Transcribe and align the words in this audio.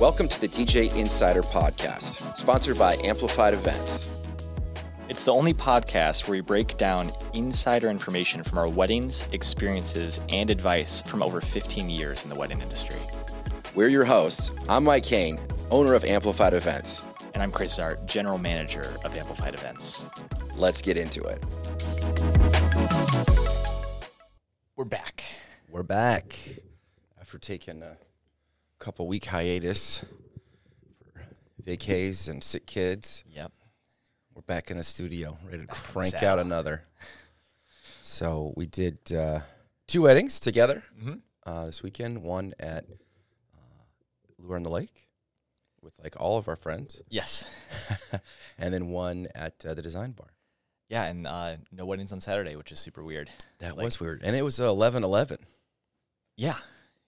Welcome 0.00 0.26
to 0.26 0.40
the 0.40 0.48
DJ 0.48 0.92
Insider 0.96 1.40
Podcast, 1.40 2.36
sponsored 2.36 2.76
by 2.76 2.96
Amplified 3.04 3.54
Events. 3.54 4.10
It's 5.08 5.22
the 5.22 5.32
only 5.32 5.54
podcast 5.54 6.26
where 6.26 6.32
we 6.32 6.40
break 6.40 6.76
down 6.76 7.12
insider 7.32 7.88
information 7.88 8.42
from 8.42 8.58
our 8.58 8.68
weddings, 8.68 9.28
experiences, 9.30 10.18
and 10.30 10.50
advice 10.50 11.00
from 11.02 11.22
over 11.22 11.40
15 11.40 11.88
years 11.88 12.24
in 12.24 12.28
the 12.28 12.34
wedding 12.34 12.60
industry. 12.60 12.98
We're 13.76 13.86
your 13.86 14.04
hosts. 14.04 14.50
I'm 14.68 14.82
Mike 14.82 15.04
Kane, 15.04 15.38
owner 15.70 15.94
of 15.94 16.04
Amplified 16.04 16.54
Events. 16.54 17.04
And 17.32 17.40
I'm 17.40 17.52
Chris 17.52 17.78
Zart, 17.78 18.04
general 18.04 18.36
manager 18.36 18.96
of 19.04 19.14
Amplified 19.14 19.54
Events. 19.54 20.06
Let's 20.56 20.82
get 20.82 20.96
into 20.96 21.22
it. 21.22 21.40
We're 24.74 24.86
back. 24.86 25.22
We're 25.70 25.84
back 25.84 26.36
after 27.20 27.38
taking 27.38 27.80
a 27.84 27.96
couple 28.78 29.06
week 29.06 29.26
hiatus 29.26 30.04
for 31.14 31.22
vacays 31.62 32.28
and 32.28 32.42
sick 32.42 32.66
kids. 32.66 33.24
Yep. 33.32 33.52
We're 34.34 34.42
back 34.42 34.70
in 34.70 34.76
the 34.76 34.84
studio, 34.84 35.38
ready 35.44 35.62
to 35.62 35.66
Back 35.68 35.76
crank 35.76 36.22
out 36.22 36.38
another. 36.38 36.82
So 38.02 38.52
we 38.56 38.66
did 38.66 39.12
uh, 39.12 39.40
two 39.86 40.02
weddings 40.02 40.40
together 40.40 40.82
Mhm. 41.00 41.20
uh, 41.46 41.66
this 41.66 41.82
weekend. 41.82 42.22
One 42.22 42.52
at 42.58 42.84
uh, 43.54 43.58
Lure 44.38 44.56
on 44.56 44.62
the 44.64 44.70
Lake 44.70 45.08
with 45.80 45.94
like 46.02 46.18
all 46.20 46.36
of 46.36 46.48
our 46.48 46.56
friends, 46.56 47.00
Yes. 47.08 47.44
and 48.58 48.74
then 48.74 48.88
one 48.88 49.28
at 49.34 49.64
uh, 49.64 49.74
the 49.74 49.82
Design 49.82 50.12
Barn. 50.12 50.30
Yeah, 50.88 51.04
and 51.04 51.26
uh, 51.26 51.56
no 51.72 51.86
weddings 51.86 52.12
on 52.12 52.20
Saturday, 52.20 52.56
which 52.56 52.70
is 52.72 52.78
super 52.78 53.02
weird. 53.02 53.30
That 53.60 53.76
Like- 53.76 53.84
was 53.84 54.00
weird, 54.00 54.22
and 54.22 54.34
it 54.36 54.42
was 54.42 54.58
eleven 54.60 55.04
eleven. 55.04 55.38
Yeah. 56.36 56.56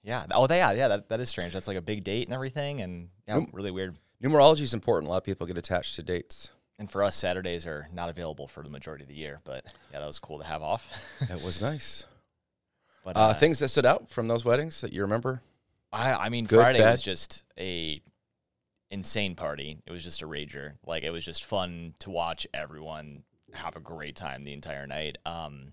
Yeah. 0.07 0.25
Oh, 0.31 0.47
they, 0.47 0.59
yeah, 0.59 0.73
yeah, 0.73 0.89
that, 0.89 1.09
that 1.11 1.21
is 1.21 1.29
strange. 1.29 1.53
That's 1.53 1.69
like 1.69 1.77
a 1.77 1.83
big 1.83 2.05
date 2.05 2.27
and 2.29 2.33
everything. 2.35 2.81
And 2.81 3.09
yeah, 3.29 3.35
Nope. 3.41 3.51
really 3.53 3.71
weird. 3.73 3.97
Numerology 4.23 4.61
is 4.63 4.73
important. 4.73 5.09
A 5.09 5.11
lot 5.11 5.19
of 5.19 5.25
people 5.25 5.47
get 5.47 5.59
attached 5.59 5.97
to 5.97 6.03
dates. 6.03 6.51
And 6.79 6.91
for 6.91 7.03
us, 7.03 7.17
Saturdays 7.17 7.67
are 7.67 7.89
not 7.93 8.09
available 8.09 8.47
for 8.47 8.63
the 8.63 8.71
majority 8.71 9.03
of 9.05 9.09
the 9.09 9.15
year. 9.17 9.41
But 9.45 9.65
yeah, 9.93 9.99
that 9.99 10.07
was 10.07 10.19
cool 10.19 10.39
to 10.39 10.45
have 10.45 10.63
off. 10.63 10.89
That 11.29 11.43
was 11.43 11.61
nice. 11.61 12.07
But 13.05 13.17
Uh, 13.17 13.35
things 13.35 13.59
that 13.59 13.69
stood 13.69 13.85
out 13.87 14.09
from 14.11 14.29
those 14.29 14.45
weddings 14.45 14.81
that 14.81 14.93
you 14.93 15.03
remember? 15.03 15.43
I, 15.93 16.13
I 16.13 16.29
mean, 16.29 16.45
Good, 16.47 16.61
Friday 16.61 16.79
bad? 16.81 16.93
was 16.93 17.03
just 17.03 17.45
a 17.59 18.01
insane 18.91 19.35
party. 19.35 19.79
It 19.87 19.91
was 19.93 20.05
just 20.05 20.23
a 20.23 20.27
rager. 20.27 20.75
Like 20.87 21.03
it 21.03 21.11
was 21.11 21.25
just 21.25 21.45
fun 21.45 21.95
to 22.01 22.11
watch 22.11 22.47
everyone 22.55 23.25
have 23.55 23.75
a 23.77 23.81
great 23.81 24.15
time 24.17 24.43
the 24.45 24.53
entire 24.53 24.87
night. 24.87 25.17
Um, 25.27 25.73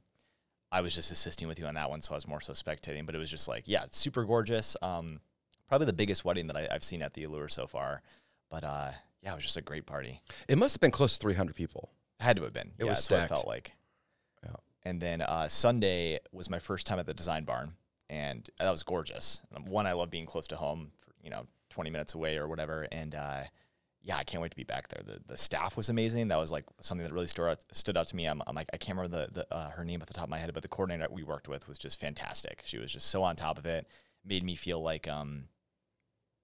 I 0.73 0.81
was 0.81 0.95
just 0.95 1.11
assisting 1.11 1.47
with 1.47 1.59
you 1.59 1.67
on 1.67 1.75
that 1.75 1.89
one, 1.89 2.01
so 2.01 2.13
I 2.13 2.15
was 2.15 2.27
more 2.27 2.41
so 2.41 2.53
spectating. 2.53 3.05
But 3.05 3.13
it 3.15 3.19
was 3.19 3.29
just 3.29 3.47
like, 3.47 3.63
yeah, 3.67 3.85
super 3.91 4.25
gorgeous. 4.25 4.75
Um, 4.81 5.19
probably 5.69 5.85
the 5.85 5.93
biggest 5.93 6.25
wedding 6.25 6.47
that 6.47 6.57
I, 6.57 6.67
I've 6.71 6.83
seen 6.83 7.03
at 7.03 7.13
the 7.13 7.23
Allure 7.23 7.47
so 7.47 7.67
far. 7.67 8.01
But 8.49 8.63
uh, 8.63 8.91
yeah, 9.21 9.31
it 9.31 9.35
was 9.35 9.43
just 9.43 9.57
a 9.57 9.61
great 9.61 9.85
party. 9.85 10.21
It 10.47 10.57
must 10.57 10.75
have 10.75 10.81
been 10.81 10.91
close 10.91 11.13
to 11.13 11.19
three 11.19 11.35
hundred 11.35 11.55
people. 11.55 11.91
Had 12.19 12.37
to 12.37 12.43
have 12.43 12.53
been. 12.53 12.71
It 12.79 12.85
yeah, 12.85 12.89
was 12.89 13.07
that's 13.07 13.11
what 13.11 13.17
stacked. 13.17 13.31
it 13.31 13.35
felt 13.35 13.47
like. 13.47 13.71
Yeah. 14.43 14.55
And 14.83 14.99
then 14.99 15.21
uh, 15.21 15.47
Sunday 15.47 16.19
was 16.31 16.49
my 16.49 16.59
first 16.59 16.87
time 16.87 16.99
at 16.99 17.05
the 17.05 17.13
Design 17.13 17.43
Barn, 17.43 17.73
and 18.09 18.49
that 18.59 18.71
was 18.71 18.81
gorgeous. 18.81 19.41
One, 19.67 19.85
I 19.85 19.93
love 19.93 20.09
being 20.09 20.25
close 20.25 20.47
to 20.47 20.55
home, 20.55 20.91
you 21.23 21.29
know, 21.29 21.45
20 21.69 21.89
minutes 21.89 22.15
away 22.15 22.37
or 22.37 22.47
whatever. 22.47 22.87
And 22.91 23.15
uh, 23.15 23.43
yeah, 24.03 24.17
I 24.17 24.23
can't 24.23 24.41
wait 24.41 24.51
to 24.51 24.57
be 24.57 24.65
back 24.65 24.89
there. 24.89 25.01
The, 25.03 25.19
the 25.25 25.37
staff 25.37 25.77
was 25.77 25.89
amazing. 25.89 26.27
That 26.27 26.37
was 26.37 26.51
like 26.51 26.65
something 26.81 27.05
that 27.05 27.13
really 27.13 27.27
stood 27.27 27.49
out, 27.49 27.59
stood 27.71 27.97
out 27.97 28.07
to 28.07 28.15
me. 28.15 28.25
I'm, 28.25 28.41
I'm 28.45 28.55
like, 28.55 28.69
I 28.73 28.77
can't 28.77 28.97
remember 28.97 29.27
the, 29.27 29.31
the 29.31 29.55
uh, 29.55 29.69
her 29.69 29.85
name 29.85 30.01
at 30.01 30.07
the 30.07 30.13
top 30.13 30.25
of 30.25 30.29
my 30.29 30.37
head, 30.37 30.53
but 30.53 30.61
the 30.61 30.67
coordinator 30.67 31.07
we 31.09 31.23
worked 31.23 31.47
with 31.47 31.69
was 31.69 31.77
just 31.77 31.99
fantastic. 31.99 32.61
She 32.65 32.77
was 32.77 32.91
just 32.91 33.07
so 33.07 33.23
on 33.23 33.37
top 33.37 33.57
of 33.57 33.65
it. 33.65 33.87
Made 34.25 34.43
me 34.43 34.55
feel 34.55 34.81
like, 34.81 35.07
um, 35.07 35.45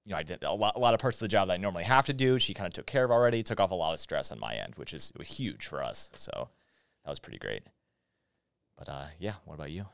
you 0.05 0.11
know, 0.11 0.17
I 0.17 0.23
did 0.23 0.43
a 0.43 0.53
lot, 0.53 0.77
a 0.77 0.80
lot 0.80 0.93
of 0.93 1.02
parts 1.02 1.17
of 1.17 1.21
the 1.21 1.27
job 1.27 1.49
that 1.49 1.55
I 1.55 1.57
normally 1.57 1.83
have 1.83 2.05
to 2.05 2.13
do. 2.13 2.39
She 2.39 2.53
kind 2.53 2.67
of 2.67 2.73
took 2.73 2.85
care 2.85 3.03
of 3.03 3.11
already, 3.11 3.43
took 3.43 3.59
off 3.59 3.71
a 3.71 3.75
lot 3.75 3.93
of 3.93 3.99
stress 3.99 4.31
on 4.31 4.39
my 4.39 4.55
end, 4.55 4.75
which 4.75 4.93
is 4.93 5.11
was 5.17 5.27
huge 5.27 5.67
for 5.67 5.83
us. 5.83 6.09
So 6.15 6.49
that 7.03 7.09
was 7.09 7.20
pretty 7.20 7.39
great. 7.39 7.64
But 8.77 8.87
uh, 8.87 9.05
yeah, 9.20 9.33
what 9.43 9.55
about 9.55 9.71
you? 9.71 9.86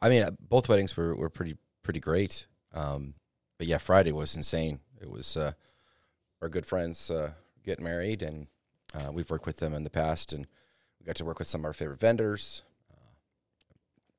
I 0.00 0.08
mean, 0.08 0.22
uh, 0.22 0.30
both 0.40 0.68
weddings 0.68 0.96
were, 0.96 1.14
were 1.14 1.28
pretty 1.28 1.56
pretty 1.82 2.00
great. 2.00 2.46
Um, 2.72 3.14
but 3.58 3.66
yeah, 3.66 3.78
Friday 3.78 4.12
was 4.12 4.34
insane. 4.34 4.80
It 5.00 5.10
was 5.10 5.36
uh, 5.36 5.52
our 6.42 6.48
good 6.48 6.66
friends 6.66 7.10
uh, 7.10 7.30
getting 7.64 7.84
married, 7.84 8.22
and 8.22 8.46
uh, 8.94 9.10
we've 9.12 9.30
worked 9.30 9.46
with 9.46 9.58
them 9.58 9.74
in 9.74 9.84
the 9.84 9.90
past, 9.90 10.32
and 10.32 10.46
we 11.00 11.06
got 11.06 11.16
to 11.16 11.24
work 11.24 11.38
with 11.38 11.48
some 11.48 11.62
of 11.62 11.64
our 11.66 11.72
favorite 11.72 12.00
vendors. 12.00 12.62
Uh, 12.92 12.96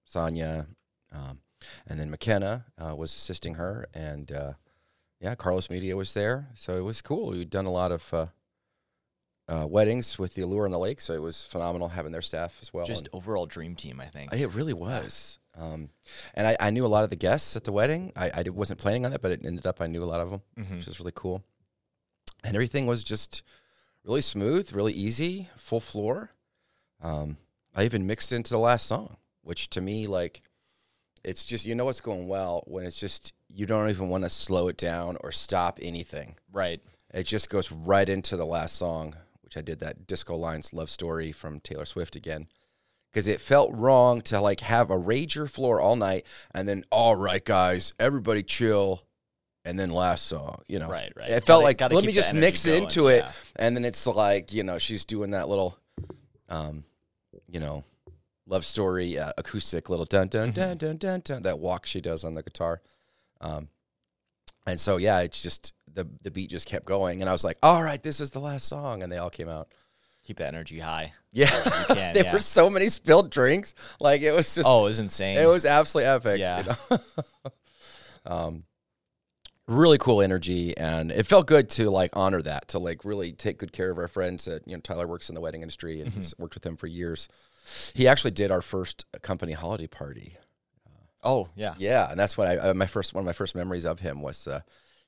Sonia, 0.06 0.68
um, 1.12 1.40
and 1.88 2.00
then 2.00 2.10
McKenna 2.10 2.66
uh, 2.78 2.96
was 2.96 3.14
assisting 3.14 3.56
her, 3.56 3.88
and 3.94 4.32
uh, 4.32 4.54
yeah, 5.20 5.36
Carlos 5.36 5.70
Media 5.70 5.96
was 5.96 6.14
there, 6.14 6.50
so 6.56 6.76
it 6.78 6.82
was 6.84 7.02
cool. 7.02 7.30
We'd 7.30 7.50
done 7.50 7.66
a 7.66 7.72
lot 7.72 7.92
of. 7.92 8.14
Uh, 8.14 8.26
uh, 9.50 9.66
weddings 9.66 10.20
with 10.20 10.34
the 10.34 10.42
Allure 10.42 10.66
on 10.66 10.72
the 10.72 10.78
Lake, 10.78 11.00
so 11.00 11.14
it 11.14 11.22
was 11.22 11.46
phenomenal 11.46 11.88
having 11.88 12.12
their 12.12 12.22
staff 12.22 12.60
as 12.62 12.74
well. 12.74 12.86
Just 12.86 13.06
and- 13.06 13.10
overall 13.16 13.46
dream 13.46 13.76
team, 13.76 14.02
I 14.02 14.08
think. 14.08 14.34
it 14.34 14.48
really 14.48 14.74
was. 14.74 15.40
Um, 15.58 15.88
and 16.34 16.46
I, 16.46 16.58
I 16.60 16.70
knew 16.70 16.86
a 16.86 16.88
lot 16.88 17.06
of 17.06 17.10
the 17.10 17.16
guests 17.16 17.56
at 17.56 17.64
the 17.64 17.72
wedding. 17.72 18.12
I, 18.18 18.30
I 18.30 18.50
wasn't 18.50 18.78
planning 18.78 19.06
on 19.06 19.14
it, 19.14 19.22
but 19.22 19.32
it 19.32 19.46
ended 19.46 19.66
up 19.66 19.80
I 19.80 19.88
knew 19.88 20.04
a 20.04 20.06
lot 20.06 20.20
of 20.20 20.32
them, 20.32 20.42
Mhm. 20.60 20.76
which 20.76 20.86
was 20.88 21.00
really 21.00 21.14
cool. 21.16 21.46
And 22.44 22.56
everything 22.56 22.86
was 22.86 23.04
just 23.04 23.44
really 24.04 24.22
smooth, 24.22 24.72
really 24.74 24.94
easy, 24.94 25.50
full 25.58 25.80
floor. 25.80 26.32
Um, 27.02 27.38
I 27.76 27.84
even 27.84 28.08
mixed 28.08 28.32
into 28.32 28.52
the 28.52 28.60
last 28.60 28.88
song, 28.88 29.18
which 29.42 29.70
to 29.72 29.82
me, 29.82 30.08
like, 30.08 30.42
it's 31.24 31.44
just, 31.44 31.66
you 31.66 31.76
know, 31.76 31.86
what's 31.86 32.02
going 32.02 32.28
well 32.28 32.64
when 32.68 32.86
it's 32.86 33.00
just, 33.00 33.34
you 33.50 33.66
don't 33.66 33.90
even 33.90 34.10
want 34.10 34.24
to 34.24 34.30
slow 34.30 34.68
it 34.68 34.78
down 34.78 35.18
or 35.22 35.32
stop 35.32 35.80
anything. 35.82 36.36
Right. 36.52 36.82
It 37.14 37.24
just 37.24 37.50
goes 37.50 37.72
right 37.72 38.08
into 38.08 38.38
the 38.38 38.46
last 38.46 38.76
song, 38.76 39.16
which 39.42 39.58
I 39.58 39.62
did 39.62 39.80
that 39.80 40.08
Disco 40.08 40.36
Lines 40.36 40.74
love 40.74 40.90
story 40.90 41.32
from 41.32 41.60
Taylor 41.60 41.86
Swift 41.86 42.16
again. 42.16 42.48
Because 43.12 43.28
it 43.28 43.42
felt 43.42 43.74
wrong 43.74 44.22
to 44.22 44.40
like 44.40 44.60
have 44.60 44.92
a 44.92 44.98
rager 44.98 45.50
floor 45.50 45.82
all 45.82 45.96
night 45.96 46.26
and 46.54 46.68
then, 46.68 46.84
all 46.92 47.16
right, 47.16 47.44
guys, 47.44 47.94
everybody 48.00 48.44
chill. 48.44 49.04
And 49.68 49.78
then 49.78 49.90
last 49.92 50.28
song, 50.28 50.62
you 50.68 50.80
know. 50.80 50.88
Right, 50.90 51.12
right. 51.16 51.30
It 51.30 51.44
felt 51.46 51.58
Gotta- 51.60 51.64
like, 51.66 51.78
gotta 51.78 51.96
let 51.96 52.06
me 52.06 52.14
just 52.14 52.34
mix 52.34 52.66
going, 52.66 52.84
into 52.84 53.08
it. 53.08 53.18
yeah. 53.26 53.32
And 53.58 53.76
then 53.76 53.84
it's 53.86 54.08
like, 54.08 54.54
you 54.54 54.64
know, 54.64 54.78
she's 54.78 55.04
doing 55.04 55.32
that 55.32 55.50
little, 55.50 55.78
um, 56.48 56.86
you 57.50 57.60
know, 57.60 57.84
love 58.46 58.66
story 58.66 59.18
uh, 59.20 59.34
acoustic 59.38 59.90
little 59.90 60.06
dun 60.06 60.30
dun 60.30 60.54
Mm-hmm. 60.54 60.56
dun 60.62 60.78
dun 60.78 60.98
dun 60.98 61.20
dun 61.24 61.42
that 61.44 61.60
walk 61.60 61.86
she 61.86 62.00
does 62.00 62.24
on 62.24 62.34
the 62.34 62.44
guitar. 62.44 62.82
Um, 63.42 63.68
and 64.66 64.80
so 64.80 64.98
yeah, 64.98 65.20
it's 65.20 65.42
just 65.44 65.74
the 65.94 66.08
the 66.24 66.32
beat 66.32 66.50
just 66.50 66.66
kept 66.68 66.86
going, 66.86 67.22
and 67.22 67.30
I 67.30 67.34
was 67.34 67.44
like, 67.44 67.58
all 67.62 67.82
right, 67.84 68.02
this 68.02 68.20
is 68.22 68.32
the 68.32 68.40
last 68.40 68.68
song, 68.68 69.04
and 69.04 69.12
they 69.12 69.18
all 69.18 69.30
came 69.30 69.50
out. 69.50 69.68
Keep 70.24 70.38
that 70.38 70.48
energy 70.54 70.80
high. 70.80 71.14
Yeah, 71.32 71.48
can, 71.88 72.14
there 72.14 72.24
yeah. 72.26 72.34
were 72.34 72.40
so 72.40 72.70
many 72.70 72.90
spilled 72.90 73.32
drinks, 73.32 73.76
like 74.00 74.22
it 74.22 74.32
was 74.34 74.54
just 74.56 74.68
Oh, 74.68 74.82
it 74.82 74.84
was 74.86 75.00
insane. 75.00 75.38
it 75.38 75.46
was 75.46 75.64
absolutely 75.66 76.10
epic. 76.10 76.40
Yeah. 76.40 76.64
You 76.92 76.98
know? 76.98 77.00
um, 78.26 78.64
really 79.68 79.98
cool 79.98 80.22
energy, 80.22 80.76
and 80.78 81.12
it 81.12 81.26
felt 81.28 81.46
good 81.48 81.70
to 81.72 81.90
like 81.90 82.16
honor 82.16 82.42
that, 82.42 82.70
to 82.70 82.80
like 82.80 83.04
really 83.06 83.34
take 83.34 83.58
good 83.60 83.72
care 83.74 83.92
of 83.92 83.98
our 83.98 84.08
friends. 84.08 84.46
That 84.46 84.68
you 84.68 84.76
know, 84.76 84.82
Tyler 84.82 85.08
works 85.08 85.30
in 85.30 85.36
the 85.36 85.42
wedding 85.42 85.62
industry 85.62 86.02
and 86.02 86.10
Mm-hmm. 86.12 86.20
he's 86.22 86.34
worked 86.38 86.54
with 86.56 86.64
them 86.64 86.78
for 86.78 86.88
years. 86.88 87.28
He 87.94 88.08
actually 88.08 88.32
did 88.32 88.50
our 88.50 88.62
first 88.62 89.06
company 89.22 89.52
holiday 89.54 89.88
party. 89.88 90.38
oh, 91.24 91.50
yeah. 91.56 91.74
Yeah, 91.78 92.10
and 92.10 92.18
that's 92.20 92.38
what 92.38 92.48
I 92.48 92.58
uh, 92.58 92.74
my 92.74 92.88
first 92.88 93.14
one 93.14 93.22
of 93.24 93.26
my 93.26 93.34
first 93.34 93.56
memories 93.56 93.86
of 93.86 94.00
him 94.00 94.22
was 94.22 94.48
uh, 94.48 94.62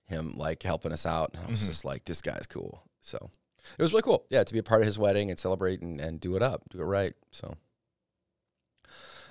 him 0.07 0.33
like 0.35 0.61
helping 0.63 0.91
us 0.91 1.05
out. 1.05 1.31
And 1.33 1.45
I 1.45 1.49
was 1.49 1.61
Mhm. 1.61 1.67
just 1.67 1.85
like, 1.85 2.03
this 2.05 2.21
guy's 2.21 2.47
cool. 2.47 2.83
So 2.99 3.29
it 3.77 3.81
was 3.81 3.93
really 3.93 4.01
cool. 4.03 4.25
Yeah, 4.29 4.43
to 4.43 4.53
be 4.53 4.59
a 4.59 4.63
part 4.63 4.81
of 4.81 4.87
his 4.87 4.99
wedding 4.99 5.29
and 5.29 5.39
celebrate 5.39 5.81
and, 5.81 6.01
and 6.01 6.19
do 6.19 6.35
it 6.35 6.41
up, 6.43 6.63
do 6.69 6.79
it 6.81 6.83
right. 6.83 7.13
So, 7.31 7.55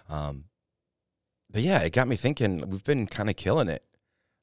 um, 0.08 0.44
but 1.50 1.62
yeah, 1.62 1.80
it 1.80 1.92
got 1.92 2.08
me 2.08 2.16
thinking. 2.16 2.68
We've 2.70 2.84
been 2.84 3.06
kind 3.06 3.28
of 3.28 3.36
killing 3.36 3.68
it 3.68 3.84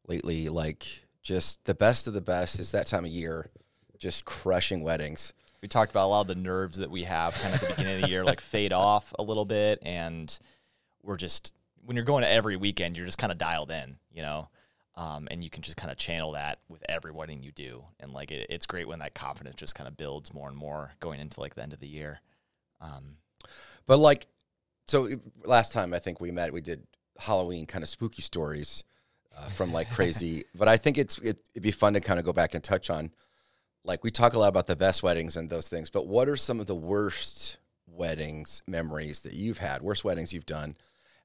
lately. 0.07 0.47
Like 0.47 0.85
just 1.21 1.63
the 1.65 1.75
best 1.75 2.07
of 2.07 2.13
the 2.13 2.21
best. 2.21 2.59
It's 2.59 2.71
that 2.71 2.87
time 2.87 3.05
of 3.05 3.11
year, 3.11 3.49
just 3.97 4.25
crushing 4.25 4.83
weddings. 4.83 5.33
we 5.61 5.67
talked 5.67 5.91
about 5.91 6.05
a 6.05 6.07
lot 6.07 6.21
of 6.21 6.27
the 6.27 6.35
nerves 6.35 6.77
that 6.77 6.91
we 6.91 7.03
have 7.03 7.33
kind 7.35 7.55
of 7.55 7.63
at 7.63 7.69
the 7.69 7.75
beginning 7.75 7.95
of 7.95 8.01
the 8.01 8.09
year 8.09 8.23
like 8.23 8.41
fade 8.53 8.73
off 8.73 9.13
a 9.17 9.23
little 9.23 9.45
bit 9.45 9.79
and 9.81 10.37
we're 11.01 11.17
just 11.17 11.53
when 11.85 11.95
you're 11.95 12.05
going 12.05 12.21
to 12.23 12.29
every 12.29 12.55
weekend 12.55 12.95
you're 12.95 13.05
just 13.05 13.17
kind 13.17 13.31
of 13.31 13.37
dialed 13.37 13.71
in 13.71 13.95
you 14.13 14.21
know 14.21 14.47
um, 14.95 15.27
and 15.31 15.43
you 15.43 15.49
can 15.49 15.61
just 15.63 15.75
kind 15.77 15.91
of 15.91 15.97
channel 15.97 16.33
that 16.33 16.59
with 16.69 16.83
every 16.87 17.11
wedding 17.11 17.41
you 17.41 17.51
do 17.51 17.83
and 17.99 18.13
like 18.13 18.31
it, 18.31 18.45
it's 18.49 18.65
great 18.65 18.87
when 18.87 18.99
that 18.99 19.15
confidence 19.15 19.55
just 19.55 19.73
kind 19.75 19.87
of 19.87 19.97
builds 19.97 20.33
more 20.33 20.47
and 20.49 20.57
more 20.57 20.91
going 20.99 21.19
into 21.19 21.39
like 21.39 21.55
the 21.55 21.63
end 21.63 21.73
of 21.73 21.79
the 21.79 21.87
year 21.87 22.19
um, 22.81 23.17
But 23.87 23.97
like, 23.97 24.27
so 24.87 25.09
last 25.43 25.71
time 25.71 25.93
I 25.93 25.99
think 25.99 26.19
we 26.19 26.31
met, 26.31 26.53
we 26.53 26.61
did 26.61 26.85
Halloween 27.17 27.65
kind 27.65 27.83
of 27.83 27.89
spooky 27.89 28.21
stories 28.21 28.83
uh, 29.37 29.49
from 29.49 29.71
like 29.73 29.89
crazy. 29.89 30.43
but 30.55 30.67
I 30.67 30.77
think 30.77 30.97
it's 30.97 31.17
it, 31.19 31.37
it'd 31.53 31.63
be 31.63 31.71
fun 31.71 31.93
to 31.93 32.01
kind 32.01 32.19
of 32.19 32.25
go 32.25 32.33
back 32.33 32.53
and 32.55 32.63
touch 32.63 32.89
on. 32.89 33.11
Like 33.83 34.03
we 34.03 34.11
talk 34.11 34.33
a 34.33 34.39
lot 34.39 34.47
about 34.49 34.67
the 34.67 34.75
best 34.75 35.03
weddings 35.03 35.37
and 35.37 35.49
those 35.49 35.69
things, 35.69 35.89
but 35.89 36.07
what 36.07 36.27
are 36.27 36.35
some 36.35 36.59
of 36.59 36.65
the 36.65 36.75
worst 36.75 37.57
weddings 37.87 38.61
memories 38.67 39.21
that 39.21 39.33
you've 39.33 39.59
had? 39.59 39.81
Worst 39.81 40.03
weddings 40.03 40.33
you've 40.33 40.45
done, 40.45 40.75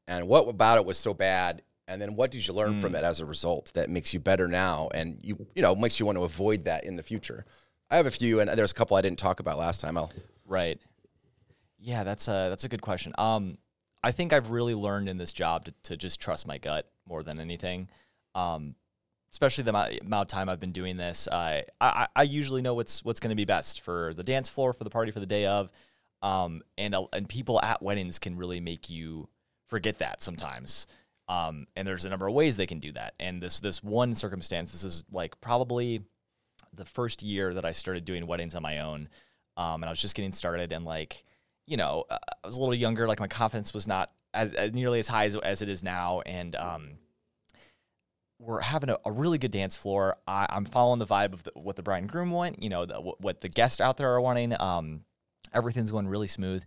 and 0.07 0.29
what 0.29 0.49
about 0.49 0.77
it 0.79 0.85
was 0.85 0.99
so 0.99 1.15
bad 1.15 1.63
And 1.89 2.01
then 2.01 2.15
what 2.15 2.31
did 2.31 2.47
you 2.47 2.55
learn 2.55 2.81
from 2.81 2.95
it 2.95 3.03
as 3.03 3.19
a 3.19 3.25
result 3.27 3.73
that 3.75 3.91
makes 3.91 4.15
you 4.15 4.21
better 4.21 4.47
now 4.47 4.89
and 4.95 5.19
you 5.25 5.47
you 5.57 5.63
know 5.63 5.75
makes 5.75 5.99
you 5.99 6.07
want 6.07 6.19
to 6.19 6.25
avoid 6.25 6.65
that 6.67 6.85
in 6.85 6.97
the 6.97 7.03
future? 7.03 7.45
I 7.91 7.97
have 7.97 8.07
a 8.07 8.11
few, 8.13 8.39
and 8.39 8.49
there's 8.51 8.71
a 8.71 8.75
couple 8.75 8.97
I 8.97 9.01
didn't 9.01 9.19
talk 9.19 9.41
about 9.41 9.59
last 9.59 9.81
time. 9.81 9.99
I'll 9.99 10.13
Right. 10.47 10.79
Yeah, 11.81 12.05
that's 12.05 12.29
a 12.29 12.47
that's 12.49 12.65
a 12.65 12.69
good 12.69 12.83
question. 12.83 13.13
Um, 13.19 13.59
I 14.03 14.13
think 14.13 14.33
I've 14.33 14.51
really 14.51 14.75
learned 14.75 15.09
in 15.09 15.19
this 15.19 15.33
job 15.33 15.67
to, 15.67 15.75
to 15.85 15.97
just 15.97 16.21
trust 16.21 16.47
my 16.47 16.59
gut 16.59 16.91
more 17.07 17.23
than 17.23 17.41
anything. 17.41 17.89
Um, 18.35 18.75
especially 19.33 19.65
the 19.65 19.71
amount, 19.71 20.23
of 20.23 20.29
time 20.29 20.49
I've 20.49 20.61
been 20.61 20.73
doing 20.73 20.97
this. 20.97 21.29
I 21.31 21.65
I, 21.81 22.09
I 22.15 22.23
usually 22.23 22.63
know 22.63 22.75
what's 22.75 23.05
what's 23.05 23.21
going 23.21 23.31
to 23.31 23.37
be 23.37 23.45
best 23.45 23.83
for 23.83 24.13
the 24.15 24.23
dance 24.23 24.49
floor, 24.49 24.73
for 24.73 24.85
the 24.85 24.91
party, 24.91 25.11
for 25.11 25.21
the 25.21 25.27
day 25.27 25.47
of. 25.47 25.71
Um, 26.23 26.63
and 26.77 26.95
and 27.13 27.29
people 27.29 27.61
at 27.63 27.83
weddings 27.83 28.19
can 28.19 28.37
really 28.37 28.61
make 28.61 28.91
you 28.91 29.29
forget 29.69 29.99
that 29.99 30.23
sometimes. 30.23 30.87
Um, 31.29 31.69
and 31.77 31.87
there's 31.87 32.05
a 32.05 32.09
number 32.09 32.27
of 32.27 32.35
ways 32.35 32.57
they 32.57 32.67
can 32.67 32.81
do 32.81 32.93
that. 32.93 33.15
And 33.21 33.41
this 33.41 33.61
this 33.61 33.83
one 33.83 34.15
circumstance, 34.15 34.73
this 34.73 34.85
is 34.85 35.05
like 35.13 35.41
probably 35.41 36.03
the 36.75 36.85
first 36.85 37.23
year 37.23 37.55
that 37.55 37.65
I 37.65 37.73
started 37.73 38.05
doing 38.05 38.27
weddings 38.27 38.55
on 38.55 38.63
my 38.63 38.81
own. 38.81 39.09
Um, 39.57 39.83
and 39.83 39.85
I 39.87 39.91
was 39.91 40.01
just 40.01 40.15
getting 40.15 40.33
started 40.33 40.73
and 40.73 40.85
like, 40.85 41.25
you 41.71 41.77
know, 41.77 42.05
uh, 42.11 42.19
I 42.43 42.47
was 42.47 42.57
a 42.57 42.61
little 42.61 42.75
younger. 42.75 43.07
Like 43.07 43.21
my 43.21 43.29
confidence 43.29 43.73
was 43.73 43.87
not 43.87 44.11
as, 44.35 44.53
as 44.55 44.75
nearly 44.75 44.99
as 44.99 45.09
high 45.09 45.25
as, 45.25 45.37
as 45.37 45.63
it 45.63 45.69
is 45.69 45.83
now. 45.83 46.21
And, 46.27 46.57
um, 46.57 46.99
we're 48.41 48.61
having 48.61 48.89
a, 48.89 48.99
a 49.05 49.13
really 49.13 49.39
good 49.39 49.51
dance 49.51 49.77
floor. 49.77 50.17
I, 50.27 50.47
I'm 50.49 50.65
following 50.65 50.99
the 50.99 51.07
vibe 51.07 51.35
of 51.35 51.43
the, 51.45 51.53
what 51.55 51.77
the 51.77 51.83
bride 51.83 51.99
and 51.99 52.09
groom 52.09 52.31
want, 52.31 52.63
you 52.63 52.71
know, 52.71 52.87
the, 52.87 52.95
what, 52.95 53.41
the 53.41 53.49
guests 53.49 53.81
out 53.81 53.99
there 53.99 54.11
are 54.15 54.21
wanting. 54.21 54.59
Um, 54.59 55.03
everything's 55.53 55.91
going 55.91 56.09
really 56.09 56.27
smooth. 56.27 56.65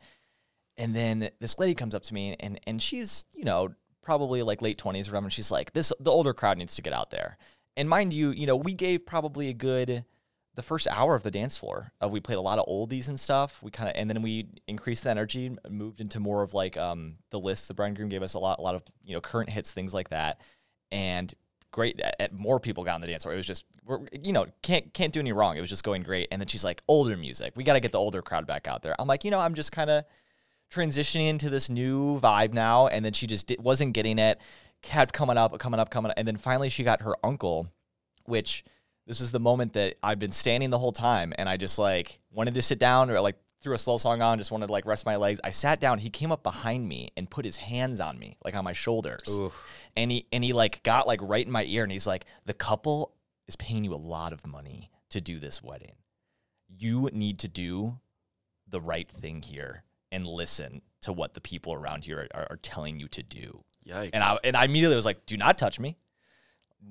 And 0.77 0.95
then 0.95 1.29
this 1.39 1.59
lady 1.59 1.73
comes 1.73 1.95
up 1.95 2.03
to 2.03 2.13
me 2.13 2.35
and, 2.39 2.59
and 2.65 2.81
she's, 2.81 3.25
you 3.33 3.43
know, 3.43 3.69
probably 4.03 4.43
like 4.43 4.61
late 4.61 4.77
20s 4.77 4.85
or 4.85 5.11
whatever. 5.11 5.17
And 5.17 5.33
she's 5.33 5.51
like, 5.51 5.73
this, 5.73 5.91
the 5.99 6.11
older 6.11 6.33
crowd 6.33 6.57
needs 6.57 6.75
to 6.75 6.81
get 6.81 6.93
out 6.93 7.09
there. 7.09 7.37
And 7.75 7.89
mind 7.89 8.13
you, 8.13 8.31
you 8.31 8.45
know, 8.45 8.55
we 8.55 8.73
gave 8.73 9.05
probably 9.05 9.49
a 9.49 9.53
good, 9.53 10.05
the 10.55 10.61
first 10.61 10.87
hour 10.87 11.15
of 11.15 11.23
the 11.23 11.31
dance 11.31 11.57
floor. 11.57 11.91
Uh, 12.01 12.07
we 12.07 12.19
played 12.19 12.37
a 12.37 12.41
lot 12.41 12.59
of 12.59 12.65
oldies 12.67 13.07
and 13.07 13.19
stuff. 13.19 13.59
We 13.63 13.71
kind 13.71 13.89
of, 13.89 13.95
and 13.95 14.09
then 14.09 14.21
we 14.21 14.47
increased 14.67 15.03
the 15.03 15.09
energy, 15.09 15.55
moved 15.69 15.99
into 15.99 16.19
more 16.19 16.43
of 16.43 16.53
like 16.53 16.77
um, 16.77 17.15
the 17.31 17.39
list. 17.39 17.67
The 17.67 17.73
bride 17.73 17.87
and 17.87 17.97
groom 17.97 18.09
gave 18.09 18.21
us 18.21 18.35
a 18.35 18.39
lot, 18.39 18.59
a 18.59 18.61
lot 18.61 18.75
of 18.75 18.83
you 19.03 19.13
know 19.13 19.21
current 19.21 19.49
hits, 19.49 19.71
things 19.71 19.93
like 19.93 20.09
that, 20.09 20.41
and 20.91 21.33
great. 21.71 21.99
At, 22.19 22.33
more 22.33 22.59
people 22.59 22.83
got 22.83 22.95
on 22.95 23.01
the 23.01 23.07
dance 23.07 23.23
floor. 23.23 23.33
It 23.33 23.37
was 23.37 23.47
just, 23.47 23.65
you 24.11 24.31
know, 24.31 24.45
can't 24.61 24.93
can't 24.93 25.11
do 25.11 25.19
any 25.19 25.33
wrong. 25.33 25.57
It 25.57 25.61
was 25.61 25.69
just 25.69 25.83
going 25.83 26.03
great. 26.03 26.29
And 26.31 26.41
then 26.41 26.47
she's 26.47 26.63
like, 26.63 26.81
older 26.87 27.17
music. 27.17 27.53
We 27.55 27.63
got 27.63 27.73
to 27.73 27.81
get 27.81 27.91
the 27.91 27.99
older 27.99 28.21
crowd 28.21 28.47
back 28.47 28.67
out 28.67 28.83
there. 28.83 28.95
I'm 28.99 29.07
like, 29.07 29.25
you 29.25 29.31
know, 29.31 29.39
I'm 29.39 29.55
just 29.55 29.71
kind 29.71 29.89
of 29.89 30.05
transitioning 30.71 31.27
into 31.29 31.49
this 31.49 31.69
new 31.69 32.19
vibe 32.19 32.53
now. 32.53 32.87
And 32.87 33.03
then 33.03 33.13
she 33.13 33.27
just 33.27 33.47
di- 33.47 33.57
wasn't 33.59 33.93
getting 33.93 34.19
it. 34.19 34.39
Kept 34.81 35.13
coming 35.13 35.37
up, 35.37 35.57
coming 35.59 35.79
up, 35.79 35.89
coming 35.89 36.11
up, 36.11 36.17
and 36.17 36.27
then 36.27 36.35
finally 36.35 36.69
she 36.69 36.83
got 36.83 37.01
her 37.03 37.15
uncle, 37.23 37.71
which 38.25 38.65
this 39.05 39.19
was 39.19 39.31
the 39.31 39.39
moment 39.39 39.73
that 39.73 39.95
I've 40.01 40.19
been 40.19 40.31
standing 40.31 40.69
the 40.69 40.79
whole 40.79 40.91
time, 40.91 41.33
and 41.37 41.49
I 41.49 41.57
just 41.57 41.77
like 41.77 42.19
wanted 42.31 42.53
to 42.55 42.61
sit 42.61 42.79
down 42.79 43.09
or 43.09 43.19
like 43.19 43.35
threw 43.61 43.73
a 43.73 43.77
slow 43.77 43.97
song 43.97 44.21
on, 44.21 44.37
just 44.37 44.51
wanted 44.51 44.67
to 44.67 44.73
like 44.73 44.85
rest 44.85 45.05
my 45.05 45.15
legs. 45.15 45.39
I 45.43 45.51
sat 45.51 45.79
down. 45.79 45.97
He 45.99 46.09
came 46.09 46.31
up 46.31 46.43
behind 46.43 46.87
me 46.87 47.11
and 47.17 47.29
put 47.29 47.45
his 47.45 47.57
hands 47.57 47.99
on 47.99 48.17
me, 48.17 48.37
like 48.43 48.55
on 48.55 48.63
my 48.63 48.73
shoulders, 48.73 49.39
and 49.95 50.11
he 50.11 50.25
and 50.31 50.43
he 50.43 50.53
like 50.53 50.83
got 50.83 51.07
like 51.07 51.19
right 51.21 51.45
in 51.45 51.51
my 51.51 51.63
ear, 51.65 51.83
and 51.83 51.91
he's 51.91 52.07
like, 52.07 52.25
"The 52.45 52.53
couple 52.53 53.13
is 53.47 53.55
paying 53.55 53.83
you 53.83 53.93
a 53.93 53.95
lot 53.95 54.33
of 54.33 54.47
money 54.47 54.89
to 55.09 55.19
do 55.19 55.39
this 55.39 55.61
wedding. 55.61 55.95
You 56.69 57.09
need 57.13 57.39
to 57.39 57.47
do 57.47 57.99
the 58.67 58.81
right 58.81 59.09
thing 59.09 59.41
here 59.41 59.83
and 60.11 60.25
listen 60.25 60.81
to 61.01 61.11
what 61.11 61.33
the 61.33 61.41
people 61.41 61.73
around 61.73 62.05
here 62.05 62.27
are, 62.33 62.47
are 62.49 62.59
telling 62.61 62.99
you 62.99 63.07
to 63.09 63.23
do." 63.23 63.63
yikes. 63.85 64.11
And 64.13 64.23
I 64.23 64.37
and 64.43 64.55
I 64.55 64.65
immediately 64.65 64.95
was 64.95 65.05
like, 65.05 65.25
"Do 65.25 65.37
not 65.37 65.57
touch 65.57 65.79
me." 65.79 65.97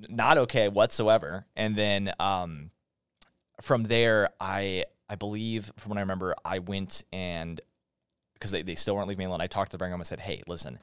Not 0.09 0.39
okay 0.39 0.69
whatsoever. 0.69 1.47
And 1.57 1.77
then 1.77 2.13
um, 2.19 2.71
from 3.61 3.85
there, 3.85 4.31
I 4.41 4.85
I 5.09 5.15
believe 5.15 5.71
from 5.77 5.91
what 5.91 5.99
I 5.99 6.03
remember, 6.03 6.35
I 6.45 6.59
went 6.59 7.05
and 7.13 7.61
because 8.35 8.51
they, 8.51 8.63
they 8.63 8.75
still 8.75 8.97
weren't 8.97 9.09
leaving 9.09 9.25
me 9.25 9.27
alone. 9.27 9.41
I 9.41 9.47
talked 9.47 9.71
to 9.71 9.75
the 9.75 9.79
bridegroom 9.79 10.01
and 10.01 10.07
said, 10.07 10.21
"Hey, 10.21 10.43
listen, 10.49 10.79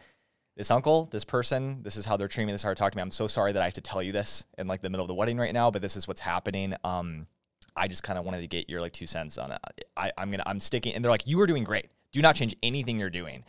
this 0.56 0.72
uncle, 0.72 1.08
this 1.12 1.24
person, 1.24 1.82
this 1.84 1.96
is 1.96 2.06
how 2.06 2.18
they're 2.18 2.28
treating 2.28 2.48
me. 2.48 2.54
This 2.54 2.60
is 2.60 2.64
how 2.64 2.70
they're 2.70 2.76
talking 2.76 2.92
to 2.92 2.98
me. 2.98 3.02
I'm 3.02 3.12
so 3.12 3.28
sorry 3.28 3.54
that 3.54 3.62
I 3.62 3.66
have 3.66 3.76
to 3.76 3.82
tell 3.82 4.04
you 4.04 4.12
this 4.12 4.44
in 4.58 4.68
like 4.68 4.82
the 4.82 4.90
middle 4.90 5.06
of 5.06 5.08
the 5.08 5.14
wedding 5.14 5.38
right 5.38 5.54
now, 5.54 5.72
but 5.72 5.82
this 5.82 5.96
is 5.96 6.08
what's 6.08 6.20
happening. 6.20 6.76
Um, 6.84 7.28
I 7.76 7.88
just 7.88 8.04
kind 8.04 8.20
of 8.20 8.26
wanted 8.26 8.42
to 8.42 8.48
get 8.48 8.70
your 8.70 8.82
like 8.82 8.92
two 8.92 9.08
cents 9.08 9.38
on 9.38 9.52
it. 9.52 9.60
I, 9.96 10.12
I'm 10.18 10.30
gonna 10.30 10.44
I'm 10.46 10.60
sticking, 10.60 10.94
and 10.94 11.04
they're 11.04 11.12
like, 11.12 11.26
you 11.26 11.40
are 11.40 11.48
doing 11.48 11.64
great. 11.64 11.88
Do 12.12 12.22
not 12.22 12.36
change 12.36 12.56
anything 12.62 13.00
you're 13.00 13.10
doing. 13.10 13.46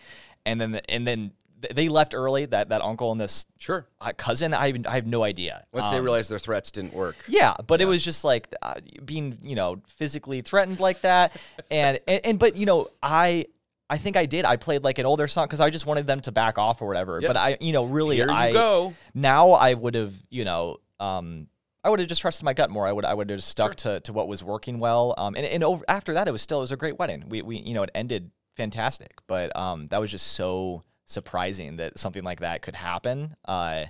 And 0.46 0.60
then 0.60 0.76
and 0.88 1.06
then 1.06 1.18
th- 1.18 1.32
they 1.74 1.88
left 1.88 2.14
early. 2.14 2.46
That 2.46 2.68
that 2.70 2.82
uncle 2.82 3.12
and 3.12 3.20
this 3.20 3.46
sure. 3.58 3.86
uh, 4.00 4.12
cousin, 4.16 4.54
I 4.54 4.68
even 4.68 4.86
I 4.86 4.94
have 4.94 5.06
no 5.06 5.22
idea. 5.22 5.64
Once 5.72 5.88
they 5.90 5.98
Um, 5.98 6.04
realized 6.04 6.30
their 6.30 6.38
threats 6.38 6.70
didn't 6.70 6.94
work. 6.94 7.16
yeah, 7.28 7.54
but 7.66 7.80
it 7.80 7.86
was 7.86 8.04
just 8.04 8.24
like 8.24 8.48
uh, 8.62 8.74
being, 9.04 9.36
you 9.42 9.54
know, 9.56 9.80
physically 9.86 10.40
threatened 10.42 10.80
like 10.80 11.00
that, 11.02 11.36
and, 11.70 12.00
and 12.08 12.20
and 12.24 12.38
but 12.38 12.56
you 12.56 12.66
know, 12.66 12.88
I 13.02 13.46
I 13.88 13.98
think 13.98 14.16
I 14.16 14.26
did. 14.26 14.44
I 14.44 14.56
played 14.56 14.84
like 14.84 14.98
an 14.98 15.06
older 15.06 15.26
song 15.26 15.46
because 15.46 15.60
I 15.60 15.68
just 15.70 15.84
wanted 15.86 16.06
them 16.06 16.20
to 16.20 16.32
back 16.32 16.58
off 16.58 16.80
or 16.80 16.86
whatever. 16.86 17.20
Yep. 17.20 17.28
But 17.28 17.36
I, 17.36 17.56
you 17.60 17.72
know, 17.72 17.84
really, 17.86 18.16
Here 18.16 18.28
you 18.28 18.32
I 18.32 18.52
go. 18.52 18.94
now 19.14 19.50
I 19.50 19.74
would 19.74 19.94
have, 19.96 20.14
you 20.30 20.44
know, 20.44 20.76
um, 21.00 21.48
I 21.82 21.90
would 21.90 21.98
have 21.98 22.08
just 22.08 22.20
trusted 22.20 22.44
my 22.44 22.52
gut 22.52 22.70
more. 22.70 22.86
I 22.86 22.92
would 22.92 23.04
I 23.04 23.14
would 23.14 23.30
have 23.30 23.38
just 23.38 23.48
stuck 23.48 23.74
to, 23.76 23.98
to 24.00 24.12
what 24.12 24.28
was 24.28 24.44
working 24.44 24.78
well. 24.78 25.14
Um, 25.18 25.34
and 25.34 25.44
and 25.44 25.64
over, 25.64 25.84
after 25.88 26.14
that, 26.14 26.28
it 26.28 26.30
was 26.30 26.40
still 26.42 26.58
it 26.58 26.62
was 26.62 26.72
a 26.72 26.76
great 26.76 26.98
wedding. 26.98 27.24
We 27.28 27.42
we 27.42 27.56
you 27.58 27.74
know 27.74 27.82
it 27.82 27.90
ended 27.94 28.30
fantastic, 28.56 29.14
but 29.26 29.54
um, 29.56 29.88
that 29.88 30.00
was 30.00 30.10
just 30.10 30.26
so 30.34 30.82
surprising 31.10 31.76
that 31.76 31.98
something 31.98 32.22
like 32.22 32.40
that 32.40 32.62
could 32.62 32.76
happen. 32.76 33.34
Uh, 33.44 33.86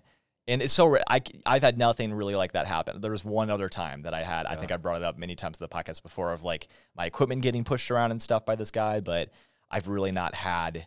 and 0.48 0.62
it's 0.62 0.72
so 0.72 0.98
I 1.08 1.20
I've 1.46 1.62
had 1.62 1.78
nothing 1.78 2.12
really 2.12 2.34
like 2.34 2.52
that 2.52 2.66
happen. 2.66 3.00
There 3.00 3.10
was 3.10 3.24
one 3.24 3.50
other 3.50 3.68
time 3.68 4.02
that 4.02 4.14
I 4.14 4.24
had. 4.24 4.46
I 4.46 4.56
think 4.56 4.72
I 4.72 4.78
brought 4.78 4.96
it 4.96 5.04
up 5.04 5.16
many 5.16 5.36
times 5.36 5.60
in 5.60 5.64
the 5.64 5.68
podcast 5.68 6.02
before 6.02 6.32
of 6.32 6.42
like 6.42 6.68
my 6.96 7.06
equipment 7.06 7.42
getting 7.42 7.62
pushed 7.62 7.90
around 7.90 8.10
and 8.10 8.20
stuff 8.20 8.44
by 8.44 8.56
this 8.56 8.70
guy, 8.70 9.00
but 9.00 9.30
I've 9.70 9.86
really 9.86 10.10
not 10.10 10.34
had 10.34 10.86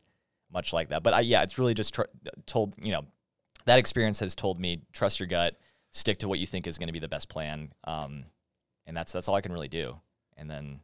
much 0.51 0.73
like 0.73 0.89
that. 0.89 1.01
But 1.01 1.13
I, 1.13 1.21
yeah, 1.21 1.43
it's 1.43 1.57
really 1.57 1.73
just 1.73 1.93
tr- 1.93 2.01
told 2.45 2.75
you 2.81 2.91
know 2.91 3.05
that 3.65 3.79
experience 3.79 4.19
has 4.19 4.35
told 4.35 4.59
me 4.59 4.81
trust 4.91 5.19
your 5.19 5.27
gut, 5.27 5.55
stick 5.91 6.19
to 6.19 6.27
what 6.27 6.39
you 6.39 6.45
think 6.45 6.67
is 6.67 6.77
going 6.77 6.87
to 6.87 6.93
be 6.93 6.99
the 6.99 7.07
best 7.07 7.29
plan, 7.29 7.71
um, 7.85 8.25
and 8.85 8.97
that's 8.97 9.13
that's 9.13 9.29
all 9.29 9.35
I 9.35 9.41
can 9.41 9.53
really 9.53 9.69
do. 9.69 9.95
And 10.35 10.49
then 10.49 10.81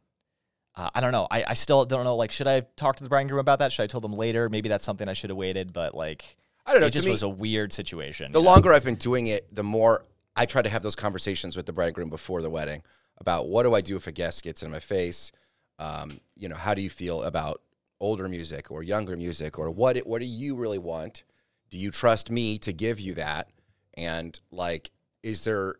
uh, 0.76 0.90
I 0.94 1.00
don't 1.00 1.12
know. 1.12 1.26
I, 1.30 1.44
I 1.48 1.54
still 1.54 1.84
don't 1.84 2.04
know. 2.04 2.16
Like, 2.16 2.32
should 2.32 2.46
I 2.46 2.60
talk 2.76 2.96
to 2.96 3.02
the 3.02 3.08
bride 3.08 3.22
and 3.22 3.30
groom 3.30 3.40
about 3.40 3.58
that? 3.58 3.72
Should 3.72 3.82
I 3.82 3.86
tell 3.86 4.00
them 4.00 4.14
later? 4.14 4.48
Maybe 4.48 4.68
that's 4.68 4.84
something 4.84 5.08
I 5.08 5.12
should 5.12 5.30
have 5.30 5.36
waited. 5.36 5.72
But 5.72 5.94
like, 5.94 6.24
I 6.66 6.72
don't 6.72 6.80
know. 6.80 6.86
it 6.86 6.92
just 6.92 7.06
me- 7.06 7.12
was 7.12 7.22
a 7.22 7.28
weird 7.28 7.72
situation. 7.72 8.32
The 8.32 8.40
longer 8.40 8.72
I've 8.72 8.84
been 8.84 8.94
doing 8.94 9.26
it, 9.26 9.52
the 9.54 9.64
more 9.64 10.04
I 10.36 10.46
try 10.46 10.62
to 10.62 10.68
have 10.68 10.82
those 10.82 10.94
conversations 10.96 11.56
with 11.56 11.66
the 11.66 11.72
bride 11.72 11.86
and 11.86 11.94
groom 11.94 12.10
before 12.10 12.40
the 12.40 12.50
wedding 12.50 12.82
about 13.18 13.48
what 13.48 13.64
do 13.64 13.74
I 13.74 13.80
do 13.80 13.96
if 13.96 14.06
a 14.06 14.12
guest 14.12 14.42
gets 14.42 14.62
in 14.62 14.70
my 14.70 14.80
face. 14.80 15.32
Um, 15.78 16.20
you 16.36 16.48
know, 16.48 16.56
how 16.56 16.74
do 16.74 16.82
you 16.82 16.90
feel 16.90 17.22
about 17.22 17.62
older 18.00 18.28
music 18.28 18.70
or 18.70 18.82
younger 18.82 19.16
music, 19.16 19.58
or 19.58 19.70
what 19.70 19.98
what 19.98 20.20
do 20.20 20.26
you 20.26 20.54
really 20.54 20.78
want? 20.78 21.24
Do 21.68 21.78
you 21.78 21.90
trust 21.90 22.30
me 22.30 22.58
to 22.58 22.72
give 22.72 22.98
you 23.00 23.14
that? 23.14 23.48
And 23.94 24.38
like, 24.50 24.90
is 25.22 25.44
there 25.44 25.74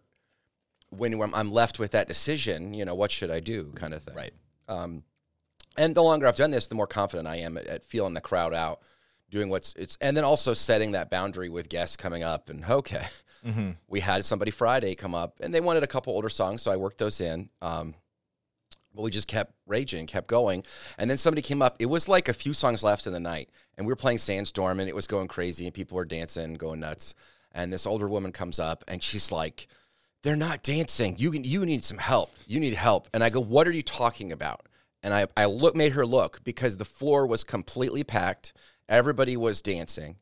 when 0.90 1.16
when 1.18 1.34
I'm 1.34 1.52
left 1.52 1.78
with 1.78 1.92
that 1.92 2.08
decision, 2.08 2.74
you 2.74 2.84
know, 2.84 2.94
what 2.94 3.10
should 3.10 3.30
I 3.30 3.40
do, 3.40 3.72
kind 3.74 3.94
of 3.94 4.02
thing. 4.02 4.14
right. 4.14 4.32
Um, 4.70 5.02
and 5.76 5.94
the 5.94 6.02
longer 6.02 6.26
I've 6.26 6.36
done 6.36 6.50
this, 6.50 6.66
the 6.68 6.74
more 6.74 6.86
confident 6.86 7.28
I 7.28 7.36
am 7.36 7.56
at, 7.56 7.66
at 7.66 7.84
feeling 7.84 8.14
the 8.14 8.20
crowd 8.20 8.54
out, 8.54 8.80
doing 9.30 9.48
what's 9.50 9.74
it's, 9.74 9.96
and 10.00 10.16
then 10.16 10.24
also 10.24 10.54
setting 10.54 10.92
that 10.92 11.10
boundary 11.10 11.48
with 11.48 11.68
guests 11.68 11.96
coming 11.96 12.22
up. 12.22 12.48
And 12.48 12.64
okay, 12.70 13.06
Mm-hmm. 13.46 13.70
we 13.88 14.00
had 14.00 14.22
somebody 14.24 14.50
Friday 14.50 14.94
come 14.94 15.14
up, 15.14 15.40
and 15.40 15.54
they 15.54 15.62
wanted 15.62 15.82
a 15.82 15.86
couple 15.86 16.12
older 16.12 16.28
songs, 16.28 16.60
so 16.60 16.70
I 16.70 16.76
worked 16.76 16.98
those 16.98 17.22
in. 17.22 17.48
Um, 17.62 17.94
but 18.94 19.00
we 19.02 19.10
just 19.10 19.28
kept 19.28 19.54
raging, 19.66 20.06
kept 20.06 20.26
going, 20.26 20.62
and 20.98 21.08
then 21.08 21.16
somebody 21.16 21.40
came 21.40 21.62
up. 21.62 21.76
It 21.78 21.86
was 21.86 22.06
like 22.06 22.28
a 22.28 22.34
few 22.34 22.52
songs 22.52 22.82
left 22.82 23.06
in 23.06 23.14
the 23.14 23.20
night, 23.20 23.48
and 23.78 23.86
we 23.86 23.92
were 23.92 23.96
playing 23.96 24.18
Sandstorm, 24.18 24.78
and 24.78 24.88
it 24.90 24.94
was 24.94 25.06
going 25.06 25.26
crazy, 25.28 25.64
and 25.64 25.72
people 25.72 25.96
were 25.96 26.04
dancing, 26.04 26.54
going 26.54 26.80
nuts. 26.80 27.14
And 27.52 27.72
this 27.72 27.86
older 27.86 28.08
woman 28.08 28.30
comes 28.32 28.58
up, 28.58 28.84
and 28.86 29.02
she's 29.02 29.32
like, 29.32 29.68
"They're 30.22 30.36
not 30.36 30.62
dancing. 30.62 31.16
You 31.18 31.30
can, 31.30 31.44
you 31.44 31.64
need 31.64 31.84
some 31.84 31.98
help. 31.98 32.30
You 32.46 32.60
need 32.60 32.74
help." 32.74 33.08
And 33.12 33.24
I 33.24 33.30
go, 33.30 33.40
"What 33.40 33.66
are 33.66 33.72
you 33.72 33.82
talking 33.82 34.32
about?" 34.32 34.68
And 35.02 35.14
I 35.14 35.26
I 35.36 35.46
look 35.46 35.74
made 35.74 35.92
her 35.92 36.06
look 36.06 36.42
because 36.44 36.76
the 36.76 36.84
floor 36.84 37.26
was 37.26 37.44
completely 37.44 38.04
packed. 38.04 38.52
Everybody 38.88 39.36
was 39.36 39.62
dancing. 39.62 40.16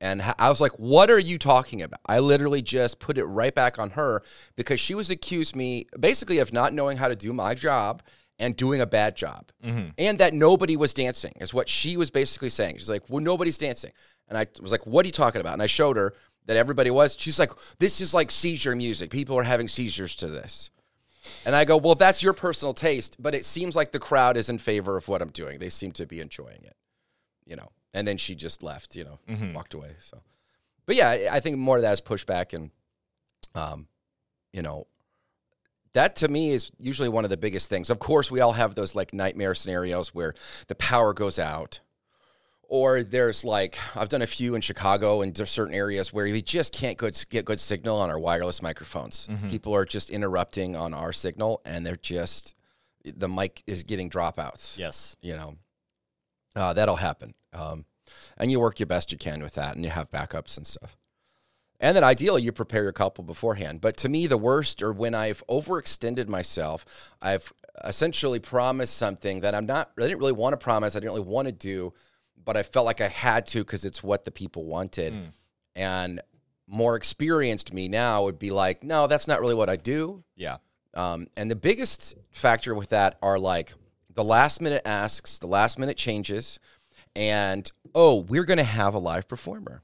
And 0.00 0.20
I 0.38 0.50
was 0.50 0.60
like, 0.60 0.72
"What 0.72 1.10
are 1.10 1.18
you 1.18 1.38
talking 1.38 1.80
about?" 1.80 2.00
I 2.06 2.18
literally 2.18 2.60
just 2.60 2.98
put 2.98 3.16
it 3.16 3.24
right 3.24 3.54
back 3.54 3.78
on 3.78 3.90
her 3.90 4.22
because 4.54 4.78
she 4.78 4.94
was 4.94 5.08
accused 5.08 5.56
me 5.56 5.86
basically 5.98 6.38
of 6.38 6.52
not 6.52 6.72
knowing 6.74 6.98
how 6.98 7.08
to 7.08 7.16
do 7.16 7.32
my 7.32 7.54
job 7.54 8.02
and 8.38 8.56
doing 8.56 8.80
a 8.80 8.86
bad 8.86 9.16
job, 9.16 9.50
mm-hmm. 9.64 9.90
and 9.96 10.18
that 10.18 10.34
nobody 10.34 10.76
was 10.76 10.92
dancing 10.92 11.32
is 11.40 11.54
what 11.54 11.68
she 11.68 11.96
was 11.96 12.10
basically 12.10 12.48
saying. 12.50 12.76
She's 12.76 12.90
like, 12.90 13.08
"Well, 13.08 13.22
nobody's 13.22 13.56
dancing," 13.56 13.92
and 14.28 14.36
I 14.36 14.46
was 14.60 14.72
like, 14.72 14.86
"What 14.86 15.06
are 15.06 15.08
you 15.08 15.12
talking 15.12 15.40
about?" 15.40 15.54
And 15.54 15.62
I 15.62 15.66
showed 15.68 15.96
her 15.96 16.12
that 16.46 16.56
everybody 16.56 16.90
was. 16.90 17.16
She's 17.18 17.38
like, 17.38 17.50
"This 17.78 18.00
is 18.00 18.12
like 18.14 18.30
seizure 18.30 18.74
music. 18.76 19.10
People 19.10 19.36
are 19.38 19.42
having 19.44 19.68
seizures 19.68 20.14
to 20.16 20.28
this." 20.28 20.70
And 21.46 21.56
I 21.56 21.64
go, 21.64 21.76
"Well, 21.76 21.94
that's 21.94 22.22
your 22.22 22.32
personal 22.34 22.74
taste, 22.74 23.16
but 23.18 23.34
it 23.34 23.44
seems 23.44 23.74
like 23.74 23.92
the 23.92 23.98
crowd 23.98 24.36
is 24.36 24.48
in 24.50 24.58
favor 24.58 24.96
of 24.96 25.08
what 25.08 25.22
I'm 25.22 25.30
doing. 25.30 25.58
They 25.58 25.70
seem 25.70 25.92
to 25.92 26.06
be 26.06 26.20
enjoying 26.20 26.62
it." 26.64 26.76
you 27.46 27.56
know. 27.56 27.70
And 27.92 28.08
then 28.08 28.16
she 28.16 28.34
just 28.34 28.62
left, 28.62 28.96
you 28.96 29.04
know, 29.04 29.18
walked 29.54 29.74
away. 29.74 29.96
So, 30.00 30.22
but 30.86 30.96
yeah, 30.96 31.10
I- 31.10 31.28
I 31.36 31.40
think 31.40 31.58
more 31.58 31.76
of 31.76 31.82
that 31.82 31.92
is 31.92 32.00
pushback 32.00 32.52
and, 32.54 32.70
um, 33.54 33.86
you 34.52 34.62
know, 34.62 34.86
that 35.92 36.16
to 36.16 36.28
me 36.28 36.50
is 36.50 36.72
usually 36.78 37.08
one 37.08 37.22
of 37.24 37.30
the 37.30 37.36
biggest 37.36 37.68
things. 37.70 37.90
Of 37.90 37.98
course, 37.98 38.30
we 38.30 38.40
all 38.40 38.54
have 38.54 38.74
those 38.74 38.94
like 38.94 39.12
nightmare 39.12 39.54
scenarios 39.54 40.14
where 40.14 40.34
the 40.68 40.74
power 40.74 41.12
goes 41.12 41.38
out, 41.38 41.80
or 42.74 43.04
there's 43.04 43.44
like 43.44 43.78
I've 43.94 44.08
done 44.08 44.22
a 44.22 44.26
few 44.26 44.56
in 44.56 44.60
Chicago 44.60 45.22
and 45.22 45.32
there's 45.32 45.48
certain 45.50 45.76
areas 45.76 46.12
where 46.12 46.24
we 46.24 46.42
just 46.42 46.72
can't 46.74 46.98
good, 46.98 47.16
get 47.30 47.44
good 47.44 47.60
signal 47.60 47.96
on 48.00 48.10
our 48.10 48.18
wireless 48.18 48.62
microphones. 48.62 49.28
People 49.48 49.72
are 49.76 49.84
just 49.84 50.10
interrupting 50.10 50.74
on 50.74 50.92
our 50.92 51.12
signal, 51.12 51.60
and 51.64 51.86
they're 51.86 51.94
just 51.94 52.54
the 53.04 53.28
mic 53.28 53.62
is 53.68 53.84
getting 53.84 54.10
dropouts 54.10 54.76
Yes. 54.76 55.14
you 55.20 55.36
know, 55.36 55.54
uh, 56.56 56.72
that'll 56.72 56.96
happen. 56.96 57.34
Um, 57.52 57.84
and 58.38 58.50
you 58.50 58.58
work 58.58 58.80
your 58.80 58.88
best 58.88 59.12
you 59.12 59.18
can 59.18 59.40
with 59.40 59.54
that, 59.54 59.76
and 59.76 59.84
you 59.84 59.90
have 59.90 60.10
backups 60.10 60.56
and 60.56 60.66
stuff. 60.66 60.96
And 61.78 61.94
then 61.96 62.02
ideally, 62.02 62.42
you 62.42 62.50
prepare 62.50 62.82
your 62.82 62.92
couple 62.92 63.22
beforehand. 63.22 63.80
But 63.80 63.96
to 63.98 64.08
me, 64.08 64.26
the 64.26 64.38
worst 64.38 64.82
are 64.82 64.92
when 64.92 65.14
I've 65.14 65.44
overextended 65.48 66.26
myself. 66.28 66.84
I've 67.22 67.52
essentially 67.84 68.40
promised 68.40 68.96
something 68.96 69.40
that 69.42 69.54
I'm 69.54 69.66
not. 69.66 69.92
I 69.98 70.02
didn't 70.02 70.18
really 70.18 70.32
want 70.32 70.54
to 70.54 70.56
promise. 70.56 70.96
I 70.96 71.00
didn't 71.00 71.14
really 71.14 71.30
want 71.30 71.46
to 71.46 71.52
do, 71.52 71.92
but 72.44 72.56
I 72.56 72.62
felt 72.62 72.86
like 72.86 73.00
I 73.00 73.08
had 73.08 73.46
to 73.48 73.58
because 73.58 73.84
it's 73.84 74.02
what 74.02 74.24
the 74.24 74.30
people 74.30 74.64
wanted. 74.66 75.14
And 75.74 76.20
more 76.66 76.96
experienced 76.96 77.72
me 77.72 77.88
now 77.88 78.24
would 78.24 78.38
be 78.38 78.50
like, 78.50 78.82
no, 78.82 79.06
that's 79.06 79.26
not 79.26 79.40
really 79.40 79.54
what 79.54 79.68
I 79.68 79.76
do. 79.76 80.24
Yeah. 80.36 80.58
Um, 80.94 81.26
and 81.36 81.50
the 81.50 81.56
biggest 81.56 82.14
factor 82.30 82.74
with 82.74 82.90
that 82.90 83.18
are 83.22 83.38
like 83.38 83.74
the 84.14 84.24
last 84.24 84.60
minute 84.60 84.82
asks, 84.84 85.38
the 85.38 85.46
last 85.46 85.78
minute 85.78 85.96
changes, 85.96 86.60
and 87.16 87.70
oh, 87.94 88.20
we're 88.20 88.44
going 88.44 88.58
to 88.58 88.64
have 88.64 88.94
a 88.94 88.98
live 88.98 89.28
performer. 89.28 89.82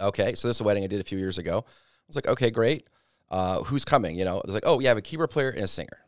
Okay, 0.00 0.34
so 0.34 0.46
this 0.46 0.58
is 0.58 0.60
a 0.60 0.64
wedding 0.64 0.84
I 0.84 0.86
did 0.86 1.00
a 1.00 1.04
few 1.04 1.18
years 1.18 1.38
ago. 1.38 1.64
I 1.66 2.04
was 2.06 2.16
like, 2.16 2.28
okay, 2.28 2.50
great. 2.50 2.88
Uh, 3.30 3.62
who's 3.64 3.84
coming? 3.84 4.16
You 4.16 4.24
know, 4.24 4.40
it's 4.40 4.52
like, 4.52 4.62
oh, 4.64 4.76
we 4.76 4.84
have 4.84 4.96
a 4.96 5.02
keyboard 5.02 5.30
player 5.30 5.50
and 5.50 5.64
a 5.64 5.66
singer. 5.66 5.98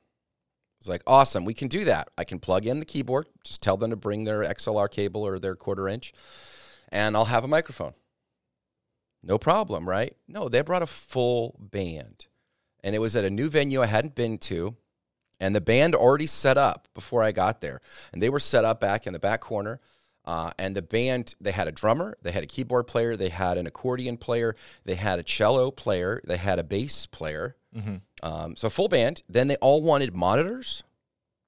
It's 0.81 0.89
like, 0.89 1.03
awesome, 1.07 1.45
we 1.45 1.55
can 1.55 1.69
do 1.69 1.85
that. 1.85 2.09
I 2.17 2.25
can 2.25 2.39
plug 2.39 2.67
in 2.67 2.79
the 2.79 2.87
keyboard, 2.87 3.29
just 3.45 3.63
tell 3.63 3.77
them 3.77 3.91
to 3.91 3.97
bring 3.97 4.25
their 4.25 4.43
XLR 4.43 4.91
cable 4.91 5.27
or 5.27 5.39
their 5.39 5.55
quarter 5.55 5.89
inch, 5.89 6.13
and 6.89 7.17
I'll 7.17 7.27
have 7.27 7.45
a 7.45 7.49
microphone. 7.49 7.93
No 9.23 9.37
problem, 9.37 9.89
right? 9.89 10.17
No, 10.27 10.49
they 10.49 10.63
brought 10.63 10.83
a 10.83 10.87
full 10.87 11.57
band 11.59 12.27
and 12.83 12.95
it 12.95 12.99
was 12.99 13.17
at 13.17 13.25
a 13.25 13.31
new 13.31 13.49
venue 13.49 13.83
I 13.83 13.87
hadn't 13.87 14.15
been 14.15 14.39
to. 14.39 14.77
And 15.39 15.55
the 15.55 15.61
band 15.61 15.95
already 15.95 16.27
set 16.27 16.59
up 16.59 16.89
before 16.95 17.23
I 17.23 17.33
got 17.33 17.61
there. 17.61 17.81
And 18.13 18.23
they 18.23 18.29
were 18.29 18.41
set 18.41 18.65
up 18.65 18.79
back 18.79 19.07
in 19.07 19.15
the 19.15 19.19
back 19.19 19.41
corner. 19.41 19.81
Uh, 20.25 20.51
and 20.59 20.77
the 20.77 20.83
band, 20.83 21.35
they 21.41 21.51
had 21.53 21.67
a 21.67 21.73
drummer, 21.73 22.17
they 22.23 22.31
had 22.31 22.43
a 22.45 22.47
keyboard 22.47 22.87
player, 22.87 23.17
they 23.17 23.31
had 23.31 23.57
an 23.59 23.67
accordion 23.67 24.17
player, 24.17 24.55
they 24.85 24.95
had 24.95 25.19
a 25.19 25.23
cello 25.23 25.71
player, 25.71 26.21
they 26.25 26.37
had 26.37 26.59
a 26.59 26.63
bass 26.65 27.07
player. 27.07 27.57
Um, 28.23 28.57
so 28.57 28.69
full 28.69 28.89
band. 28.89 29.23
Then 29.29 29.49
they 29.49 29.57
all 29.57 29.81
wanted 29.83 30.15
monitors, 30.15 30.83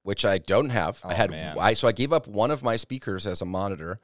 which 0.05 0.25
I 0.25 0.38
don't 0.38 0.71
have. 0.71 1.00
I 1.05 1.12
Oh, 1.12 1.17
had. 1.17 1.31
I 1.59 1.75
so 1.75 1.87
I 1.88 1.93
gave 1.93 2.12
up 2.12 2.26
one 2.26 2.50
of 2.50 2.62
my 2.62 2.76
speakers 2.76 3.26
as 3.26 3.43
a 3.43 3.45
monitor. 3.45 4.00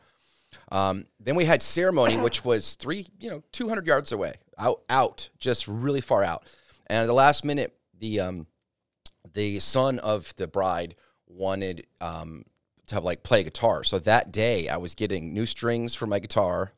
Um, 0.70 1.06
then 1.20 1.34
we 1.36 1.44
had 1.44 1.62
ceremony, 1.62 2.16
which 2.26 2.44
was 2.44 2.74
three, 2.74 3.06
you 3.20 3.30
know, 3.30 3.42
two 3.52 3.68
hundred 3.68 3.86
yards 3.86 4.12
away, 4.12 4.34
out, 4.58 4.82
out, 4.90 5.28
just 5.38 5.66
really 5.68 6.00
far 6.00 6.22
out. 6.24 6.44
And 6.88 6.98
at 7.00 7.06
the 7.06 7.12
last 7.14 7.44
minute, 7.44 7.74
the 7.98 8.20
um, 8.20 8.46
the 9.32 9.60
son 9.60 9.98
of 10.00 10.34
the 10.36 10.46
bride 10.48 10.94
wanted 11.26 11.86
um, 12.00 12.44
to 12.88 13.00
like 13.00 13.22
play 13.22 13.42
guitar. 13.44 13.84
So 13.84 13.98
that 14.00 14.32
day, 14.32 14.68
I 14.68 14.76
was 14.76 14.94
getting 14.94 15.32
new 15.32 15.46
strings 15.46 15.94
for 15.94 16.06
my 16.06 16.18
guitar, 16.18 16.72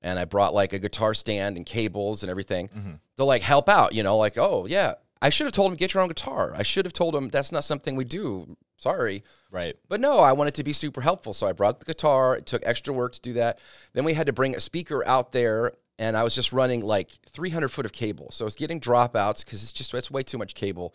and 0.00 0.18
I 0.18 0.24
brought 0.24 0.54
like 0.54 0.72
a 0.72 0.78
guitar 0.78 1.14
stand 1.14 1.56
and 1.56 1.66
cables 1.66 2.22
and 2.22 2.30
everything 2.30 2.68
mm-hmm. 2.68 2.92
to 3.16 3.24
like 3.24 3.42
help 3.42 3.68
out. 3.68 3.94
You 3.94 4.02
know, 4.02 4.16
like 4.16 4.38
oh 4.38 4.66
yeah, 4.66 4.94
I 5.22 5.28
should 5.28 5.46
have 5.46 5.52
told 5.52 5.70
him 5.70 5.76
get 5.76 5.92
your 5.92 6.02
own 6.02 6.08
guitar. 6.08 6.54
I 6.56 6.62
should 6.62 6.86
have 6.86 6.92
told 6.92 7.14
him 7.14 7.28
that's 7.28 7.52
not 7.52 7.64
something 7.64 7.96
we 7.96 8.04
do. 8.04 8.56
Sorry. 8.76 9.22
Right. 9.50 9.76
But 9.88 10.00
no, 10.00 10.20
I 10.20 10.32
wanted 10.32 10.54
to 10.54 10.64
be 10.64 10.72
super 10.72 11.02
helpful. 11.02 11.34
So 11.34 11.46
I 11.46 11.52
brought 11.52 11.80
the 11.80 11.84
guitar. 11.84 12.36
It 12.36 12.46
took 12.46 12.62
extra 12.64 12.94
work 12.94 13.12
to 13.12 13.20
do 13.20 13.34
that. 13.34 13.58
Then 13.92 14.04
we 14.04 14.14
had 14.14 14.26
to 14.26 14.32
bring 14.32 14.56
a 14.56 14.60
speaker 14.60 15.06
out 15.06 15.32
there, 15.32 15.72
and 15.98 16.16
I 16.16 16.24
was 16.24 16.34
just 16.34 16.52
running 16.52 16.80
like 16.80 17.10
300 17.28 17.68
foot 17.68 17.84
of 17.84 17.92
cable. 17.92 18.30
So 18.30 18.44
I 18.44 18.46
was 18.46 18.56
getting 18.56 18.80
dropouts 18.80 19.44
because 19.44 19.62
it's 19.62 19.72
just, 19.72 19.92
it's 19.92 20.10
way 20.10 20.22
too 20.22 20.38
much 20.38 20.54
cable, 20.54 20.94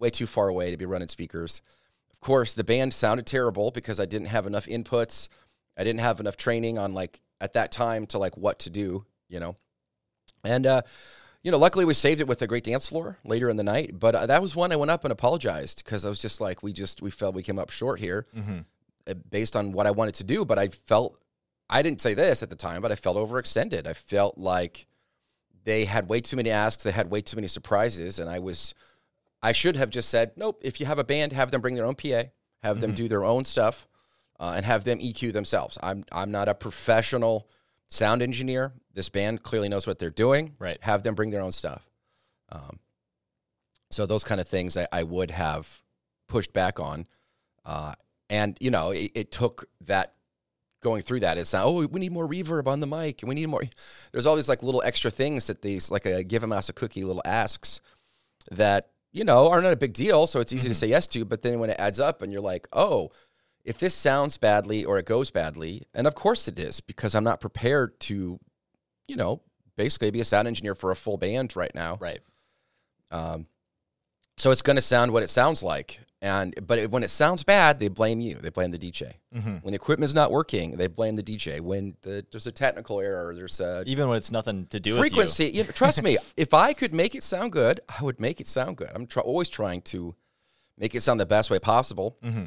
way 0.00 0.10
too 0.10 0.26
far 0.26 0.48
away 0.48 0.72
to 0.72 0.76
be 0.76 0.84
running 0.84 1.06
speakers. 1.06 1.62
Of 2.22 2.26
course, 2.26 2.54
the 2.54 2.62
band 2.62 2.94
sounded 2.94 3.26
terrible 3.26 3.72
because 3.72 3.98
I 3.98 4.04
didn't 4.04 4.28
have 4.28 4.46
enough 4.46 4.66
inputs. 4.66 5.28
I 5.76 5.82
didn't 5.82 6.02
have 6.02 6.20
enough 6.20 6.36
training 6.36 6.78
on 6.78 6.94
like 6.94 7.20
at 7.40 7.54
that 7.54 7.72
time 7.72 8.06
to 8.06 8.18
like 8.18 8.36
what 8.36 8.60
to 8.60 8.70
do, 8.70 9.04
you 9.28 9.40
know. 9.40 9.56
And 10.44 10.64
uh, 10.64 10.82
you 11.42 11.50
know, 11.50 11.58
luckily 11.58 11.84
we 11.84 11.94
saved 11.94 12.20
it 12.20 12.28
with 12.28 12.40
a 12.40 12.46
great 12.46 12.62
dance 12.62 12.86
floor 12.86 13.18
later 13.24 13.50
in 13.50 13.56
the 13.56 13.64
night. 13.64 13.98
But 13.98 14.14
uh, 14.14 14.26
that 14.26 14.40
was 14.40 14.54
one 14.54 14.70
I 14.70 14.76
went 14.76 14.92
up 14.92 15.04
and 15.04 15.10
apologized 15.10 15.84
because 15.84 16.04
I 16.04 16.08
was 16.08 16.22
just 16.22 16.40
like, 16.40 16.62
we 16.62 16.72
just 16.72 17.02
we 17.02 17.10
felt 17.10 17.34
we 17.34 17.42
came 17.42 17.58
up 17.58 17.70
short 17.70 17.98
here 17.98 18.28
uh, 19.08 19.14
based 19.28 19.56
on 19.56 19.72
what 19.72 19.88
I 19.88 19.90
wanted 19.90 20.14
to 20.14 20.24
do. 20.24 20.44
But 20.44 20.60
I 20.60 20.68
felt 20.68 21.18
I 21.68 21.82
didn't 21.82 22.02
say 22.02 22.14
this 22.14 22.40
at 22.44 22.50
the 22.50 22.56
time, 22.56 22.82
but 22.82 22.92
I 22.92 22.94
felt 22.94 23.16
overextended. 23.16 23.84
I 23.84 23.94
felt 23.94 24.38
like 24.38 24.86
they 25.64 25.86
had 25.86 26.08
way 26.08 26.20
too 26.20 26.36
many 26.36 26.50
asks, 26.50 26.84
they 26.84 26.92
had 26.92 27.10
way 27.10 27.20
too 27.20 27.36
many 27.36 27.48
surprises, 27.48 28.20
and 28.20 28.30
I 28.30 28.38
was 28.38 28.74
I 29.42 29.52
should 29.52 29.76
have 29.76 29.90
just 29.90 30.08
said, 30.08 30.32
nope. 30.36 30.60
If 30.62 30.80
you 30.80 30.86
have 30.86 30.98
a 30.98 31.04
band, 31.04 31.32
have 31.32 31.50
them 31.50 31.60
bring 31.60 31.74
their 31.74 31.86
own 31.86 31.96
PA, 31.96 32.24
have 32.62 32.80
them 32.80 32.94
do 32.94 33.08
their 33.08 33.24
own 33.24 33.44
stuff, 33.44 33.88
uh, 34.38 34.52
and 34.56 34.64
have 34.64 34.84
them 34.84 34.98
EQ 34.98 35.32
themselves. 35.32 35.78
I'm 35.82 36.04
I'm 36.12 36.30
not 36.30 36.48
a 36.48 36.54
professional 36.54 37.48
sound 37.88 38.22
engineer. 38.22 38.72
This 38.94 39.08
band 39.08 39.42
clearly 39.42 39.68
knows 39.68 39.86
what 39.86 39.98
they're 39.98 40.10
doing. 40.10 40.54
Right. 40.58 40.78
Have 40.82 41.02
them 41.02 41.14
bring 41.14 41.30
their 41.30 41.40
own 41.40 41.52
stuff. 41.52 41.88
Um, 42.50 42.78
so 43.90 44.06
those 44.06 44.24
kind 44.24 44.40
of 44.40 44.48
things 44.48 44.76
I, 44.76 44.86
I 44.92 45.02
would 45.02 45.30
have 45.30 45.82
pushed 46.28 46.52
back 46.52 46.80
on, 46.80 47.06
uh, 47.64 47.94
and 48.30 48.56
you 48.60 48.70
know 48.70 48.90
it, 48.90 49.10
it 49.14 49.32
took 49.32 49.68
that 49.82 50.14
going 50.82 51.02
through 51.02 51.20
that 51.20 51.38
is 51.38 51.54
oh 51.54 51.86
we 51.86 52.00
need 52.00 52.10
more 52.10 52.26
reverb 52.26 52.66
on 52.66 52.80
the 52.80 52.86
mic 52.86 53.22
and 53.22 53.28
we 53.28 53.34
need 53.34 53.46
more. 53.46 53.62
There's 54.12 54.26
all 54.26 54.36
these 54.36 54.48
like 54.48 54.62
little 54.62 54.82
extra 54.84 55.10
things 55.10 55.46
that 55.48 55.62
these 55.62 55.90
like 55.90 56.06
a 56.06 56.24
give 56.24 56.42
a 56.42 56.46
mouse 56.46 56.68
a 56.68 56.72
cookie 56.72 57.04
little 57.04 57.22
asks 57.24 57.80
that 58.50 58.90
you 59.12 59.24
know 59.24 59.48
are 59.50 59.60
not 59.60 59.72
a 59.72 59.76
big 59.76 59.92
deal. 59.92 60.26
So 60.26 60.40
it's 60.40 60.52
easy 60.52 60.68
to 60.68 60.74
say 60.74 60.86
yes 60.86 61.06
to, 61.08 61.24
but 61.24 61.42
then 61.42 61.58
when 61.58 61.70
it 61.70 61.76
adds 61.78 62.00
up 62.00 62.22
and 62.22 62.32
you're 62.32 62.42
like 62.42 62.68
oh 62.72 63.10
if 63.64 63.78
this 63.78 63.94
sounds 63.94 64.38
badly 64.38 64.84
or 64.84 64.98
it 64.98 65.06
goes 65.06 65.30
badly, 65.30 65.86
and 65.94 66.06
of 66.06 66.14
course 66.14 66.48
it 66.48 66.58
is 66.58 66.80
because 66.80 67.14
I'm 67.14 67.24
not 67.24 67.40
prepared 67.40 67.98
to, 68.00 68.40
you 69.06 69.16
know, 69.16 69.40
basically 69.76 70.10
be 70.10 70.20
a 70.20 70.24
sound 70.24 70.48
engineer 70.48 70.74
for 70.74 70.90
a 70.90 70.96
full 70.96 71.16
band 71.16 71.54
right 71.56 71.74
now. 71.74 71.96
Right. 72.00 72.20
Um, 73.10 73.46
so 74.42 74.50
it's 74.50 74.62
going 74.62 74.74
to 74.74 74.82
sound 74.82 75.12
what 75.12 75.22
it 75.22 75.30
sounds 75.30 75.62
like, 75.62 76.00
and 76.20 76.52
but 76.66 76.80
it, 76.80 76.90
when 76.90 77.04
it 77.04 77.10
sounds 77.10 77.44
bad, 77.44 77.78
they 77.78 77.86
blame 77.86 78.18
you. 78.18 78.34
They 78.40 78.48
blame 78.48 78.72
the 78.72 78.78
DJ. 78.78 79.14
Mm-hmm. 79.32 79.58
When 79.58 79.70
the 79.70 79.76
equipment's 79.76 80.14
not 80.14 80.32
working, 80.32 80.76
they 80.78 80.88
blame 80.88 81.14
the 81.14 81.22
DJ. 81.22 81.60
When 81.60 81.96
the, 82.02 82.26
there's 82.32 82.48
a 82.48 82.50
technical 82.50 82.98
error, 83.00 83.32
there's 83.36 83.60
a 83.60 83.84
Even 83.86 84.08
when 84.08 84.16
it's 84.16 84.32
nothing 84.32 84.66
to 84.66 84.80
do 84.80 84.94
with 84.94 84.98
frequency. 84.98 85.46
You 85.46 85.62
know, 85.62 85.70
trust 85.70 86.02
me, 86.02 86.18
if 86.36 86.54
I 86.54 86.72
could 86.72 86.92
make 86.92 87.14
it 87.14 87.22
sound 87.22 87.52
good, 87.52 87.82
I 87.88 88.02
would 88.02 88.18
make 88.18 88.40
it 88.40 88.48
sound 88.48 88.78
good. 88.78 88.90
I'm 88.92 89.06
try- 89.06 89.22
always 89.22 89.48
trying 89.48 89.80
to 89.82 90.16
make 90.76 90.96
it 90.96 91.02
sound 91.02 91.20
the 91.20 91.26
best 91.26 91.48
way 91.48 91.60
possible. 91.60 92.18
Mm-hmm. 92.24 92.46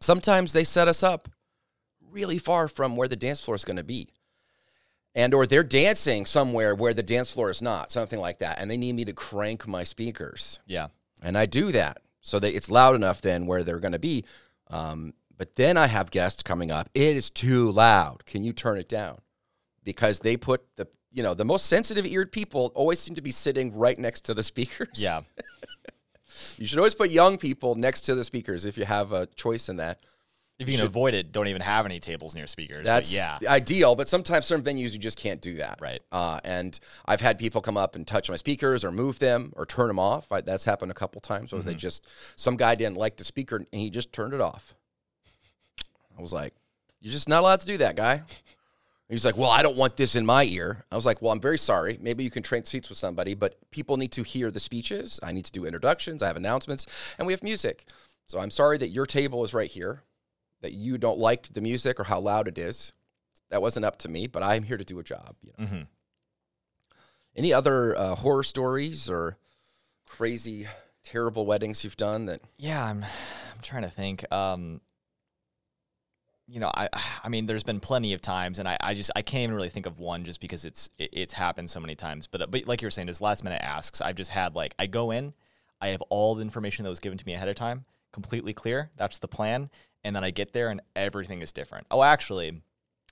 Sometimes 0.00 0.54
they 0.54 0.64
set 0.64 0.88
us 0.88 1.02
up 1.02 1.28
really 2.10 2.38
far 2.38 2.66
from 2.66 2.96
where 2.96 3.08
the 3.08 3.16
dance 3.16 3.42
floor 3.42 3.56
is 3.56 3.64
going 3.66 3.76
to 3.76 3.84
be. 3.84 4.08
And 5.14 5.34
or 5.34 5.46
they're 5.46 5.62
dancing 5.62 6.24
somewhere 6.24 6.74
where 6.74 6.94
the 6.94 7.02
dance 7.02 7.30
floor 7.30 7.50
is 7.50 7.60
not, 7.60 7.90
something 7.90 8.20
like 8.20 8.38
that, 8.38 8.58
and 8.58 8.70
they 8.70 8.78
need 8.78 8.94
me 8.94 9.04
to 9.04 9.12
crank 9.12 9.66
my 9.68 9.84
speakers. 9.84 10.60
Yeah. 10.66 10.88
And 11.22 11.36
I 11.36 11.46
do 11.46 11.72
that 11.72 11.98
so 12.20 12.38
that 12.38 12.54
it's 12.54 12.70
loud 12.70 12.94
enough 12.94 13.20
then 13.20 13.46
where 13.46 13.64
they're 13.64 13.80
going 13.80 13.92
to 13.92 13.98
be. 13.98 14.24
Um, 14.68 15.14
but 15.38 15.56
then 15.56 15.76
I 15.76 15.86
have 15.86 16.10
guests 16.10 16.42
coming 16.42 16.70
up. 16.70 16.88
It 16.94 17.16
is 17.16 17.30
too 17.30 17.70
loud. 17.70 18.24
Can 18.26 18.42
you 18.42 18.52
turn 18.52 18.78
it 18.78 18.88
down? 18.88 19.18
Because 19.84 20.20
they 20.20 20.36
put 20.36 20.64
the 20.76 20.88
you 21.12 21.22
know 21.22 21.34
the 21.34 21.44
most 21.44 21.66
sensitive 21.66 22.04
eared 22.04 22.32
people 22.32 22.72
always 22.74 22.98
seem 22.98 23.14
to 23.14 23.22
be 23.22 23.30
sitting 23.30 23.74
right 23.74 23.98
next 23.98 24.22
to 24.22 24.34
the 24.34 24.42
speakers. 24.42 24.88
Yeah. 24.94 25.22
You 26.58 26.66
should 26.66 26.78
always 26.78 26.94
put 26.94 27.10
young 27.10 27.38
people 27.38 27.74
next 27.74 28.02
to 28.02 28.14
the 28.14 28.24
speakers 28.24 28.64
if 28.64 28.76
you 28.76 28.84
have 28.84 29.12
a 29.12 29.26
choice 29.26 29.68
in 29.68 29.76
that. 29.76 30.00
If 30.58 30.70
you 30.70 30.78
can 30.78 30.86
avoid 30.86 31.12
it, 31.12 31.32
don't 31.32 31.48
even 31.48 31.60
have 31.60 31.84
any 31.84 32.00
tables 32.00 32.34
near 32.34 32.46
speakers. 32.46 32.84
That's 32.84 33.12
yeah. 33.12 33.38
ideal, 33.46 33.94
but 33.94 34.08
sometimes 34.08 34.46
certain 34.46 34.64
venues 34.64 34.92
you 34.94 34.98
just 34.98 35.18
can't 35.18 35.42
do 35.42 35.56
that. 35.56 35.78
Right. 35.82 36.00
Uh, 36.10 36.40
and 36.44 36.78
I've 37.04 37.20
had 37.20 37.38
people 37.38 37.60
come 37.60 37.76
up 37.76 37.94
and 37.94 38.06
touch 38.06 38.30
my 38.30 38.36
speakers 38.36 38.82
or 38.82 38.90
move 38.90 39.18
them 39.18 39.52
or 39.54 39.66
turn 39.66 39.88
them 39.88 39.98
off. 39.98 40.32
I, 40.32 40.40
that's 40.40 40.64
happened 40.64 40.90
a 40.90 40.94
couple 40.94 41.20
times 41.20 41.52
where 41.52 41.60
they 41.60 41.72
Mm-hmm. 41.72 41.78
just 41.78 42.08
some 42.36 42.56
guy 42.56 42.74
didn't 42.74 42.96
like 42.96 43.16
the 43.18 43.24
speaker 43.24 43.56
and 43.56 43.66
he 43.72 43.90
just 43.90 44.12
turned 44.14 44.32
it 44.32 44.40
off. 44.40 44.74
I 46.18 46.22
was 46.22 46.32
like, 46.32 46.54
"You're 47.00 47.12
just 47.12 47.28
not 47.28 47.40
allowed 47.40 47.60
to 47.60 47.66
do 47.66 47.76
that, 47.78 47.94
guy." 47.96 48.22
He's 49.10 49.24
like, 49.26 49.36
"Well, 49.36 49.50
I 49.50 49.62
don't 49.62 49.76
want 49.76 49.96
this 49.98 50.16
in 50.16 50.24
my 50.24 50.44
ear." 50.44 50.84
I 50.90 50.96
was 50.96 51.04
like, 51.04 51.20
"Well, 51.20 51.32
I'm 51.32 51.40
very 51.40 51.58
sorry. 51.58 51.98
Maybe 52.00 52.24
you 52.24 52.30
can 52.30 52.42
trade 52.42 52.66
seats 52.66 52.88
with 52.88 52.96
somebody, 52.98 53.34
but 53.34 53.56
people 53.70 53.98
need 53.98 54.12
to 54.12 54.22
hear 54.22 54.50
the 54.50 54.58
speeches. 54.58 55.20
I 55.22 55.32
need 55.32 55.44
to 55.44 55.52
do 55.52 55.66
introductions. 55.66 56.22
I 56.22 56.28
have 56.28 56.36
announcements, 56.36 56.86
and 57.18 57.26
we 57.26 57.34
have 57.34 57.42
music. 57.42 57.84
So 58.26 58.40
I'm 58.40 58.50
sorry 58.50 58.78
that 58.78 58.88
your 58.88 59.04
table 59.06 59.44
is 59.44 59.52
right 59.54 59.70
here, 59.70 60.02
that 60.62 60.72
you 60.72 60.98
don't 60.98 61.18
like 61.18 61.52
the 61.52 61.60
music 61.60 62.00
or 62.00 62.04
how 62.04 62.20
loud 62.20 62.48
it 62.48 62.58
is. 62.58 62.92
That 63.50 63.62
wasn't 63.62 63.86
up 63.86 63.98
to 63.98 64.08
me, 64.08 64.26
but 64.26 64.42
I'm 64.42 64.64
here 64.64 64.76
to 64.76 64.84
do 64.84 64.98
a 64.98 65.04
job. 65.04 65.36
You 65.40 65.52
know? 65.56 65.64
Mm-hmm. 65.64 65.82
Any 67.36 67.52
other 67.52 67.96
uh, 67.96 68.14
horror 68.16 68.42
stories 68.42 69.08
or 69.08 69.36
crazy, 70.08 70.66
terrible 71.04 71.46
weddings 71.46 71.84
you've 71.84 71.96
done 71.96 72.26
that? 72.26 72.40
Yeah, 72.56 72.84
I'm 72.84 73.04
I'm 73.04 73.62
trying 73.62 73.82
to 73.82 73.90
think. 73.90 74.30
Um, 74.32 74.80
you 76.48 76.60
know, 76.60 76.70
I 76.74 76.88
I 77.24 77.28
mean, 77.28 77.46
there's 77.46 77.64
been 77.64 77.80
plenty 77.80 78.14
of 78.14 78.22
times, 78.22 78.58
and 78.58 78.68
I, 78.68 78.76
I 78.80 78.94
just 78.94 79.10
I 79.14 79.22
can't 79.22 79.44
even 79.44 79.54
really 79.54 79.68
think 79.68 79.86
of 79.86 79.98
one 79.98 80.24
just 80.24 80.40
because 80.40 80.64
it's 80.64 80.90
it, 80.98 81.10
it's 81.12 81.34
happened 81.34 81.70
so 81.70 81.80
many 81.80 81.94
times. 81.94 82.26
But 82.26 82.50
but 82.50 82.66
like 82.66 82.80
you 82.82 82.86
were 82.86 82.90
saying, 82.90 83.08
as 83.08 83.20
last 83.20 83.44
minute 83.44 83.62
asks, 83.62 84.00
I've 84.00 84.16
just 84.16 84.30
had 84.30 84.54
like 84.54 84.74
I 84.78 84.86
go 84.86 85.10
in, 85.10 85.34
I 85.80 85.88
have 85.88 86.02
all 86.02 86.34
the 86.34 86.42
information 86.42 86.84
that 86.84 86.90
was 86.90 87.00
given 87.00 87.18
to 87.18 87.26
me 87.26 87.34
ahead 87.34 87.48
of 87.48 87.56
time, 87.56 87.84
completely 88.12 88.54
clear. 88.54 88.90
That's 88.96 89.18
the 89.18 89.28
plan, 89.28 89.70
and 90.06 90.14
then 90.14 90.22
I 90.22 90.30
get 90.30 90.52
there 90.52 90.70
and 90.70 90.80
everything 90.94 91.42
is 91.42 91.52
different. 91.52 91.86
Oh, 91.90 92.02
actually, 92.02 92.62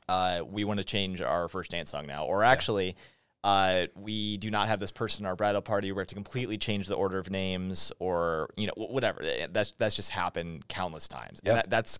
uh, 0.08 0.42
we 0.48 0.64
want 0.64 0.78
to 0.78 0.84
change 0.84 1.20
our 1.20 1.48
first 1.48 1.72
dance 1.72 1.90
song 1.90 2.06
now, 2.06 2.24
or 2.24 2.44
actually. 2.44 2.96
Uh, 3.42 3.88
we 3.94 4.38
do 4.38 4.50
not 4.50 4.68
have 4.68 4.80
this 4.80 4.90
person 4.90 5.22
in 5.22 5.26
our 5.26 5.36
bridal 5.36 5.60
party. 5.60 5.92
We 5.92 5.98
have 5.98 6.06
to 6.06 6.14
completely 6.14 6.56
change 6.56 6.86
the 6.86 6.94
order 6.94 7.18
of 7.18 7.28
names, 7.28 7.92
or 7.98 8.48
you 8.56 8.66
know, 8.68 8.72
whatever. 8.76 9.22
Eh, 9.22 9.48
That's 9.52 9.72
that's 9.76 9.94
just 9.94 10.08
happened 10.08 10.66
countless 10.66 11.08
times. 11.08 11.40
Yep. 11.44 11.54
That, 11.54 11.68
that's 11.68 11.98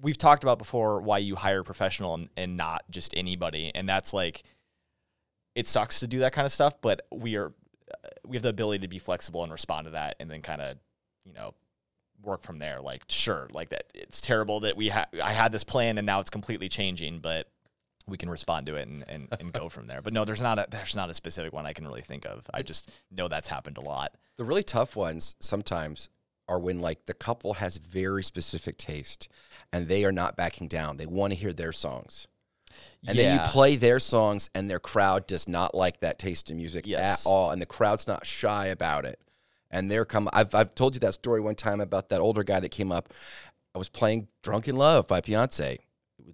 we've 0.00 0.16
talked 0.16 0.42
about 0.42 0.56
before 0.56 1.02
why 1.02 1.18
you 1.18 1.36
hire 1.36 1.60
a 1.60 1.64
professional 1.64 2.14
and, 2.14 2.30
and 2.34 2.56
not 2.56 2.84
just 2.88 3.12
anybody, 3.14 3.70
and 3.74 3.86
that's 3.86 4.14
like 4.14 4.42
it 5.54 5.66
sucks 5.68 6.00
to 6.00 6.06
do 6.06 6.20
that 6.20 6.32
kind 6.32 6.46
of 6.46 6.52
stuff, 6.52 6.80
but 6.80 7.02
we 7.12 7.36
are 7.36 7.52
uh, 7.92 8.08
we 8.26 8.36
have 8.36 8.42
the 8.42 8.48
ability 8.48 8.78
to 8.78 8.88
be 8.88 8.98
flexible 8.98 9.42
and 9.42 9.52
respond 9.52 9.84
to 9.84 9.90
that, 9.90 10.16
and 10.18 10.30
then 10.30 10.40
kind 10.40 10.62
of 10.62 10.78
you 11.26 11.34
know 11.34 11.52
work 12.22 12.42
from 12.42 12.58
there. 12.58 12.80
Like 12.80 13.02
sure, 13.08 13.48
like 13.52 13.70
that 13.70 13.84
it's 13.94 14.20
terrible 14.20 14.60
that 14.60 14.76
we 14.76 14.88
ha- 14.88 15.06
I 15.22 15.32
had 15.32 15.52
this 15.52 15.64
plan 15.64 15.98
and 15.98 16.06
now 16.06 16.20
it's 16.20 16.30
completely 16.30 16.68
changing, 16.68 17.20
but 17.20 17.48
we 18.06 18.16
can 18.16 18.28
respond 18.30 18.66
to 18.66 18.74
it 18.76 18.88
and, 18.88 19.04
and, 19.08 19.28
and 19.38 19.52
go 19.52 19.68
from 19.68 19.86
there. 19.86 20.02
But 20.02 20.12
no, 20.12 20.24
there's 20.24 20.42
not 20.42 20.58
a 20.58 20.66
there's 20.70 20.96
not 20.96 21.10
a 21.10 21.14
specific 21.14 21.52
one 21.52 21.66
I 21.66 21.72
can 21.72 21.86
really 21.86 22.00
think 22.02 22.26
of. 22.26 22.44
I 22.52 22.62
just 22.62 22.90
know 23.10 23.28
that's 23.28 23.48
happened 23.48 23.78
a 23.78 23.82
lot. 23.82 24.14
The 24.36 24.44
really 24.44 24.62
tough 24.62 24.96
ones 24.96 25.34
sometimes 25.40 26.08
are 26.48 26.58
when 26.58 26.80
like 26.80 27.06
the 27.06 27.14
couple 27.14 27.54
has 27.54 27.76
very 27.76 28.24
specific 28.24 28.76
taste 28.76 29.28
and 29.72 29.86
they 29.86 30.04
are 30.04 30.10
not 30.12 30.36
backing 30.36 30.66
down. 30.66 30.96
They 30.96 31.06
want 31.06 31.32
to 31.32 31.38
hear 31.38 31.52
their 31.52 31.72
songs. 31.72 32.26
And 33.06 33.18
then 33.18 33.34
you 33.40 33.46
play 33.48 33.76
their 33.76 33.98
songs 34.00 34.50
and 34.54 34.68
their 34.70 34.78
crowd 34.80 35.26
does 35.26 35.46
not 35.48 35.74
like 35.74 36.00
that 36.00 36.18
taste 36.18 36.50
in 36.50 36.56
music 36.56 36.86
Yes. 36.86 37.24
at 37.24 37.28
all 37.30 37.50
and 37.50 37.60
the 37.62 37.66
crowd's 37.66 38.06
not 38.08 38.26
shy 38.26 38.66
about 38.66 39.04
it. 39.04 39.20
And 39.70 39.90
they're 39.90 40.04
come 40.04 40.28
I've 40.32 40.54
I've 40.54 40.74
told 40.74 40.94
you 40.94 41.00
that 41.00 41.14
story 41.14 41.40
one 41.40 41.54
time 41.54 41.80
about 41.80 42.08
that 42.08 42.20
older 42.20 42.42
guy 42.42 42.60
that 42.60 42.70
came 42.70 42.90
up. 42.90 43.12
I 43.74 43.78
was 43.78 43.88
playing 43.88 44.28
Drunk 44.42 44.66
in 44.66 44.76
Love 44.76 45.06
by 45.06 45.20
Beyonce. 45.20 45.78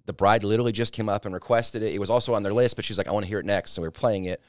The 0.05 0.13
bride 0.13 0.43
literally 0.43 0.71
just 0.71 0.93
came 0.93 1.09
up 1.09 1.25
and 1.25 1.33
requested 1.33 1.83
it. 1.83 1.93
It 1.93 1.99
was 1.99 2.09
also 2.09 2.33
on 2.33 2.43
their 2.43 2.53
list, 2.53 2.75
but 2.75 2.85
she's 2.85 2.97
like, 2.97 3.07
I 3.07 3.11
want 3.11 3.25
to 3.25 3.27
hear 3.27 3.39
it 3.39 3.45
next. 3.45 3.71
So 3.71 3.81
we 3.81 3.87
are 3.87 3.91
playing 3.91 4.25
it. 4.25 4.41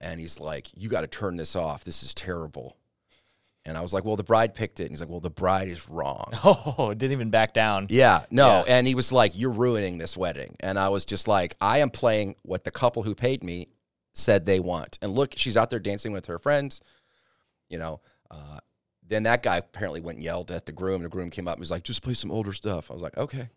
And 0.00 0.20
he's 0.20 0.40
like, 0.40 0.68
You 0.76 0.88
got 0.88 1.02
to 1.02 1.06
turn 1.06 1.36
this 1.36 1.54
off. 1.56 1.84
This 1.84 2.02
is 2.02 2.14
terrible. 2.14 2.76
And 3.66 3.78
I 3.78 3.80
was 3.80 3.92
like, 3.92 4.04
Well, 4.04 4.16
the 4.16 4.24
bride 4.24 4.54
picked 4.54 4.80
it. 4.80 4.84
And 4.84 4.92
he's 4.92 5.00
like, 5.00 5.08
Well, 5.08 5.20
the 5.20 5.30
bride 5.30 5.68
is 5.68 5.88
wrong. 5.88 6.32
Oh, 6.44 6.92
didn't 6.94 7.12
even 7.12 7.30
back 7.30 7.52
down. 7.52 7.86
Yeah, 7.90 8.24
no. 8.30 8.46
Yeah. 8.48 8.64
And 8.78 8.86
he 8.86 8.94
was 8.94 9.12
like, 9.12 9.32
You're 9.38 9.50
ruining 9.50 9.98
this 9.98 10.16
wedding. 10.16 10.56
And 10.60 10.78
I 10.78 10.88
was 10.88 11.04
just 11.04 11.28
like, 11.28 11.56
I 11.60 11.78
am 11.78 11.90
playing 11.90 12.36
what 12.42 12.64
the 12.64 12.70
couple 12.70 13.02
who 13.02 13.14
paid 13.14 13.42
me 13.42 13.68
said 14.12 14.46
they 14.46 14.60
want. 14.60 14.98
And 15.02 15.12
look, 15.12 15.34
she's 15.36 15.56
out 15.56 15.70
there 15.70 15.78
dancing 15.78 16.12
with 16.12 16.26
her 16.26 16.38
friends, 16.38 16.80
you 17.68 17.78
know. 17.78 18.00
Uh, 18.30 18.58
then 19.06 19.24
that 19.24 19.42
guy 19.42 19.58
apparently 19.58 20.00
went 20.00 20.16
and 20.16 20.24
yelled 20.24 20.50
at 20.50 20.66
the 20.66 20.72
groom. 20.72 21.02
The 21.02 21.08
groom 21.08 21.30
came 21.30 21.46
up 21.46 21.54
and 21.54 21.60
was 21.60 21.70
like, 21.70 21.84
Just 21.84 22.02
play 22.02 22.14
some 22.14 22.30
older 22.30 22.52
stuff. 22.52 22.90
I 22.90 22.94
was 22.94 23.02
like, 23.02 23.16
Okay. 23.16 23.48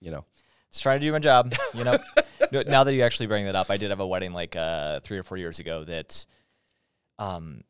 You 0.00 0.10
know, 0.10 0.24
Just 0.70 0.82
trying 0.82 1.00
to 1.00 1.06
do 1.06 1.12
my 1.12 1.18
job, 1.18 1.52
you 1.74 1.84
know. 1.84 1.98
Now 2.52 2.82
that 2.82 2.94
you 2.94 3.02
actually 3.02 3.28
bring 3.28 3.44
that 3.44 3.54
up, 3.54 3.70
I 3.70 3.76
did 3.76 3.90
have 3.90 4.00
a 4.00 4.06
wedding 4.06 4.32
like 4.32 4.56
uh, 4.56 4.98
three 5.00 5.18
or 5.18 5.22
four 5.22 5.36
years 5.36 5.60
ago 5.60 5.84
that, 5.84 6.26
um, 7.16 7.62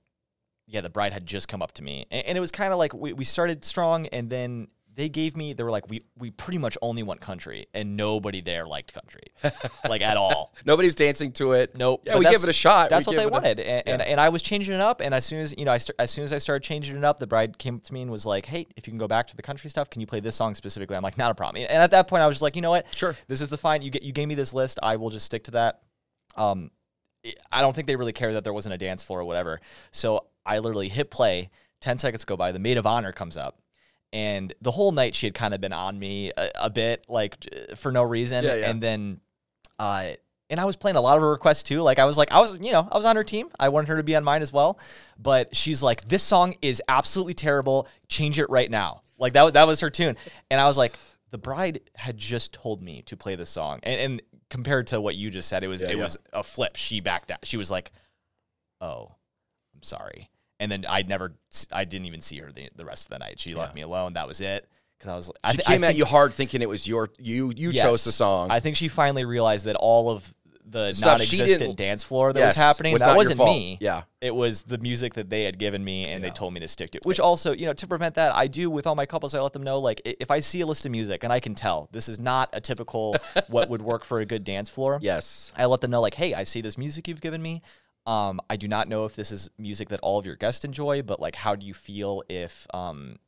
yeah, 0.67 0.81
the 0.81 0.89
bride 0.89 1.13
had 1.13 1.27
just 1.27 1.49
come 1.49 1.61
up 1.61 1.73
to 1.73 1.83
me, 1.83 2.07
and, 2.11 2.25
and 2.25 2.39
it 2.39 2.41
was 2.41 2.51
kind 2.51 2.73
of 2.73 2.79
like 2.79 2.95
we, 2.95 3.13
we 3.13 3.25
started 3.25 3.63
strong, 3.63 4.07
and 4.07 4.31
then 4.31 4.69
they 4.97 5.09
gave 5.09 5.37
me 5.37 5.53
they 5.53 5.63
were 5.63 5.71
like 5.71 5.89
we 5.89 6.03
we 6.19 6.31
pretty 6.31 6.59
much 6.59 6.77
only 6.83 7.03
want 7.03 7.21
country, 7.21 7.67
and 7.75 7.97
nobody 7.97 8.41
there 8.41 8.67
liked 8.67 8.93
country, 8.93 9.23
like 9.89 10.03
at 10.03 10.17
all. 10.17 10.55
nobody's 10.67 10.95
dancing 10.95 11.33
to 11.33 11.53
it. 11.53 11.77
Nope. 11.77 12.03
Yeah, 12.05 12.15
but 12.15 12.19
we 12.19 12.25
give 12.31 12.43
it 12.43 12.49
a 12.49 12.53
shot. 12.53 12.91
We 12.91 12.97
That's 12.97 13.07
what 13.07 13.17
they 13.17 13.23
it 13.23 13.27
a- 13.27 13.31
wanted, 13.31 13.61
and, 13.61 13.89
and 13.89 14.03
and 14.03 14.21
I 14.21 14.29
was 14.29 14.43
changing 14.43 14.75
it 14.75 14.81
up. 14.81 15.01
And 15.01 15.15
as 15.15 15.25
soon 15.25 15.41
as 15.41 15.55
you 15.57 15.65
know, 15.65 15.73
I 15.73 15.79
st- 15.79 15.95
as 15.99 16.11
soon 16.11 16.25
as 16.25 16.33
I 16.33 16.39
started 16.39 16.63
changing 16.65 16.97
it 16.97 17.05
up, 17.05 17.19
the 17.19 17.27
bride 17.27 17.57
came 17.59 17.77
up 17.77 17.85
to 17.85 17.95
me 17.95 18.03
and 18.03 18.11
was 18.11 18.27
like, 18.27 18.47
"Hey, 18.47 18.67
if 18.77 18.87
you 18.87 18.91
can 18.91 18.99
go 18.99 19.07
back 19.09 19.27
to 19.29 19.37
the 19.37 19.43
country 19.43 19.71
stuff, 19.71 19.89
can 19.91 20.01
you 20.01 20.07
play 20.07 20.21
this 20.21 20.35
song 20.37 20.55
specifically?" 20.55 20.97
I'm 20.97 21.03
like, 21.03 21.17
"Not 21.19 21.31
a 21.31 21.35
problem." 21.35 21.65
And 21.69 21.83
at 21.83 21.93
that 21.93 22.09
point, 22.09 22.23
I 22.23 22.27
was 22.27 22.35
just 22.37 22.43
like, 22.43 22.57
"You 22.57 22.63
know 22.63 22.71
what? 22.71 22.87
Sure. 22.95 23.17
This 23.29 23.41
is 23.41 23.49
the 23.49 23.59
fine. 23.59 23.83
You 23.83 23.91
get 23.91 24.03
you 24.03 24.13
gave 24.13 24.29
me 24.29 24.35
this 24.35 24.53
list. 24.53 24.79
I 24.83 24.97
will 24.97 25.11
just 25.11 25.27
stick 25.27 25.45
to 25.45 25.51
that." 25.53 25.83
Um, 26.37 26.71
I 27.53 27.61
don't 27.61 27.75
think 27.75 27.87
they 27.87 27.97
really 27.97 28.13
care 28.13 28.33
that 28.33 28.45
there 28.45 28.53
wasn't 28.53 28.75
a 28.75 28.79
dance 28.79 29.03
floor 29.05 29.21
or 29.21 29.25
whatever. 29.25 29.61
So 29.93 30.27
I 30.45 30.59
literally 30.59 30.89
hit 30.89 31.11
play. 31.11 31.51
Ten 31.81 31.97
seconds 31.99 32.25
go 32.25 32.37
by. 32.37 32.53
The 32.53 32.59
maid 32.59 32.77
of 32.77 32.87
honor 32.87 33.13
comes 33.13 33.37
up. 33.37 33.60
And 34.13 34.53
the 34.61 34.71
whole 34.73 34.93
night 34.93 35.15
she 35.15 35.27
had 35.27 35.35
kind 35.35 35.55
of 35.55 35.61
been 35.61 35.73
on 35.73 35.99
me 35.99 36.33
a, 36.37 36.51
a 36.63 36.71
bit, 36.71 37.07
like 37.09 37.37
for 37.77 37.93
no 37.93 38.03
reason. 38.03 38.45
Yeah, 38.45 38.55
yeah. 38.57 38.71
And 38.71 38.83
then, 38.83 39.21
uh, 39.79 40.11
and 40.49 40.59
I 40.59 40.65
was 40.65 40.75
playing 40.77 40.97
a 40.97 41.01
lot 41.01 41.17
of 41.17 41.23
her 41.23 41.31
requests 41.31 41.63
too. 41.63 41.81
Like 41.81 42.01
I 42.01 42.05
was 42.05 42.19
like, 42.19 42.33
I 42.33 42.41
was, 42.41 42.55
you 42.61 42.73
know, 42.73 42.89
I 42.91 42.97
was 42.97 43.05
on 43.05 43.15
her 43.15 43.23
team. 43.23 43.51
I 43.59 43.69
wanted 43.69 43.89
her 43.89 43.97
to 43.99 44.03
be 44.03 44.17
on 44.17 44.25
mine 44.25 44.43
as 44.43 44.53
well. 44.53 44.81
But 45.17 45.55
she's 45.55 45.81
like, 45.81 46.07
this 46.07 46.25
song 46.25 46.57
is 46.61 46.83
absolutely 46.89 47.35
terrible. 47.35 47.87
Change 48.09 48.41
it 48.41 48.51
right 48.51 48.69
now. 48.69 49.03
Like 49.17 49.35
that, 49.35 49.43
was- 49.43 49.53
that 49.53 49.67
was 49.69 49.79
her 49.81 49.91
tune. 49.91 50.17
And 50.51 50.61
I 50.61 50.65
was 50.65 50.77
like, 50.77 50.95
the 51.31 51.39
bride 51.39 51.81
had 51.95 52.19
just 52.19 52.53
told 52.53 52.83
me 52.83 53.03
to 53.03 53.17
play 53.17 53.37
this 53.37 53.51
song. 53.51 53.79
And, 53.85 54.01
and 54.01 54.23
compared 54.49 54.89
to 54.89 55.01
what 55.01 55.15
you 55.15 55.31
just 55.31 55.49
said, 55.49 55.63
it 55.63 55.69
was, 55.69 55.83
it 55.83 55.97
yeah. 55.97 56.03
was 56.03 56.17
a 56.33 56.43
flip. 56.43 56.75
She 56.75 56.99
backed 56.99 57.31
out. 57.31 57.39
She 57.45 57.57
was 57.57 57.71
like, 57.71 57.93
oh, 58.81 59.15
I'm 59.73 59.85
sorry. 59.85 60.29
And 60.61 60.71
then 60.71 60.85
I'd 60.89 61.09
never, 61.09 61.33
I 61.73 61.85
didn't 61.85 62.07
even 62.07 62.21
see 62.21 62.39
her 62.39 62.53
the, 62.53 62.69
the 62.77 62.85
rest 62.85 63.07
of 63.07 63.11
the 63.11 63.19
night. 63.19 63.41
She 63.41 63.55
left 63.55 63.75
me 63.75 63.81
alone. 63.81 64.13
That 64.13 64.29
was 64.29 64.41
it. 64.41 64.69
Because 64.99 65.11
I 65.13 65.17
was, 65.17 65.31
I 65.43 65.51
She 65.53 65.57
thi- 65.57 65.63
I 65.67 65.73
came 65.73 65.85
at 65.85 65.97
you 65.97 66.05
hard 66.05 66.35
thinking 66.35 66.61
it 66.61 66.69
was 66.69 66.87
your 66.87 67.09
you 67.19 67.51
you 67.57 67.71
Yes. 67.71 67.83
chose 67.83 68.05
the 68.05 68.13
song. 68.13 68.51
I 68.51 68.61
think 68.61 68.77
she 68.77 68.87
finally 68.89 69.25
realized 69.25 69.65
that 69.65 69.75
all 69.77 70.11
of 70.11 70.33
the 70.67 70.93
Stuff 70.93 71.19
non-existent 71.19 71.77
dance 71.77 72.05
floor 72.05 72.33
that 72.33 72.39
Yes, 72.39 72.51
was 72.51 72.57
happening 72.57 72.93
was 72.93 73.03
that 73.03 73.17
wasn't 73.17 73.41
me. 73.41 73.77
Yeah. 73.81 74.03
it 74.21 74.33
was 74.33 74.63
the 74.63 74.79
music 74.79 75.15
that 75.15 75.29
they 75.29 75.43
had 75.45 75.59
given 75.59 75.83
me, 75.83 76.05
and 76.05 76.23
Yeah. 76.23 76.29
they 76.29 76.35
told 76.35 76.53
me 76.55 76.61
to 76.61 76.69
stick 76.69 76.91
to. 76.93 77.01
Which 77.03 77.19
also, 77.19 77.53
you 77.53 77.67
know, 77.67 77.73
to 77.73 77.87
prevent 77.89 78.15
that, 78.17 78.37
I 78.37 78.47
do 78.47 78.71
with 78.71 78.87
all 78.87 78.95
my 78.95 79.07
couples. 79.07 79.35
I 79.35 79.41
let 79.41 79.53
them 79.55 79.63
know 79.65 79.81
like 79.81 80.01
if 80.05 80.31
I 80.31 80.39
see 80.41 80.61
a 80.61 80.67
list 80.67 80.85
of 80.87 80.93
music 80.93 81.25
and 81.25 81.33
I 81.33 81.41
can 81.41 81.55
tell 81.57 81.89
this 81.91 82.09
is 82.09 82.21
not 82.21 82.51
a 82.53 82.61
typical 82.61 83.17
what 83.49 83.69
would 83.71 83.83
work 83.83 84.05
for 84.05 84.21
a 84.21 84.27
good 84.27 84.45
dance 84.45 84.69
floor. 84.69 84.99
yes. 85.03 85.51
I 85.57 85.65
let 85.65 85.81
them 85.81 85.91
know 85.91 86.03
like, 86.03 86.15
hey, 86.15 86.35
I 86.35 86.45
see 86.45 86.61
this 86.61 86.77
music 86.79 87.09
you've 87.09 87.23
given 87.23 87.41
me. 87.43 87.63
Um, 88.11 88.41
I 88.51 88.57
do 88.57 88.67
not 88.67 88.89
know 88.89 89.05
if 89.05 89.15
this 89.15 89.31
is 89.31 89.51
music 89.57 89.91
that 89.91 90.01
all 90.03 90.19
of 90.19 90.27
your 90.27 90.35
guests 90.35 90.65
enjoy, 90.65 91.03
but 91.03 91.21
like, 91.21 91.37
how 91.37 91.55
do 91.55 91.65
you 91.65 91.73
feel 91.73 92.25
if 92.29 92.67
um, 92.75 93.21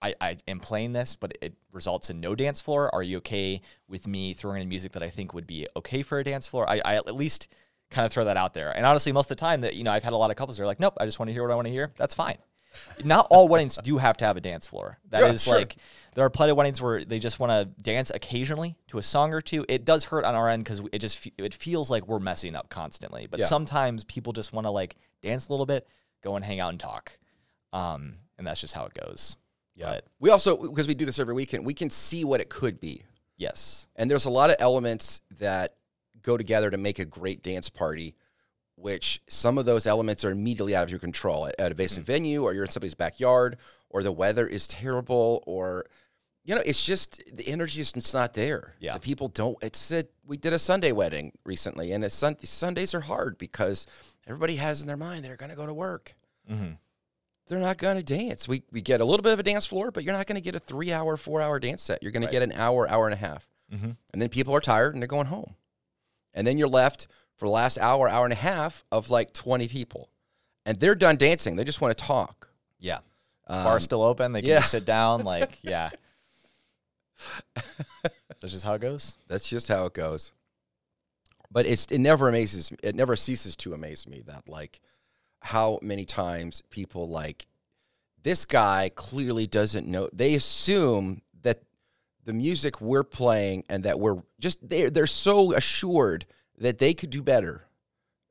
I, 0.00 0.14
I 0.22 0.36
am 0.48 0.58
playing 0.58 0.94
this, 0.94 1.14
but 1.14 1.36
it 1.42 1.52
results 1.70 2.08
in 2.08 2.18
no 2.18 2.34
dance 2.34 2.62
floor? 2.62 2.92
Are 2.94 3.02
you 3.02 3.18
okay 3.18 3.60
with 3.88 4.06
me 4.06 4.32
throwing 4.32 4.62
in 4.62 4.70
music 4.70 4.92
that 4.92 5.02
I 5.02 5.10
think 5.10 5.34
would 5.34 5.46
be 5.46 5.66
okay 5.76 6.00
for 6.00 6.18
a 6.18 6.24
dance 6.24 6.46
floor? 6.46 6.66
I, 6.66 6.80
I 6.82 6.94
at 6.94 7.14
least 7.14 7.48
kind 7.90 8.06
of 8.06 8.10
throw 8.10 8.24
that 8.24 8.38
out 8.38 8.54
there. 8.54 8.74
And 8.74 8.86
honestly, 8.86 9.12
most 9.12 9.30
of 9.30 9.36
the 9.36 9.40
time 9.42 9.60
that 9.60 9.76
you 9.76 9.84
know, 9.84 9.92
I've 9.92 10.02
had 10.02 10.14
a 10.14 10.16
lot 10.16 10.30
of 10.30 10.36
couples 10.38 10.56
that 10.56 10.62
are 10.62 10.66
like, 10.66 10.80
nope, 10.80 10.94
I 10.96 11.04
just 11.04 11.18
want 11.18 11.28
to 11.28 11.34
hear 11.34 11.42
what 11.42 11.52
I 11.52 11.54
want 11.54 11.66
to 11.66 11.72
hear. 11.72 11.92
That's 11.98 12.14
fine. 12.14 12.38
Not 13.04 13.26
all 13.30 13.48
weddings 13.48 13.76
do 13.82 13.98
have 13.98 14.16
to 14.18 14.24
have 14.24 14.36
a 14.36 14.40
dance 14.40 14.66
floor. 14.66 14.98
That 15.10 15.22
is 15.30 15.46
Yeah, 15.46 15.52
sure. 15.52 15.58
like 15.60 15.76
there 16.14 16.24
are 16.24 16.30
plenty 16.30 16.50
of 16.52 16.56
weddings 16.56 16.80
where 16.80 17.04
they 17.04 17.18
just 17.18 17.38
want 17.38 17.50
to 17.50 17.82
dance 17.82 18.10
occasionally 18.14 18.76
to 18.88 18.98
a 18.98 19.02
song 19.02 19.32
or 19.34 19.40
two. 19.40 19.64
It 19.68 19.84
does 19.84 20.04
hurt 20.04 20.24
on 20.24 20.34
our 20.34 20.48
end 20.48 20.64
because 20.64 20.80
it 20.92 20.98
just 21.00 21.26
it 21.38 21.54
feels 21.54 21.90
like 21.90 22.06
we're 22.08 22.18
messing 22.18 22.54
up 22.54 22.68
constantly. 22.70 23.26
But 23.26 23.40
Yeah. 23.40 23.46
sometimes 23.46 24.04
people 24.04 24.32
just 24.32 24.52
want 24.52 24.66
to 24.66 24.70
like 24.70 24.96
dance 25.22 25.48
a 25.48 25.52
little 25.52 25.66
bit, 25.66 25.86
go 26.22 26.36
and 26.36 26.44
hang 26.44 26.60
out 26.60 26.70
and 26.70 26.80
talk, 26.80 27.18
um, 27.72 28.16
and 28.38 28.46
that's 28.46 28.60
just 28.60 28.74
how 28.74 28.84
it 28.86 28.94
goes. 28.94 29.36
Yeah. 29.74 29.86
But 29.90 30.06
we 30.20 30.30
also 30.30 30.56
because 30.56 30.86
we 30.88 30.94
do 30.94 31.04
this 31.04 31.18
every 31.18 31.34
weekend, 31.34 31.66
we 31.66 31.74
can 31.74 31.90
see 31.90 32.24
what 32.24 32.40
it 32.40 32.48
could 32.48 32.80
be. 32.80 33.02
yes, 33.38 33.86
And 33.96 34.10
there's 34.10 34.24
a 34.24 34.30
lot 34.30 34.48
of 34.48 34.56
elements 34.60 35.20
that 35.38 35.74
go 36.22 36.38
together 36.38 36.70
to 36.70 36.78
make 36.78 36.98
a 36.98 37.04
great 37.04 37.42
dance 37.42 37.68
party, 37.68 38.14
which 38.76 39.20
some 39.28 39.58
of 39.58 39.64
those 39.64 39.86
elements 39.86 40.24
are 40.24 40.30
immediately 40.30 40.76
out 40.76 40.84
of 40.84 40.90
your 40.90 40.98
control 41.00 41.46
at, 41.46 41.54
at 41.58 41.72
a 41.72 41.74
basic 41.74 42.02
Mm. 42.04 42.06
venue, 42.06 42.42
or 42.44 42.52
you're 42.54 42.64
in 42.64 42.70
somebody's 42.70 42.94
backyard, 42.94 43.56
or 43.90 44.02
the 44.02 44.12
weather 44.12 44.46
is 44.46 44.66
terrible, 44.68 45.42
or 45.46 45.86
you 46.44 46.54
know, 46.54 46.62
it's 46.64 46.84
just 46.84 47.20
the 47.34 47.48
energy 47.48 47.80
is 47.80 47.92
it's 47.96 48.14
not 48.14 48.34
there. 48.34 48.74
Yeah. 48.78 48.92
the 48.94 49.00
people 49.00 49.26
don't. 49.28 49.56
It's 49.62 49.90
a, 49.90 50.04
we 50.24 50.36
did 50.36 50.52
a 50.52 50.58
Sunday 50.60 50.92
wedding 50.92 51.32
recently, 51.44 51.90
and 51.90 52.04
it's 52.04 52.14
sun, 52.14 52.36
Sundays 52.44 52.94
are 52.94 53.00
hard 53.00 53.36
because 53.36 53.84
everybody 54.28 54.56
has 54.56 54.80
in 54.80 54.86
their 54.86 54.96
mind 54.96 55.24
they're 55.24 55.36
going 55.36 55.50
to 55.50 55.56
go 55.56 55.66
to 55.66 55.74
work. 55.74 56.14
mm-hmm. 56.50 56.72
They're 57.48 57.58
not 57.60 57.78
going 57.78 57.96
to 57.96 58.02
dance. 58.02 58.46
We 58.48 58.62
we 58.72 58.80
get 58.80 59.00
a 59.00 59.04
little 59.04 59.22
bit 59.22 59.32
of 59.32 59.38
a 59.38 59.42
dance 59.44 59.66
floor, 59.66 59.90
but 59.92 60.02
you're 60.04 60.12
not 60.16 60.26
going 60.26 60.34
to 60.34 60.40
get 60.40 60.54
a 60.56 60.58
three 60.58 60.92
hour, 60.92 61.16
four 61.16 61.40
hour 61.40 61.58
dance 61.60 61.80
set. 61.82 62.02
You're 62.02 62.10
going 62.12 62.22
Right. 62.22 62.28
to 62.28 62.32
get 62.32 62.42
an 62.42 62.52
hour, 62.52 62.88
hour 62.88 63.06
and 63.06 63.14
a 63.14 63.16
half. 63.16 63.48
Mm-hmm. 63.72 63.90
And 64.12 64.22
then 64.22 64.28
people 64.28 64.52
are 64.54 64.60
tired 64.60 64.94
and 64.94 65.02
they're 65.02 65.06
going 65.08 65.28
home. 65.28 65.54
And 66.34 66.44
then 66.46 66.58
you're 66.58 66.68
left 66.68 67.06
for 67.36 67.46
the 67.46 67.52
last 67.52 67.78
hour, 67.78 68.08
hour 68.08 68.24
and 68.24 68.32
a 68.32 68.36
half 68.36 68.84
of 68.90 69.10
like 69.10 69.32
20 69.32 69.68
people. 69.68 70.10
And 70.64 70.80
they're 70.80 70.94
done 70.94 71.16
dancing. 71.16 71.56
They 71.56 71.64
just 71.64 71.80
want 71.80 71.96
to 71.96 72.04
talk. 72.04 72.48
yeah. 72.78 72.98
Um, 73.48 73.62
Bar's 73.62 73.84
still 73.84 74.02
open. 74.02 74.32
They 74.32 74.40
can 74.40 74.50
yeah. 74.50 74.58
just 74.58 74.72
sit 74.72 74.84
down. 74.84 75.20
Like 75.24 75.58
yeah, 75.62 75.90
that's 78.40 78.52
just 78.52 78.64
how 78.64 78.74
it 78.74 78.80
goes. 78.80 79.16
that's 79.28 79.48
just 79.48 79.68
how 79.68 79.86
it 79.86 79.94
goes. 79.94 80.32
but 81.50 81.64
it's 81.66 81.86
it 81.86 81.98
never 81.98 82.28
amazes 82.28 82.72
me. 82.72 82.78
It 82.82 82.96
never 82.96 83.14
ceases 83.14 83.54
to 83.56 83.72
amaze 83.72 84.08
me 84.08 84.22
that 84.26 84.48
like 84.48 84.80
how 85.40 85.78
many 85.80 86.04
times 86.04 86.62
people 86.70 87.08
like 87.08 87.46
this 88.22 88.44
guy 88.44 88.90
clearly 88.94 89.46
doesn't 89.46 89.86
know. 89.86 90.08
They 90.12 90.34
assume 90.34 91.22
that 91.42 91.62
the 92.24 92.32
music 92.32 92.80
we're 92.80 93.04
playing 93.04 93.62
and 93.68 93.84
that 93.84 94.00
we're 94.00 94.22
just 94.40 94.68
they 94.68 94.86
they're 94.90 95.06
so 95.06 95.52
assured 95.52 96.26
that 96.58 96.78
they 96.78 96.94
could 96.94 97.10
do 97.10 97.22
better 97.22 97.64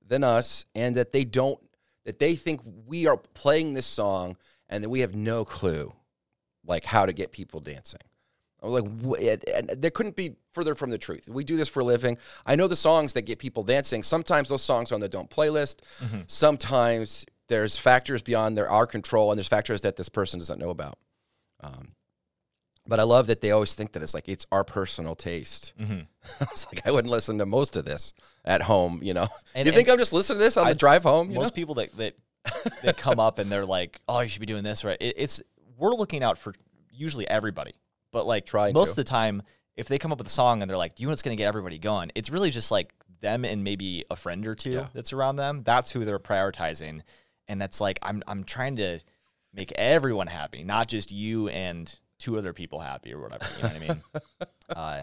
than 0.08 0.24
us 0.24 0.66
and 0.76 0.96
that 0.96 1.12
they 1.12 1.24
don't 1.26 1.60
that 2.06 2.20
they 2.20 2.36
think 2.36 2.62
we 2.86 3.08
are 3.08 3.18
playing 3.18 3.74
this 3.74 3.86
song 3.88 4.38
and 4.70 4.84
that 4.84 4.90
we 4.90 5.00
have 5.00 5.16
no 5.16 5.44
clue 5.44 5.92
like 6.66 6.86
how 6.86 7.06
to 7.06 7.14
get 7.14 7.32
people 7.32 7.60
dancing. 7.60 8.00
I 8.62 8.68
was 8.68 8.84
like, 8.84 9.40
and- 9.48 9.70
there 9.82 9.92
couldn't 9.92 10.16
be 10.16 10.36
further 10.54 10.76
from 10.76 10.90
the 10.92 10.98
truth. 10.98 11.28
We 11.28 11.44
do 11.44 11.58
this 11.58 11.68
for 11.70 11.80
a 11.82 11.84
living. 11.84 12.18
I 12.46 12.56
know 12.56 12.68
the 12.68 12.76
songs 12.76 13.14
that 13.14 13.24
get 13.24 13.40
people 13.40 13.64
dancing. 13.64 14.04
Sometimes 14.04 14.50
those 14.50 14.64
songs 14.64 14.92
are 14.92 14.96
on 14.96 15.02
the 15.02 15.10
don't 15.10 15.30
playlist. 15.30 15.78
Sometimes 16.28 17.26
there's 17.48 17.78
factors 17.78 18.22
beyond 18.22 18.58
their 18.58 18.70
our 18.70 18.86
control, 18.88 19.32
and 19.32 19.38
there's 19.38 19.48
factors 19.48 19.82
that 19.82 19.96
this 19.96 20.10
person 20.10 20.40
doesn't 20.40 20.60
know 20.60 20.70
about. 20.70 20.98
Um, 21.62 21.94
but 22.88 23.00
I 23.00 23.04
love 23.04 23.28
that 23.28 23.42
they 23.42 23.52
always 23.52 23.74
think 23.76 23.94
that 23.94 24.04
it's 24.04 24.14
like 24.14 24.28
it's 24.30 24.46
our 24.52 24.64
personal 24.64 25.16
taste. 25.16 25.74
Mm-hmm. 25.80 26.02
I 26.42 26.48
was 26.52 26.68
like, 26.68 26.86
I 26.88 26.92
wouldn't 26.92 27.12
listen 27.12 27.38
to 27.40 27.46
most 27.46 27.78
of 27.78 27.86
this 27.86 28.14
at 28.44 28.62
home. 28.62 29.00
You 29.04 29.14
know, 29.14 29.28
And- 29.56 29.66
you 29.66 29.72
think 29.72 29.90
I'm 29.90 29.98
just 29.98 30.14
listening 30.14 30.40
to 30.40 30.44
this 30.46 30.58
on 30.58 30.68
the 30.68 30.76
drive 30.76 31.04
home? 31.04 31.30
You 31.30 31.36
Most 31.36 31.54
know? 31.54 31.56
people 31.56 31.76
that 31.76 31.96
that 31.98 32.16
that 32.84 32.98
come 32.98 33.20
up 33.20 33.40
and 33.40 33.50
they're 33.52 33.66
like, 33.66 34.00
"Oh, 34.08 34.20
you 34.20 34.30
should 34.30 34.40
be 34.40 34.46
doing 34.46 34.64
this," 34.64 34.84
right? 34.84 34.98
It, 35.00 35.16
it's 35.18 35.42
we're 35.78 35.94
looking 35.96 36.24
out 36.24 36.38
for 36.38 36.54
usually 36.92 37.28
everybody, 37.28 37.74
but 38.12 38.28
like 38.28 38.46
Trying 38.46 38.74
most 38.74 38.90
to. 38.90 38.92
of 38.92 38.96
the 38.98 39.04
time, 39.04 39.42
if 39.76 39.88
they 39.88 39.98
come 39.98 40.12
up 40.12 40.20
with 40.20 40.28
a 40.28 40.32
song 40.32 40.62
and 40.62 40.70
they're 40.70 40.78
like, 40.78 40.94
"Do 40.96 41.02
you 41.04 41.08
know 41.08 41.12
what's 41.12 41.24
going 41.24 41.36
to 41.36 41.42
get 41.42 41.48
everybody 41.48 41.80
going?" 41.80 42.12
It's 42.16 42.30
really 42.30 42.52
just 42.52 42.70
like 42.72 42.94
them 43.22 43.46
and 43.46 43.64
maybe 43.64 44.04
a 44.12 44.16
friend 44.16 44.46
or 44.46 44.54
two 44.54 44.72
Yeah. 44.72 44.88
that's 44.94 45.12
around 45.12 45.38
them. 45.38 45.64
That's 45.64 45.90
who 45.92 46.06
they're 46.06 46.20
prioritizing, 46.20 47.02
and 47.48 47.60
that's 47.60 47.82
like 47.82 47.98
I'm 48.04 48.22
I'm 48.28 48.44
trying 48.44 48.76
to 48.76 49.00
make 49.54 49.72
everyone 49.72 50.28
happy, 50.28 50.64
not 50.64 50.88
just 50.88 51.12
you 51.12 51.48
and 51.48 51.98
two 52.20 52.38
other 52.38 52.54
people 52.54 52.80
happy 52.80 53.14
or 53.14 53.22
whatever. 53.22 53.46
You 53.58 53.64
know 53.64 53.70
what 53.70 53.76
I 53.76 53.88
mean? 53.88 54.04
uh, 54.76 55.02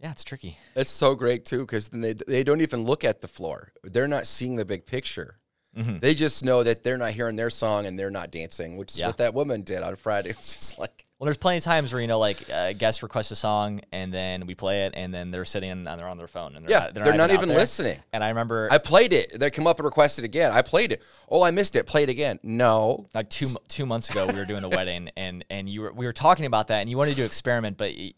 yeah, 0.00 0.10
it's 0.12 0.24
tricky. 0.24 0.56
It's 0.76 0.90
so 0.90 1.14
great 1.14 1.44
too 1.44 1.60
because 1.60 1.88
then 1.88 2.00
they 2.00 2.14
they 2.14 2.44
don't 2.44 2.60
even 2.60 2.84
look 2.84 3.04
at 3.04 3.20
the 3.20 3.28
floor. 3.28 3.72
They're 3.82 4.08
not 4.08 4.26
seeing 4.26 4.56
the 4.56 4.64
big 4.64 4.86
picture. 4.86 5.38
Mhm. 5.76 6.00
They 6.00 6.14
just 6.14 6.44
know 6.44 6.62
that 6.62 6.82
they're 6.82 6.96
not 6.96 7.10
hearing 7.12 7.36
their 7.36 7.50
song 7.50 7.84
and 7.86 7.98
they're 7.98 8.10
not 8.10 8.30
dancing, 8.30 8.76
which 8.76 8.92
is 8.92 9.00
Yeah. 9.00 9.08
what 9.08 9.16
that 9.18 9.34
woman 9.34 9.62
did 9.62 9.82
on 9.82 9.96
Friday. 9.96 10.30
It's 10.38 10.54
just 10.54 10.78
like 10.78 11.04
Well, 11.18 11.24
there's 11.24 11.36
plenty 11.36 11.58
of 11.58 11.64
times 11.64 11.92
where 11.92 12.00
you 12.00 12.06
know, 12.06 12.20
like 12.20 12.48
uh, 12.48 12.74
guests 12.74 13.02
request 13.02 13.32
a 13.32 13.34
song 13.34 13.80
and 13.90 14.14
then 14.14 14.46
we 14.46 14.54
play 14.54 14.86
it, 14.86 14.94
and 14.96 15.12
then 15.12 15.32
they're 15.32 15.44
sitting 15.44 15.68
and 15.68 15.84
they're 15.84 16.06
on 16.06 16.16
their 16.16 16.28
phone 16.28 16.54
and 16.54 16.64
they're 16.64 16.70
yeah, 16.70 16.84
not, 16.84 16.94
they're, 16.94 17.14
not, 17.14 17.30
out 17.30 17.34
even 17.34 17.48
there. 17.48 17.58
listening. 17.58 17.98
And 18.12 18.22
I 18.22 18.28
remember 18.28 18.68
I 18.70 18.78
played 18.78 19.12
it. 19.12 19.38
They 19.38 19.50
come 19.50 19.66
up 19.66 19.80
and 19.80 19.84
request 19.84 20.20
it 20.20 20.24
again. 20.24 20.52
I 20.52 20.62
played 20.62 20.92
it. 20.92 21.02
Oh, 21.28 21.42
I 21.42 21.50
missed 21.50 21.74
it. 21.74 21.86
Play 21.86 22.04
it 22.04 22.08
again. 22.08 22.38
No. 22.44 23.08
like 23.14 23.28
two 23.30 23.48
two 23.66 23.84
months 23.84 24.10
ago 24.10 24.26
we 24.26 24.34
were 24.34 24.44
doing 24.44 24.62
a 24.62 24.68
wedding 24.68 25.10
and 25.16 25.44
and 25.50 25.68
you 25.68 25.80
were 25.80 25.92
we 25.92 26.06
were 26.06 26.12
talking 26.12 26.46
about 26.46 26.68
that 26.68 26.82
and 26.82 26.90
you 26.90 26.96
wanted 26.96 27.10
to 27.10 27.16
do 27.16 27.24
experiment, 27.24 27.78
but 27.78 27.94
you, 27.96 28.12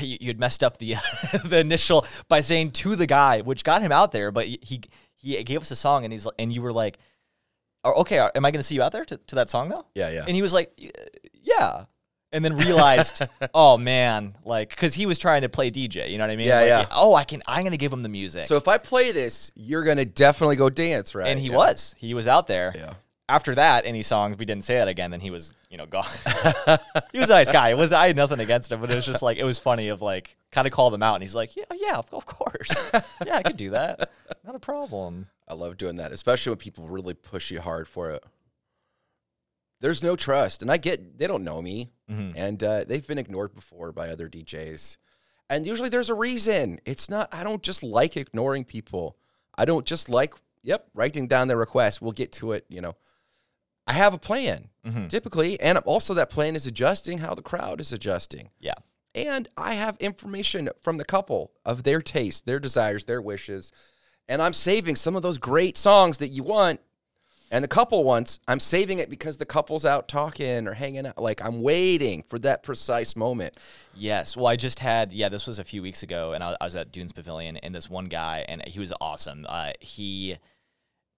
you, 0.00 0.16
you 0.20 0.26
had 0.26 0.40
messed 0.40 0.64
up 0.64 0.78
the 0.78 0.96
the 1.44 1.60
initial 1.60 2.04
by 2.28 2.40
saying 2.40 2.72
to 2.72 2.96
the 2.96 3.06
guy, 3.06 3.42
which 3.42 3.62
got 3.62 3.82
him 3.82 3.92
out 3.92 4.10
there, 4.10 4.32
but 4.32 4.46
he 4.46 4.82
he 5.14 5.44
gave 5.44 5.60
us 5.60 5.70
a 5.70 5.76
song 5.76 6.02
and 6.02 6.12
he's 6.12 6.26
and 6.40 6.52
you 6.52 6.60
were 6.60 6.72
like, 6.72 6.98
"Oh, 7.84 8.00
okay, 8.00 8.18
am 8.18 8.44
I 8.44 8.50
going 8.50 8.54
to 8.54 8.64
see 8.64 8.74
you 8.74 8.82
out 8.82 8.90
there 8.90 9.04
to, 9.04 9.16
to 9.16 9.36
that 9.36 9.48
song 9.48 9.68
though? 9.68 9.86
Yeah, 9.94 10.10
yeah. 10.10 10.24
And 10.26 10.34
he 10.34 10.42
was 10.42 10.52
like, 10.52 10.72
yeah. 11.32 11.84
And 12.32 12.44
then 12.44 12.56
realized, 12.56 13.22
oh 13.54 13.76
man, 13.76 14.34
like, 14.44 14.70
because 14.70 14.94
he 14.94 15.04
was 15.06 15.18
trying 15.18 15.42
to 15.42 15.48
play 15.50 15.70
DJ, 15.70 16.10
you 16.10 16.16
know 16.18 16.24
what 16.24 16.30
I 16.30 16.36
mean? 16.36 16.48
Yeah, 16.48 16.60
Like, 16.60 16.66
yeah. 16.68 16.86
Oh, 16.90 17.14
I 17.14 17.24
can. 17.24 17.42
I'm 17.46 17.62
gonna 17.64 17.76
give 17.76 17.92
him 17.92 18.02
the 18.02 18.08
music. 18.08 18.46
So 18.46 18.56
if 18.56 18.68
I 18.68 18.78
play 18.78 19.12
this, 19.12 19.50
you're 19.54 19.84
gonna 19.84 20.04
definitely 20.06 20.56
go 20.56 20.70
dance, 20.70 21.14
right? 21.14 21.28
and 21.28 21.38
he 21.38 21.48
Yeah. 21.50 21.56
was. 21.56 21.94
He 21.98 22.14
was 22.14 22.26
out 22.26 22.46
there. 22.46 22.72
Yeah. 22.74 22.94
After 23.28 23.54
that, 23.54 23.86
any 23.86 24.02
songs 24.02 24.36
we 24.38 24.44
didn't 24.44 24.64
say 24.64 24.74
that 24.74 24.88
again, 24.88 25.10
then 25.10 25.20
he 25.20 25.30
was, 25.30 25.54
you 25.70 25.78
know, 25.78 25.86
gone. 25.86 26.04
he 27.12 27.18
was 27.18 27.30
a 27.30 27.34
nice 27.34 27.50
guy. 27.50 27.68
It 27.70 27.76
was 27.78 27.92
I 27.92 28.08
had 28.08 28.16
nothing 28.16 28.40
against 28.40 28.72
him, 28.72 28.80
but 28.80 28.90
it 28.90 28.94
was 28.94 29.06
just 29.06 29.22
like 29.22 29.38
it 29.38 29.44
was 29.44 29.58
funny 29.58 29.88
of 29.88 30.02
like 30.02 30.36
kind 30.50 30.66
of 30.66 30.72
called 30.72 30.92
him 30.92 31.02
out, 31.02 31.14
and 31.14 31.22
he's 31.22 31.34
like, 31.34 31.54
yeah, 31.56 31.64
yeah, 31.74 31.96
of 31.96 32.26
course, 32.26 32.70
yeah, 33.24 33.36
I 33.36 33.42
could 33.42 33.56
do 33.56 33.70
that, 33.70 34.10
not 34.44 34.54
a 34.54 34.58
problem. 34.58 35.28
I 35.48 35.54
love 35.54 35.76
doing 35.78 35.96
that, 35.96 36.12
especially 36.12 36.50
when 36.50 36.58
people 36.58 36.88
really 36.88 37.14
push 37.14 37.50
you 37.50 37.60
hard 37.60 37.88
for 37.88 38.10
it. 38.10 38.22
There's 39.80 40.02
no 40.02 40.14
trust, 40.14 40.60
and 40.62 40.70
I 40.70 40.76
get 40.76 41.18
they 41.18 41.26
don't 41.26 41.44
know 41.44 41.62
me, 41.62 41.90
Mhm. 42.12 42.32
and 42.36 42.62
uh, 42.62 42.84
they've 42.84 43.06
been 43.06 43.18
ignored 43.18 43.54
before 43.54 43.90
by 43.92 44.08
other 44.10 44.28
DJs, 44.28 44.96
and 45.50 45.66
usually 45.66 45.88
there's 45.88 46.10
a 46.10 46.14
reason. 46.14 46.80
It's 46.84 47.08
not. 47.08 47.28
I 47.32 47.42
don't 47.44 47.62
just 47.62 47.82
like 47.82 48.16
ignoring 48.16 48.64
people. 48.64 49.16
I 49.56 49.64
don't 49.64 49.86
just 49.86 50.08
like. 50.08 50.34
Yep, 50.64 50.90
writing 50.94 51.26
down 51.26 51.48
their 51.48 51.56
request. 51.56 52.00
We'll 52.00 52.12
get 52.12 52.30
to 52.34 52.52
it. 52.52 52.64
You 52.68 52.80
know, 52.82 52.94
I 53.86 53.94
have 53.94 54.14
a 54.14 54.18
plan 54.18 54.68
Mhm. 54.86 55.08
typically, 55.08 55.58
and 55.60 55.76
also 55.78 56.14
that 56.14 56.30
plan 56.30 56.54
is 56.54 56.66
adjusting 56.66 57.18
how 57.18 57.34
the 57.34 57.42
crowd 57.42 57.80
is 57.80 57.92
adjusting. 57.92 58.50
Yeah, 58.60 58.74
and 59.14 59.48
I 59.56 59.74
have 59.74 59.96
information 59.98 60.68
from 60.80 60.98
the 60.98 61.04
couple 61.04 61.50
of 61.64 61.82
their 61.82 62.00
tastes, 62.00 62.40
their 62.42 62.60
desires, 62.60 63.06
their 63.06 63.20
wishes, 63.20 63.72
and 64.28 64.40
I'm 64.40 64.52
saving 64.52 64.94
some 64.96 65.16
of 65.16 65.22
those 65.22 65.38
great 65.38 65.76
songs 65.76 66.18
that 66.18 66.28
you 66.28 66.44
want. 66.44 66.80
And 67.52 67.62
the 67.62 67.68
couple 67.68 68.02
wants, 68.02 68.40
I'm 68.48 68.58
saving 68.58 68.98
it 68.98 69.10
because 69.10 69.36
the 69.36 69.44
couple's 69.44 69.84
out 69.84 70.08
talking 70.08 70.66
or 70.66 70.72
hanging 70.72 71.06
out. 71.06 71.20
Like 71.20 71.44
I'm 71.44 71.60
waiting 71.60 72.24
for 72.26 72.38
that 72.38 72.62
precise 72.62 73.14
moment. 73.14 73.58
Yes. 73.94 74.34
Well, 74.34 74.46
I 74.46 74.56
just 74.56 74.78
had 74.78 75.12
yeah. 75.12 75.28
This 75.28 75.46
was 75.46 75.58
a 75.58 75.64
few 75.64 75.82
weeks 75.82 76.02
ago, 76.02 76.32
and 76.32 76.42
I, 76.42 76.56
I 76.58 76.64
was 76.64 76.74
at 76.74 76.90
Dunes 76.92 77.12
Pavilion, 77.12 77.58
and 77.58 77.74
this 77.74 77.90
one 77.90 78.06
guy, 78.06 78.46
and 78.48 78.66
he 78.66 78.80
was 78.80 78.90
awesome. 79.02 79.44
Uh, 79.46 79.72
he 79.80 80.38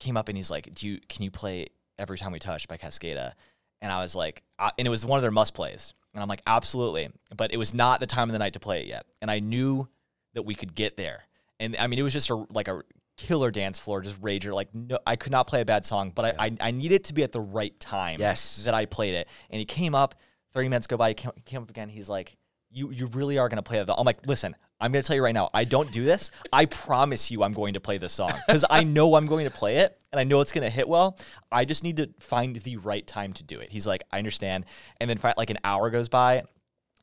came 0.01 0.17
up 0.17 0.29
and 0.29 0.37
he's 0.37 0.51
like, 0.51 0.75
"Do 0.75 0.89
you 0.89 1.01
can 1.09 1.23
you 1.23 1.31
play 1.31 1.69
Every 2.01 2.19
Time 2.19 2.33
We 2.33 2.41
Touch 2.41 2.67
by 2.67 2.79
Cascada?" 2.79 3.35
And 3.81 3.93
I 3.93 4.01
was 4.01 4.17
like, 4.17 4.43
uh, 4.59 4.71
and 4.77 4.89
it 4.89 4.91
was 4.91 5.07
one 5.07 5.19
of 5.19 5.23
their 5.23 5.31
must 5.31 5.55
plays, 5.55 5.95
and 6.15 6.23
I'm 6.23 6.29
like, 6.29 6.43
absolutely. 6.49 7.11
But 7.37 7.53
it 7.53 7.59
was 7.59 7.75
not 7.75 8.01
the 8.01 8.07
time 8.07 8.29
of 8.29 8.33
the 8.33 8.39
night 8.41 8.55
to 8.55 8.61
play 8.61 8.81
it 8.81 8.89
yet, 8.89 9.07
and 9.23 9.31
I 9.31 9.39
knew 9.39 9.87
that 10.33 10.43
we 10.43 10.57
could 10.57 10.75
get 10.75 10.97
there. 10.97 11.23
And 11.61 11.77
I 11.77 11.87
mean, 11.87 12.01
it 12.01 12.03
was 12.03 12.13
just 12.13 12.31
a 12.31 12.45
like 12.51 12.67
a 12.67 12.83
killer 13.17 13.51
dance 13.51 13.79
floor, 13.79 14.01
just 14.01 14.21
rager. 14.21 14.53
Like 14.53 14.75
no, 14.75 14.99
I 15.07 15.17
could 15.17 15.33
not 15.33 15.47
play 15.47 15.61
a 15.61 15.65
bad 15.65 15.85
song, 15.85 16.13
but 16.15 16.37
I, 16.39 16.47
I 16.47 16.57
I 16.61 16.71
needed 16.71 17.05
to 17.05 17.15
be 17.15 17.23
at 17.23 17.33
the 17.33 17.41
right 17.41 17.79
time 17.81 18.21
Yes. 18.21 18.65
that 18.65 18.75
I 18.75 18.87
played 18.87 19.15
it. 19.15 19.29
And 19.51 19.59
he 19.59 19.65
came 19.65 19.95
up, 19.95 20.15
30 20.53 20.69
minutes 20.69 20.87
go 20.87 20.97
by, 20.97 21.11
he 21.11 21.15
came, 21.15 21.31
came 21.45 21.63
up 21.63 21.71
again. 21.71 21.89
He's 21.89 22.09
like, 22.09 22.37
you, 22.71 22.91
you 22.91 23.07
really 23.07 23.39
are 23.39 23.49
going 23.49 23.57
to 23.59 23.63
play 23.63 23.83
that. 23.83 23.95
I'm 23.97 24.05
like, 24.05 24.27
listen, 24.27 24.57
I'm 24.81 24.91
going 24.91 25.01
to 25.03 25.07
tell 25.07 25.15
you 25.15 25.23
right 25.23 25.33
now, 25.35 25.49
I 25.55 25.63
don't 25.63 25.93
do 25.93 26.03
this. 26.05 26.33
I 26.53 26.65
promise 26.65 27.31
you 27.31 27.45
I'm 27.45 27.53
going 27.53 27.75
to 27.75 27.81
play 27.81 27.99
this 27.99 28.13
song 28.13 28.33
because 28.47 28.65
I 28.69 28.83
know 28.83 29.15
I'm 29.15 29.27
going 29.27 29.45
to 29.45 29.51
play 29.51 29.77
it 29.77 29.97
and 30.13 30.19
I 30.19 30.25
know 30.25 30.41
it's 30.41 30.51
going 30.51 30.65
to 30.65 30.71
hit 30.71 30.89
well. 30.89 31.17
I 31.53 31.65
just 31.65 31.85
need 31.85 31.99
to 31.99 32.11
find 32.19 32.57
the 32.57 32.77
right 32.79 33.07
time 33.07 33.33
to 33.35 33.45
do 33.45 33.61
it. 33.61 33.71
He's 33.71 33.87
like, 33.87 34.03
I 34.11 34.19
understand. 34.19 34.65
And 35.01 35.09
then 35.09 35.19
like 35.37 35.51
an 35.51 35.59
hour 35.63 35.89
goes 35.91 36.09
by 36.09 36.43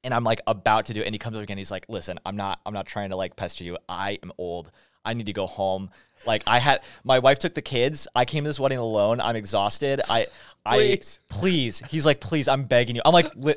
and 0.04 0.14
I'm 0.14 0.26
like 0.26 0.42
about 0.46 0.88
to 0.88 0.94
do 0.94 1.00
it. 1.00 1.06
And 1.06 1.16
he 1.16 1.20
comes 1.20 1.38
up 1.38 1.44
again. 1.44 1.58
He's 1.58 1.72
like, 1.72 1.86
listen, 1.88 2.20
I'm 2.26 2.36
not, 2.36 2.60
I'm 2.66 2.74
not 2.74 2.86
trying 2.86 3.12
to 3.12 3.16
like 3.16 3.38
pester 3.38 3.64
you. 3.64 3.78
I 3.88 4.20
am 4.22 4.34
old. 4.38 4.72
I 5.04 5.14
need 5.14 5.26
to 5.28 5.34
go 5.34 5.48
home. 5.48 5.90
Like 6.26 6.44
I 6.48 6.60
had, 6.60 6.82
my 7.04 7.20
wife 7.20 7.40
took 7.40 7.54
the 7.54 7.62
kids. 7.62 8.08
I 8.16 8.26
came 8.26 8.44
to 8.44 8.50
this 8.50 8.60
wedding 8.60 8.78
alone. 8.78 9.20
I'm 9.22 9.36
exhausted. 9.36 10.02
I, 10.10 10.26
Please. 10.66 11.20
I, 11.32 11.34
please. 11.34 11.82
He's 11.90 12.06
like, 12.06 12.20
please, 12.20 12.48
I'm 12.48 12.66
begging 12.66 12.96
you. 12.96 13.02
I'm 13.04 13.14
like, 13.14 13.34
li- 13.36 13.56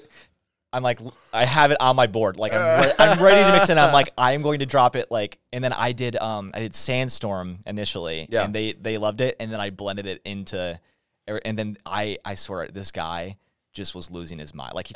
I'm 0.73 0.83
like, 0.83 0.99
I 1.33 1.45
have 1.45 1.71
it 1.71 1.77
on 1.81 1.95
my 1.97 2.07
board. 2.07 2.37
Like 2.39 2.53
I'm, 2.55 2.81
re- 2.83 2.93
I'm 2.99 3.23
ready 3.23 3.43
to 3.45 3.53
mix 3.53 3.69
it. 3.69 3.77
I'm 3.77 3.93
like, 3.93 4.09
I 4.17 4.33
am 4.33 4.41
going 4.43 4.61
to 4.61 4.67
drop 4.67 4.97
it. 4.97 5.11
Like, 5.11 5.39
and 5.53 5.63
then 5.63 5.73
I 5.75 5.93
did, 5.93 6.17
um, 6.17 6.51
I 6.55 6.61
did 6.61 6.75
Sandstorm 6.75 7.59
initially, 7.67 8.27
Yeah. 8.31 8.45
and 8.45 8.55
they 8.55 8.73
they 8.73 8.97
loved 8.99 9.21
it. 9.21 9.37
And 9.39 9.53
then 9.53 9.61
I 9.61 9.69
blended 9.71 10.07
it 10.07 10.23
into, 10.25 10.81
er, 11.29 11.41
and 11.45 11.57
then 11.59 11.77
I 11.87 12.19
I 12.25 12.35
swear 12.37 12.67
this 12.69 12.91
guy 12.91 13.37
just 13.73 13.95
was 13.95 14.11
losing 14.11 14.39
his 14.39 14.55
mind. 14.55 14.73
Like, 14.75 14.89
he, 14.89 14.95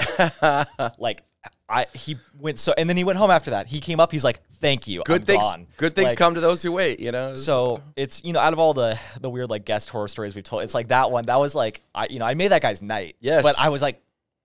like 0.99 1.23
I 1.69 1.87
he 1.95 2.17
went 2.39 2.59
so, 2.59 2.73
and 2.79 2.89
then 2.89 2.97
he 2.97 3.05
went 3.05 3.19
home 3.19 3.31
after 3.31 3.51
that. 3.51 3.67
He 3.67 3.81
came 3.81 4.01
up. 4.01 4.11
He's 4.11 4.25
like, 4.25 4.41
thank 4.55 4.89
you. 4.89 5.03
Good 5.05 5.21
I'm 5.21 5.27
things. 5.27 5.45
gone." 5.45 5.67
Good 5.77 5.95
things 5.95 6.09
Like, 6.11 6.19
come 6.19 6.35
to 6.35 6.41
those 6.41 6.63
who 6.63 6.73
wait. 6.73 6.99
You 6.99 7.13
know. 7.13 7.35
so 7.35 7.83
it's 7.95 8.25
you 8.25 8.33
know 8.33 8.41
out 8.41 8.53
of 8.55 8.59
all 8.59 8.73
the 8.75 8.99
the 9.21 9.29
weird 9.29 9.51
like 9.51 9.65
guest 9.67 9.91
horror 9.91 10.09
stories 10.09 10.35
we've 10.35 10.45
told, 10.45 10.63
it's 10.63 10.75
like 10.75 10.89
that 10.89 11.11
one 11.11 11.25
that 11.27 11.39
was 11.39 11.55
like 11.55 11.83
I 11.95 12.07
you 12.09 12.19
know 12.19 12.25
I 12.25 12.35
made 12.35 12.49
that 12.49 12.63
guy's 12.63 12.81
night. 12.81 13.17
Yes. 13.21 13.43
but 13.43 13.55
I 13.61 13.69
was 13.69 13.83
like, 13.83 14.03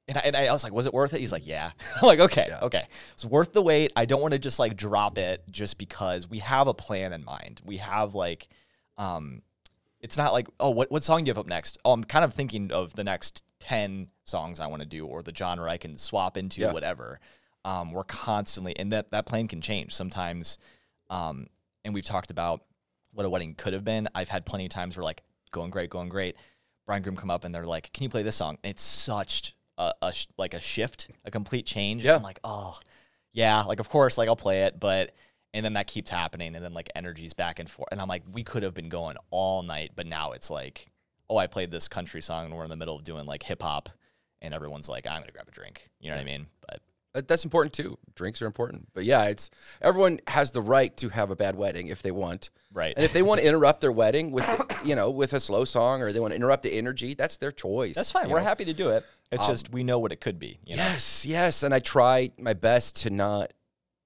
and 0.10 0.18
I, 0.18 0.22
and 0.22 0.36
I 0.36 0.52
was 0.52 0.66
like, 0.66 0.74
was 0.74 0.86
it 0.86 0.94
worth 0.94 1.14
it? 1.14 1.22
He's 1.22 1.32
like, 1.32 1.48
yeah. 1.48 1.72
I'm 2.02 2.08
like, 2.08 2.20
okay, 2.20 2.48
Yeah. 2.50 2.60
okay, 2.64 2.88
it's 3.14 3.24
worth 3.24 3.54
the 3.54 3.62
wait. 3.62 3.94
I 3.96 4.04
don't 4.04 4.22
want 4.22 4.34
to 4.34 4.40
just 4.40 4.60
like 4.60 4.76
drop 4.76 5.18
it 5.18 5.44
just 5.50 5.78
because 5.78 6.30
we 6.30 6.40
have 6.40 6.68
a 6.68 6.74
plan 6.74 7.14
in 7.14 7.24
mind. 7.24 7.62
We 7.64 7.78
have 7.78 8.16
like, 8.16 8.50
um, 8.98 9.42
it's 10.02 10.18
not 10.18 10.34
like 10.34 10.48
oh 10.60 10.72
what 10.72 10.92
what 10.92 11.04
song 11.04 11.24
do 11.24 11.30
you 11.30 11.32
have 11.32 11.38
up 11.38 11.48
next? 11.48 11.78
Oh, 11.86 11.94
I'm 11.94 12.04
kind 12.04 12.26
of 12.26 12.34
thinking 12.34 12.74
of 12.74 12.94
the 12.96 13.06
next 13.06 13.46
ten 13.64 14.08
songs 14.24 14.60
I 14.60 14.68
want 14.68 14.82
to 14.82 14.88
do 14.88 15.06
or 15.06 15.24
the 15.24 15.34
genre 15.34 15.70
I 15.70 15.78
can 15.78 15.96
swap 15.98 16.36
into 16.38 16.62
Yeah. 16.62 16.74
whatever. 16.74 17.20
Um, 17.66 17.92
we're 17.94 18.04
constantly 18.04 18.78
and 18.78 18.92
that 18.92 19.12
that 19.12 19.26
plan 19.26 19.48
can 19.48 19.62
change 19.62 19.94
sometimes. 19.94 20.58
Um, 21.10 21.48
and 21.86 21.94
we've 21.94 22.04
talked 22.06 22.30
about 22.32 22.66
what 23.14 23.26
a 23.26 23.30
wedding 23.30 23.56
could 23.56 23.74
have 23.74 23.86
been. 23.86 24.10
I've 24.14 24.30
had 24.30 24.46
plenty 24.46 24.66
of 24.66 24.72
times 24.72 24.98
where 24.98 25.04
like 25.04 25.24
going 25.52 25.72
great, 25.72 25.90
going 25.90 26.10
great. 26.10 26.36
Bride 26.86 26.98
and 26.98 27.04
groom 27.06 27.16
come 27.16 27.30
up 27.32 27.46
and 27.46 27.56
they're 27.56 27.66
like, 27.66 27.94
"Can 27.94 28.04
you 28.04 28.10
play 28.10 28.24
this 28.24 28.36
song?" 28.36 28.58
And 28.64 28.72
it's 28.72 28.84
such 28.84 29.56
a, 29.78 29.94
a 30.02 30.12
sh- 30.12 30.28
like 30.38 30.54
a 30.54 30.60
shift, 30.60 31.10
a 31.24 31.32
complete 31.32 31.66
change. 31.66 32.04
Yeah. 32.04 32.16
I'm 32.18 32.24
like, 32.24 32.40
oh, 32.44 32.78
yeah, 33.32 33.62
like 33.64 33.80
of 33.80 33.88
course, 33.88 34.18
like 34.18 34.28
I'll 34.28 34.36
play 34.36 34.64
it, 34.64 34.80
but 34.82 35.16
and 35.54 35.64
then 35.64 35.74
that 35.74 35.88
keeps 35.88 36.10
happening, 36.10 36.56
and 36.56 36.66
then 36.66 36.74
like 36.74 36.90
energy's 36.96 37.34
back 37.34 37.60
and 37.60 37.70
forth, 37.70 37.88
and 37.92 38.02
I'm 38.02 38.08
like, 38.10 38.24
we 38.32 38.44
could 38.44 38.64
have 38.64 38.74
been 38.74 38.90
going 38.90 39.16
all 39.30 39.64
night, 39.64 39.92
but 39.96 40.06
now 40.08 40.32
it's 40.34 40.50
like, 40.50 40.88
oh, 41.30 41.38
I 41.38 41.48
played 41.48 41.72
this 41.72 41.88
country 41.88 42.22
song, 42.22 42.46
and 42.46 42.56
we're 42.56 42.64
in 42.64 42.70
the 42.70 42.76
middle 42.76 42.96
of 42.96 43.04
doing 43.04 43.26
like 43.26 43.44
hip 43.44 43.62
hop, 43.62 43.90
and 44.42 44.54
everyone's 44.54 44.90
like, 44.90 45.08
I'm 45.08 45.22
gonna 45.22 45.32
grab 45.32 45.48
a 45.48 45.52
drink, 45.52 45.90
you 46.00 46.10
know 46.10 46.18
what 46.18 46.22
I 46.22 46.26
mean? 46.26 46.48
But 46.68 46.82
uh, 47.16 47.22
That's 47.28 47.44
important 47.44 47.74
too. 47.74 47.98
Drinks 48.16 48.42
are 48.42 48.46
important. 48.46 48.88
But 48.94 49.06
yeah, 49.06 49.26
it's 49.26 49.50
everyone 49.82 50.20
has 50.28 50.52
the 50.52 50.62
right 50.62 50.96
to 50.98 51.10
have 51.10 51.32
a 51.32 51.36
bad 51.36 51.56
wedding 51.56 51.88
if 51.88 52.02
they 52.02 52.12
want. 52.12 52.50
right, 52.74 52.94
And 52.96 53.06
if 53.06 53.14
they 53.14 53.22
want 53.22 53.42
to 53.42 53.48
interrupt 53.50 53.82
their 53.82 53.92
wedding 53.92 54.32
with, 54.32 54.48
you 54.84 54.96
know, 54.96 55.10
with 55.10 55.34
a 55.34 55.40
slow 55.40 55.66
song 55.66 56.02
or 56.02 56.12
they 56.12 56.20
want 56.20 56.32
to 56.32 56.36
interrupt 56.36 56.64
the 56.64 56.74
energy, 56.74 57.14
that's 57.14 57.38
their 57.38 57.52
choice. 57.52 57.96
that's 57.96 58.12
fine. 58.12 58.30
We're 58.30 58.40
know? 58.40 58.46
happy 58.46 58.66
to 58.66 58.74
do 58.74 58.90
it. 58.90 59.06
It's 59.32 59.44
um, 59.44 59.50
just 59.50 59.72
we 59.72 59.84
know 59.84 60.00
what 60.00 60.12
it 60.12 60.22
could 60.22 60.40
be. 60.40 60.60
You 60.66 60.78
know? 60.78 60.84
Yes, 60.84 61.26
yes. 61.26 61.64
And 61.64 61.74
I 61.74 61.80
try 61.80 62.32
my 62.38 62.54
best 62.54 62.98
to 63.04 63.10
not, 63.10 63.54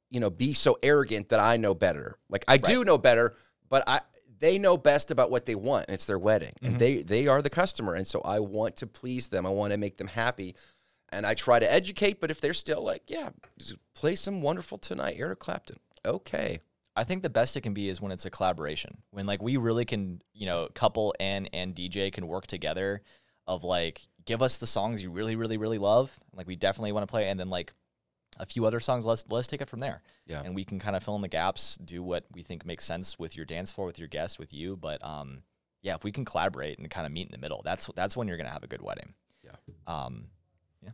you 0.09 0.19
know, 0.19 0.29
be 0.29 0.53
so 0.53 0.77
arrogant 0.83 1.29
that 1.29 1.39
I 1.39 1.57
know 1.57 1.73
better. 1.73 2.17
Like 2.29 2.45
I 2.47 2.57
do 2.57 2.83
know 2.83 2.97
better, 2.97 3.35
but 3.69 3.83
I 3.87 4.01
they 4.39 4.57
know 4.57 4.77
best 4.77 5.11
about 5.11 5.31
what 5.31 5.45
they 5.45 5.55
want. 5.55 5.85
It's 5.89 6.05
their 6.05 6.19
wedding. 6.19 6.53
Mm-hmm. 6.61 6.65
And 6.65 6.79
they 6.79 7.01
they 7.01 7.27
are 7.27 7.41
the 7.41 7.49
customer. 7.49 7.93
And 7.93 8.07
so 8.07 8.21
I 8.21 8.39
want 8.39 8.75
to 8.77 8.87
please 8.87 9.27
them. 9.27 9.45
I 9.45 9.49
want 9.49 9.71
to 9.71 9.77
make 9.77 9.97
them 9.97 10.07
happy. 10.07 10.55
And 11.09 11.25
I 11.25 11.35
try 11.35 11.59
to 11.59 11.71
educate, 11.71 12.19
but 12.19 12.31
if 12.31 12.41
they're 12.41 12.53
still 12.53 12.83
like, 12.83 13.03
yeah, 13.07 13.29
play 13.95 14.15
some 14.15 14.41
wonderful 14.41 14.77
tonight, 14.77 15.15
Eric 15.17 15.39
Clapton. 15.39 15.77
Okay. 16.05 16.59
I 16.97 17.03
think 17.03 17.23
the 17.23 17.29
best 17.29 17.55
it 17.55 17.61
can 17.61 17.73
be 17.73 17.89
is 17.89 18.01
when 18.01 18.11
it's 18.11 18.25
a 18.25 18.29
collaboration. 18.29 18.97
When 19.11 19.25
like 19.25 19.41
we 19.41 19.57
really 19.57 19.85
can, 19.85 20.21
you 20.33 20.45
know, 20.45 20.67
couple 20.73 21.13
and 21.19 21.49
and 21.53 21.75
DJ 21.75 22.11
can 22.11 22.27
work 22.27 22.47
together 22.47 23.01
of 23.45 23.63
like 23.63 24.07
give 24.25 24.41
us 24.41 24.57
the 24.57 24.67
songs 24.67 25.01
you 25.01 25.11
really 25.11 25.35
really 25.35 25.57
really 25.57 25.77
love, 25.77 26.11
like 26.33 26.47
we 26.47 26.55
definitely 26.55 26.91
want 26.91 27.07
to 27.07 27.11
play 27.11 27.29
and 27.29 27.39
then 27.39 27.49
like 27.49 27.73
a 28.39 28.45
few 28.45 28.65
other 28.65 28.79
songs 28.79 29.05
let's 29.05 29.25
let's 29.29 29.47
take 29.47 29.61
it 29.61 29.69
from 29.69 29.79
there. 29.79 30.01
Yeah. 30.25 30.41
And 30.43 30.55
we 30.55 30.63
can 30.63 30.79
kind 30.79 30.95
of 30.95 31.03
fill 31.03 31.15
in 31.15 31.21
the 31.21 31.27
gaps, 31.27 31.77
do 31.77 32.03
what 32.03 32.25
we 32.33 32.43
think 32.43 32.65
makes 32.65 32.85
sense 32.85 33.17
with 33.17 33.35
your 33.35 33.45
dance 33.45 33.71
floor 33.71 33.87
with 33.87 33.99
your 33.99 34.07
guests 34.07 34.39
with 34.39 34.53
you, 34.53 34.75
but 34.77 35.03
um 35.03 35.43
yeah, 35.81 35.95
if 35.95 36.03
we 36.03 36.11
can 36.11 36.25
collaborate 36.25 36.79
and 36.79 36.89
kind 36.89 37.05
of 37.05 37.13
meet 37.13 37.27
in 37.27 37.31
the 37.31 37.37
middle, 37.37 37.61
that's 37.63 37.89
that's 37.95 38.17
when 38.17 38.27
you're 38.27 38.37
going 38.37 38.47
to 38.47 38.53
have 38.53 38.63
a 38.63 38.67
good 38.67 38.81
wedding. 38.81 39.13
Yeah. 39.43 39.51
Um 39.87 40.27
yeah. 40.83 40.91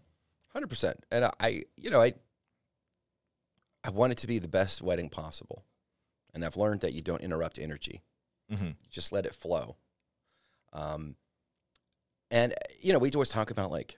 Hundred 0.51 0.67
percent. 0.67 1.03
And 1.11 1.25
I, 1.39 1.63
you 1.75 1.89
know, 1.89 2.01
I, 2.01 2.13
I 3.83 3.89
want 3.89 4.11
it 4.11 4.19
to 4.19 4.27
be 4.27 4.39
the 4.39 4.47
best 4.47 4.81
wedding 4.81 5.09
possible, 5.09 5.65
and 6.33 6.45
I've 6.45 6.57
learned 6.57 6.81
that 6.81 6.93
you 6.93 7.01
don't 7.01 7.21
interrupt 7.21 7.59
energy; 7.59 8.01
mhm. 8.51 8.67
you 8.67 8.89
just 8.89 9.11
let 9.11 9.25
it 9.25 9.35
flow. 9.35 9.75
Um, 10.71 11.15
and 12.31 12.53
you 12.79 12.93
know, 12.93 12.99
we 12.99 13.11
always 13.11 13.29
talk 13.29 13.51
about 13.51 13.71
like 13.71 13.97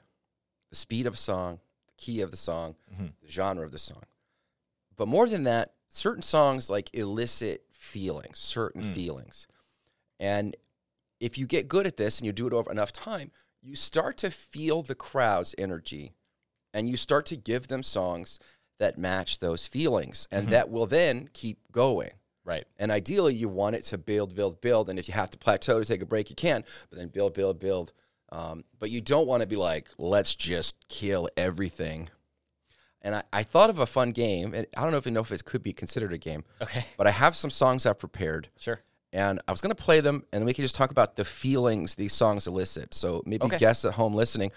the 0.70 0.76
speed 0.76 1.06
of 1.08 1.14
a 1.14 1.18
song, 1.18 1.60
key 1.98 2.22
of 2.22 2.32
the 2.32 2.38
song, 2.38 2.76
Mhm. 2.94 3.14
the 3.22 3.28
genre 3.30 3.66
of 3.66 3.72
the 3.72 3.80
song, 3.80 4.04
but 4.96 5.08
more 5.08 5.28
than 5.28 5.44
that, 5.44 5.74
certain 5.90 6.22
songs 6.22 6.70
like 6.70 6.90
elicit 6.94 7.66
feelings, 7.72 8.40
certain 8.40 8.84
Mm. 8.84 8.94
feelings, 8.94 9.48
and 10.20 10.56
if 11.20 11.38
you 11.38 11.48
get 11.48 11.68
good 11.68 11.88
at 11.88 11.98
this 11.98 12.20
and 12.20 12.26
you 12.26 12.34
do 12.34 12.48
it 12.48 12.54
over 12.54 12.70
enough 12.72 12.92
time, 12.92 13.32
you 13.62 13.76
start 13.76 14.18
to 14.18 14.30
feel 14.30 14.84
the 14.84 14.96
crowd's 14.96 15.56
energy 15.58 16.14
and 16.74 16.90
you 16.90 16.98
start 16.98 17.26
to 17.28 17.36
give 17.38 17.68
them 17.68 17.82
songs 17.82 18.38
that 18.78 18.98
match 18.98 19.40
those 19.40 19.66
feelings 19.66 20.28
and 20.30 20.50
that 20.50 20.70
will 20.70 20.86
then 20.86 21.30
keep 21.30 21.72
going. 21.72 22.12
Right. 22.44 22.68
And 22.78 22.92
ideally, 22.92 23.34
you 23.34 23.48
want 23.50 23.76
it 23.78 23.84
to 23.86 23.98
build, 23.98 24.36
build, 24.36 24.60
build. 24.62 24.90
And 24.90 25.00
if 25.00 25.08
you 25.08 25.14
have 25.16 25.32
to 25.32 25.38
plateau 25.38 25.80
to 25.80 25.86
take 25.86 26.02
a 26.02 26.06
break, 26.06 26.30
you 26.30 26.36
can, 26.36 26.64
but 26.90 27.00
then 27.00 27.08
build, 27.08 27.34
build, 27.34 27.60
build. 27.60 27.94
Um, 28.36 28.66
but 28.80 28.90
you 28.90 29.00
don't 29.02 29.28
want 29.28 29.42
to 29.42 29.48
be 29.48 29.56
like, 29.56 29.88
let's 29.98 30.36
just 30.36 30.76
kill 30.90 31.30
everything. 31.38 32.10
And 33.02 33.16
I, 33.16 33.24
I 33.32 33.44
thought 33.44 33.70
of 33.70 33.80
a 33.80 33.86
fun 33.86 34.12
game, 34.12 34.54
and 34.54 34.68
I 34.76 34.82
don't 34.82 34.92
know 34.92 34.98
if 34.98 35.06
you 35.06 35.12
know 35.14 35.22
if 35.22 35.32
it 35.32 35.46
could 35.46 35.64
be 35.64 35.72
considered 35.74 36.12
a 36.12 36.18
game, 36.18 36.44
Okay. 36.62 36.86
but 36.98 37.08
I 37.08 37.12
have 37.12 37.36
some 37.36 37.50
songs 37.52 37.86
I've 37.86 38.00
prepared 38.00 38.50
Sure. 38.58 38.82
and 39.14 39.40
I 39.48 39.52
was 39.52 39.62
going 39.62 39.74
to 39.76 39.82
play 39.84 40.02
them, 40.02 40.26
and 40.34 40.42
then 40.42 40.46
we 40.46 40.54
could 40.54 40.64
just 40.64 40.76
talk 40.76 40.92
about 40.92 41.16
the 41.16 41.24
feelings 41.24 41.96
these 41.96 42.14
songs 42.14 42.46
elicit. 42.48 42.94
So 42.94 43.22
maybe 43.26 43.46
Okay. 43.46 43.58
guests 43.58 43.86
at 43.86 43.94
home 43.94 44.16
listening 44.16 44.52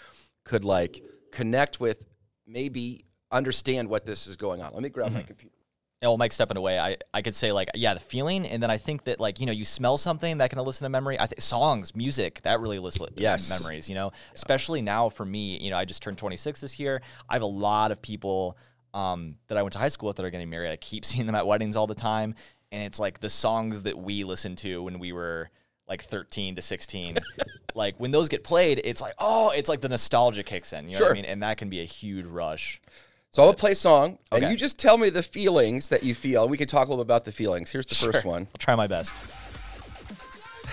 could 0.44 0.64
like 0.64 1.02
connect 1.30 1.78
with, 1.78 2.06
maybe 2.46 3.04
understand 3.30 3.88
what 3.90 4.06
this 4.06 4.26
is 4.26 4.36
going 4.36 4.62
on. 4.62 4.72
Let 4.72 4.82
me 4.82 4.88
grab 4.88 5.12
my 5.12 5.22
computer. 5.22 5.54
Yeah, 6.00 6.08
well, 6.08 6.16
Mike 6.16 6.32
stepping 6.32 6.56
away, 6.56 6.78
I, 6.78 6.96
I 7.12 7.22
could 7.22 7.34
say 7.34 7.50
like 7.50 7.70
yeah, 7.74 7.92
the 7.94 7.98
feeling, 8.00 8.46
and 8.46 8.62
then 8.62 8.70
I 8.70 8.78
think 8.78 9.02
that 9.04 9.18
like 9.18 9.40
you 9.40 9.46
know 9.46 9.52
you 9.52 9.64
smell 9.64 9.98
something 9.98 10.38
that 10.38 10.48
can 10.50 10.60
elicit 10.60 10.86
a 10.86 10.88
memory. 10.88 11.18
I 11.18 11.26
think 11.26 11.40
songs, 11.40 11.96
music 11.96 12.40
that 12.42 12.60
really 12.60 12.76
elicit 12.76 13.14
Yes. 13.16 13.50
memories. 13.50 13.88
You 13.88 13.96
know, 13.96 14.12
especially 14.32 14.80
now 14.80 15.08
for 15.08 15.24
me, 15.24 15.58
you 15.58 15.70
know, 15.70 15.76
I 15.76 15.84
just 15.84 16.00
turned 16.00 16.16
26 16.16 16.60
this 16.60 16.78
year. 16.78 17.02
I 17.28 17.32
have 17.34 17.42
a 17.42 17.46
lot 17.46 17.90
of 17.90 18.00
people 18.00 18.56
um, 18.94 19.34
that 19.48 19.58
I 19.58 19.62
went 19.62 19.72
to 19.72 19.80
high 19.80 19.88
school 19.88 20.06
with 20.06 20.16
that 20.18 20.24
are 20.24 20.30
getting 20.30 20.48
married. 20.50 20.70
I 20.70 20.76
keep 20.76 21.04
seeing 21.04 21.26
them 21.26 21.34
at 21.34 21.46
weddings 21.48 21.74
all 21.74 21.88
the 21.88 21.96
time, 21.96 22.36
and 22.70 22.84
it's 22.84 23.00
like 23.00 23.18
the 23.18 23.30
songs 23.30 23.82
that 23.82 23.98
we 23.98 24.22
listened 24.22 24.58
to 24.58 24.80
when 24.84 25.00
we 25.00 25.10
were 25.12 25.50
like 25.88 26.04
13 26.04 26.54
to 26.54 26.62
16. 26.62 27.16
like 27.74 27.98
when 27.98 28.12
those 28.12 28.28
get 28.28 28.44
played, 28.44 28.80
it's 28.84 29.00
like 29.00 29.14
oh, 29.18 29.50
it's 29.50 29.68
like 29.68 29.80
the 29.80 29.88
nostalgia 29.88 30.44
kicks 30.44 30.72
in. 30.72 30.88
You 30.88 30.96
know 30.96 31.06
what 31.06 31.10
I 31.10 31.14
mean? 31.14 31.24
And 31.24 31.42
that 31.42 31.56
can 31.58 31.68
be 31.68 31.80
a 31.80 31.84
huge 31.84 32.24
rush. 32.24 32.80
So 33.30 33.42
I'll 33.42 33.52
play 33.54 33.72
a 33.72 33.76
song, 33.76 34.18
and 34.32 34.42
Okay. 34.42 34.50
you 34.50 34.56
just 34.56 34.78
tell 34.78 34.96
me 34.96 35.10
the 35.10 35.22
feelings 35.22 35.90
that 35.90 36.02
you 36.02 36.14
feel. 36.14 36.42
And 36.42 36.50
we 36.50 36.56
can 36.56 36.66
talk 36.66 36.88
a 36.88 36.90
little 36.90 37.04
bit 37.04 37.08
about 37.08 37.24
the 37.24 37.32
feelings. 37.32 37.70
Here's 37.70 37.86
the 37.86 37.94
first 37.94 38.24
one. 38.24 38.48
I'll 38.54 38.58
try 38.58 38.74
my 38.74 38.86
best. 38.86 39.14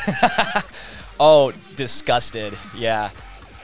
oh, 1.20 1.52
disgusted. 1.76 2.54
Yeah. 2.78 3.10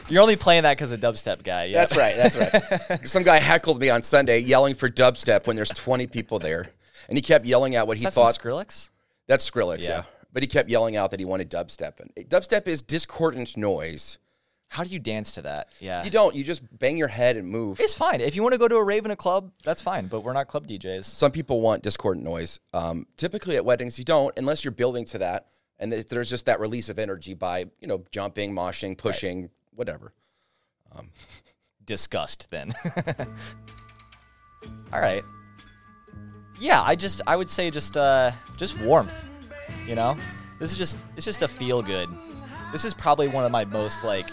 You're 0.10 0.21
only 0.21 0.36
playing 0.36 0.63
that 0.63 0.75
because 0.77 0.91
a 0.91 0.97
dubstep 0.97 1.43
guy. 1.43 1.65
Yeah. 1.65 1.73
That's 1.77 1.95
right. 1.95 2.15
That's 2.15 2.36
right. 2.36 2.99
Some 3.08 3.23
guy 3.23 3.38
heckled 3.38 3.80
me 3.80 3.89
on 3.89 4.04
Sunday 4.04 4.39
yelling 4.39 4.75
for 4.75 4.89
dubstep 4.89 5.47
when 5.47 5.56
there's 5.56 5.69
20 5.69 6.08
people 6.08 6.39
there. 6.39 6.67
And 7.08 7.17
he 7.17 7.21
kept 7.21 7.45
yelling 7.45 7.75
out 7.75 7.88
what 7.88 7.97
he 7.97 8.01
Is 8.06 8.13
that 8.13 8.13
some 8.13 8.25
thought. 8.25 8.39
Skrillex? 8.39 8.89
That's 9.27 9.49
Skrillex, 9.49 9.84
yeah. 9.84 9.89
Yeah. 9.89 10.04
But 10.34 10.43
he 10.43 10.47
kept 10.47 10.69
yelling 10.69 10.95
out 10.97 11.12
that 11.12 11.19
he 11.19 11.25
wanted 11.25 11.49
dubstep. 11.49 11.99
And 11.99 12.30
dubstep 12.30 12.67
is 12.67 12.82
discordant 12.82 13.56
noise. 13.56 14.17
How 14.71 14.86
do 14.86 14.89
you 14.89 14.99
dance 14.99 15.34
to 15.34 15.41
that? 15.41 15.67
Yeah. 15.81 16.01
You 16.01 16.10
don't. 16.10 16.34
You 16.34 16.45
just 16.45 16.63
bang 16.79 16.95
your 16.95 17.10
head 17.10 17.36
and 17.36 17.45
move. 17.45 17.81
It's 17.81 17.93
fine. 17.93 18.21
If 18.21 18.38
you 18.38 18.41
want 18.41 18.53
to 18.53 18.57
go 18.57 18.69
to 18.69 18.77
a 18.77 18.84
rave 18.84 19.03
in 19.03 19.12
a 19.12 19.17
club, 19.17 19.51
that's 19.65 19.81
fine. 19.81 20.07
But 20.07 20.21
we're 20.21 20.31
not 20.31 20.47
club 20.47 20.65
DJs. 20.65 21.03
Some 21.03 21.34
people 21.34 21.60
want 21.60 21.84
discordant 21.84 22.23
noise. 22.23 22.62
Um, 22.73 23.05
typically 23.17 23.57
at 23.57 23.65
weddings, 23.65 23.99
you 23.99 24.05
don't, 24.05 24.34
unless 24.38 24.63
you're 24.63 24.71
building 24.71 25.03
to 25.07 25.17
that. 25.17 25.47
And 25.77 25.91
there's 25.91 26.29
just 26.29 26.45
that 26.45 26.62
release 26.62 26.88
of 26.88 26.99
energy 26.99 27.34
by, 27.34 27.65
you 27.81 27.88
know, 27.88 28.05
jumping, 28.12 28.53
moshing, 28.55 28.97
pushing, 28.97 29.49
whatever. 29.75 30.13
Disgust 31.86 32.49
then. 32.49 32.73
All 34.93 35.01
right. 35.01 35.23
Yeah, 36.62 36.81
I 36.81 36.95
just 36.95 37.19
I 37.27 37.36
would 37.36 37.49
say 37.49 37.71
just 37.71 37.97
uh 37.97 38.31
just 38.57 38.79
warmth. 38.79 39.29
You 39.86 39.95
know? 39.95 40.17
This 40.60 40.71
is 40.71 40.77
just 40.77 40.97
it's 41.17 41.25
just 41.25 41.41
a 41.41 41.49
feel 41.49 41.81
good. 41.81 42.07
This 42.71 42.86
is 42.86 42.93
probably 42.93 43.27
one 43.27 43.43
of 43.43 43.51
my 43.51 43.65
most 43.65 44.05
like 44.05 44.27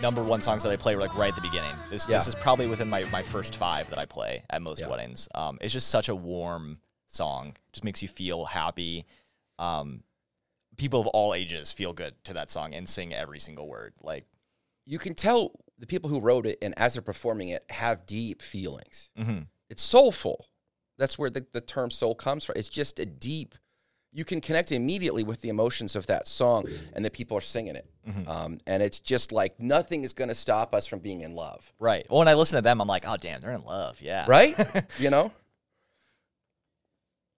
number 0.00 0.22
one 0.22 0.40
songs 0.40 0.62
that 0.62 0.70
I 0.72 0.76
play 0.76 0.94
like 0.96 1.16
right 1.16 1.28
at 1.30 1.34
the 1.34 1.40
beginning. 1.48 1.74
This 1.90 2.06
this 2.06 2.26
is 2.28 2.34
probably 2.34 2.66
within 2.66 2.88
my, 2.88 3.04
my 3.04 3.22
first 3.22 3.56
five 3.56 3.88
that 3.90 3.98
I 3.98 4.06
play 4.06 4.44
at 4.50 4.62
most 4.62 4.80
Yeah. 4.80 4.88
weddings. 4.88 5.28
Um 5.34 5.58
it's 5.60 5.72
just 5.72 5.88
such 5.88 6.08
a 6.08 6.14
warm 6.14 6.78
song. 7.06 7.56
Just 7.72 7.84
makes 7.84 8.02
you 8.02 8.08
feel 8.08 8.44
happy. 8.44 9.06
Um 9.58 10.02
people 10.76 11.00
of 11.00 11.06
all 11.08 11.34
ages 11.34 11.72
feel 11.72 11.92
good 11.92 12.14
to 12.24 12.32
that 12.34 12.50
song 12.50 12.74
and 12.74 12.88
sing 12.88 13.12
every 13.12 13.40
single 13.40 13.66
word. 13.68 13.94
Like 14.02 14.26
You 14.86 14.98
can 14.98 15.14
tell 15.14 15.52
the 15.78 15.86
people 15.86 16.10
who 16.10 16.20
wrote 16.20 16.46
it 16.46 16.58
and 16.62 16.74
as 16.78 16.92
they're 16.94 17.02
performing 17.02 17.48
it 17.48 17.64
have 17.70 18.06
deep 18.06 18.42
feelings. 18.42 19.10
mhm. 19.18 19.46
It's 19.70 19.82
soulful. 19.82 20.46
That's 20.96 21.18
where 21.18 21.30
the, 21.30 21.46
the 21.52 21.60
term 21.60 21.90
soul 21.90 22.14
comes 22.14 22.42
from. 22.44 22.54
It's 22.56 22.68
just 22.68 22.98
a 22.98 23.06
deep, 23.06 23.54
you 24.12 24.24
can 24.24 24.40
connect 24.40 24.72
immediately 24.72 25.22
with 25.22 25.42
the 25.42 25.48
emotions 25.48 25.94
of 25.94 26.06
that 26.06 26.26
song 26.26 26.66
and 26.94 27.04
the 27.04 27.10
people 27.10 27.36
are 27.36 27.42
singing 27.42 27.76
it. 27.76 27.86
Um, 28.26 28.58
and 28.66 28.82
it's 28.82 29.00
just 29.00 29.32
like 29.32 29.60
nothing 29.60 30.02
is 30.02 30.14
going 30.14 30.28
to 30.28 30.34
stop 30.34 30.74
us 30.74 30.86
from 30.86 31.00
being 31.00 31.20
in 31.20 31.34
love. 31.34 31.72
Right. 31.78 32.06
Well, 32.08 32.20
when 32.20 32.28
I 32.28 32.34
listen 32.34 32.56
to 32.56 32.62
them, 32.62 32.80
I'm 32.80 32.88
like, 32.88 33.04
oh 33.06 33.16
damn, 33.18 33.40
they're 33.40 33.52
in 33.52 33.64
love. 33.64 34.00
Yeah. 34.00 34.24
Right? 34.26 34.56
you 34.98 35.10
know? 35.10 35.30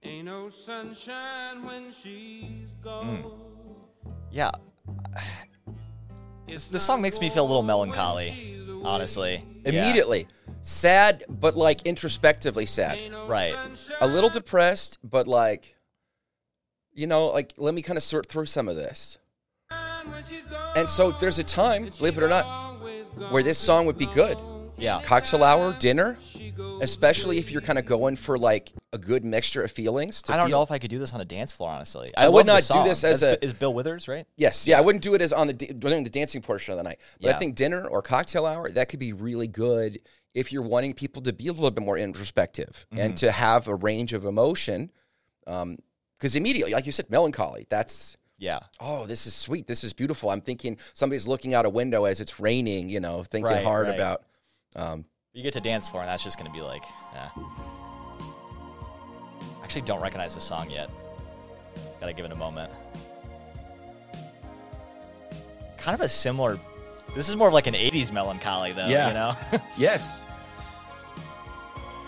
Ain't 0.02 0.26
no 0.26 0.48
sunshine 0.48 1.62
when 1.64 1.92
she's 1.92 2.72
gone. 2.82 3.24
Yeah. 4.30 4.52
It's 6.46 6.68
This 6.68 6.82
song 6.84 7.02
makes 7.02 7.20
me 7.20 7.28
feel 7.30 7.44
a 7.44 7.48
little 7.48 7.62
melancholy, 7.62 8.56
honestly. 8.84 9.44
Yeah. 9.64 9.70
Immediately. 9.70 10.26
Sad, 10.62 11.24
but 11.28 11.56
like 11.56 11.82
introspectively 11.82 12.66
sad. 12.66 13.12
Right. 13.28 13.54
A 14.00 14.06
little 14.06 14.30
depressed, 14.30 14.98
but 15.02 15.26
like, 15.28 15.76
you 17.00 17.06
know, 17.06 17.28
like, 17.28 17.54
let 17.56 17.72
me 17.74 17.80
kind 17.80 17.96
of 17.96 18.02
sort 18.02 18.26
through 18.26 18.44
some 18.44 18.68
of 18.68 18.76
this. 18.76 19.16
And 20.76 20.88
so 20.88 21.10
there's 21.12 21.38
a 21.38 21.44
time, 21.44 21.84
believe 21.98 22.16
it 22.18 22.22
or 22.22 22.28
not, 22.28 22.44
where 23.30 23.42
this 23.42 23.58
song 23.58 23.86
would 23.86 23.96
be 23.98 24.06
good. 24.06 24.36
Yeah. 24.76 25.00
Cocktail 25.04 25.42
hour, 25.44 25.74
dinner, 25.78 26.16
especially 26.80 27.38
if 27.38 27.50
you're 27.50 27.60
kind 27.60 27.78
of 27.78 27.84
going 27.84 28.16
for 28.16 28.38
like 28.38 28.72
a 28.92 28.98
good 28.98 29.24
mixture 29.24 29.62
of 29.62 29.70
feelings. 29.70 30.22
To 30.22 30.32
I 30.32 30.36
don't 30.36 30.46
feel. 30.48 30.58
know 30.58 30.62
if 30.62 30.70
I 30.70 30.78
could 30.78 30.88
do 30.90 30.98
this 30.98 31.12
on 31.12 31.20
a 31.20 31.24
dance 31.24 31.52
floor. 31.52 31.70
Honestly, 31.70 32.08
I 32.16 32.28
would 32.28 32.46
not 32.46 32.62
do 32.70 32.82
this 32.84 33.02
as 33.04 33.20
That's- 33.20 33.38
a- 33.42 33.44
is 33.44 33.52
Bill 33.52 33.74
Withers 33.74 34.08
right? 34.08 34.26
Yes, 34.36 34.66
yeah, 34.66 34.78
I 34.78 34.80
wouldn't 34.80 35.02
do 35.04 35.14
it 35.14 35.20
as 35.20 35.32
on 35.34 35.48
the 35.48 35.52
during 35.52 36.04
the 36.04 36.08
dancing 36.10 36.40
portion 36.40 36.72
of 36.72 36.78
the 36.78 36.82
night. 36.84 36.98
But 37.20 37.34
I 37.34 37.38
think 37.38 37.56
dinner 37.56 37.86
or 37.86 38.00
cocktail 38.02 38.46
hour 38.46 38.70
that 38.70 38.88
could 38.88 39.00
be 39.00 39.12
really 39.12 39.48
good 39.48 40.00
if 40.34 40.50
you're 40.52 40.62
wanting 40.62 40.94
people 40.94 41.20
to 41.22 41.32
be 41.34 41.48
a 41.48 41.52
little 41.52 41.70
bit 41.70 41.84
more 41.84 41.98
introspective 41.98 42.86
Mm-hmm. 42.92 43.00
and 43.02 43.16
to 43.18 43.32
have 43.32 43.68
a 43.68 43.74
range 43.74 44.12
of 44.14 44.24
emotion. 44.24 44.90
Because 46.20 46.36
immediately, 46.36 46.74
like 46.74 46.84
you 46.84 46.92
said, 46.92 47.08
melancholy. 47.10 47.66
That's 47.70 48.18
Yeah, 48.36 48.58
oh, 48.78 49.06
this 49.06 49.26
is 49.26 49.32
sweet. 49.34 49.66
This 49.66 49.82
is 49.82 49.94
beautiful. 49.94 50.28
I'm 50.28 50.42
thinking 50.42 50.76
somebody's 50.92 51.26
looking 51.26 51.54
out 51.54 51.64
a 51.64 51.70
window 51.70 52.04
as 52.04 52.20
it's 52.20 52.38
raining. 52.38 52.90
You 52.90 53.00
know, 53.00 53.22
thinking 53.24 53.50
Right, 53.52 53.64
hard 53.64 53.86
right. 53.86 53.94
about. 53.94 54.22
Um, 54.76 55.06
you 55.32 55.42
get 55.42 55.54
to 55.54 55.60
dance 55.60 55.88
floor, 55.88 56.02
and 56.02 56.10
that's 56.10 56.22
just 56.22 56.36
gonna 56.38 56.50
be 56.52 56.60
like, 56.60 56.82
yeah. 57.14 57.28
Actually, 59.62 59.82
don't 59.82 60.02
recognize 60.02 60.34
the 60.34 60.40
song 60.40 60.68
yet. 60.68 60.90
Gotta 62.00 62.12
give 62.12 62.24
it 62.26 62.32
a 62.32 62.36
moment. 62.36 62.70
Kind 65.78 65.94
of 65.94 66.00
a 66.02 66.08
similar. 66.08 66.58
This 67.14 67.28
is 67.30 67.36
more 67.36 67.48
of 67.48 67.54
like 67.54 67.66
an 67.66 67.74
'80s 67.74 68.12
melancholy, 68.12 68.72
though. 68.72 68.86
Yeah. 68.86 69.08
You 69.08 69.14
know, 69.14 69.60
yes, 69.78 70.26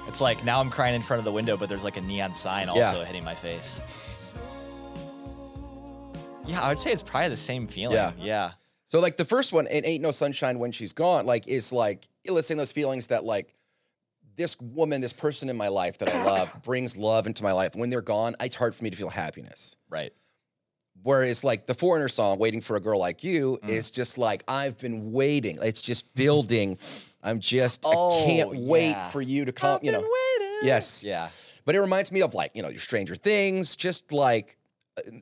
it's 0.06 0.20
like 0.20 0.44
now 0.44 0.60
I'm 0.60 0.70
crying 0.70 0.94
in 0.94 1.02
front 1.02 1.18
of 1.18 1.24
the 1.24 1.32
window, 1.32 1.56
but 1.56 1.68
there's 1.68 1.84
like 1.84 1.96
a 1.96 2.00
neon 2.02 2.34
sign 2.34 2.68
also 2.68 2.80
Yeah. 3.00 3.04
hitting 3.04 3.24
my 3.24 3.34
face. 3.34 3.80
Yeah, 6.46 6.60
I 6.60 6.68
would 6.68 6.78
say 6.78 6.92
it's 6.92 7.02
probably 7.02 7.28
the 7.28 7.36
same 7.36 7.66
feeling. 7.66 7.96
Yeah. 7.96 8.12
Yeah. 8.18 8.50
So 8.86 9.00
like 9.00 9.16
the 9.16 9.24
first 9.24 9.52
one, 9.52 9.66
it 9.68 9.86
ain't 9.86 10.02
no 10.02 10.10
sunshine 10.10 10.58
when 10.58 10.72
she's 10.72 10.92
gone. 10.92 11.24
Like 11.26 11.46
is 11.48 11.72
like 11.72 12.08
eliciting 12.24 12.58
those 12.58 12.72
feelings 12.72 13.06
that 13.08 13.24
like 13.24 13.54
this 14.36 14.58
woman, 14.60 15.00
this 15.00 15.12
person 15.12 15.48
in 15.48 15.56
my 15.56 15.68
life 15.68 15.98
that 15.98 16.08
I 16.14 16.24
love 16.26 16.50
brings 16.62 16.96
love 16.96 17.26
into 17.26 17.42
my 17.42 17.52
life. 17.52 17.74
When 17.74 17.90
they're 17.90 18.00
gone, 18.02 18.34
it's 18.40 18.56
hard 18.56 18.74
for 18.74 18.84
me 18.84 18.90
to 18.90 18.96
feel 18.96 19.08
happiness. 19.08 19.76
Right. 19.88 20.12
Whereas 21.02 21.42
like 21.42 21.66
the 21.66 21.74
foreigner 21.74 22.08
song, 22.08 22.38
"Waiting 22.38 22.60
for 22.60 22.76
a 22.76 22.80
Girl 22.80 22.98
Like 22.98 23.24
You," 23.24 23.58
Mm. 23.62 23.68
is 23.70 23.90
just 23.90 24.18
like 24.18 24.44
I've 24.46 24.78
been 24.78 25.10
waiting. 25.12 25.58
It's 25.62 25.82
just 25.82 26.12
building. 26.14 26.78
I'm 27.22 27.40
just 27.40 27.82
Oh, 27.84 28.22
I 28.22 28.26
can't 28.26 28.54
wait 28.56 28.90
yeah. 28.90 29.10
for 29.10 29.22
you 29.22 29.44
to 29.44 29.52
come. 29.52 29.80
You 29.82 29.92
know, 29.92 30.00
Waiting. 30.00 30.58
yes. 30.62 31.02
Yeah. 31.02 31.30
But 31.64 31.74
it 31.76 31.80
reminds 31.80 32.10
me 32.12 32.20
of 32.22 32.34
like, 32.34 32.50
you 32.54 32.62
know, 32.62 32.68
your 32.68 32.80
Stranger 32.80 33.14
Things, 33.16 33.74
just 33.76 34.12
like 34.12 34.56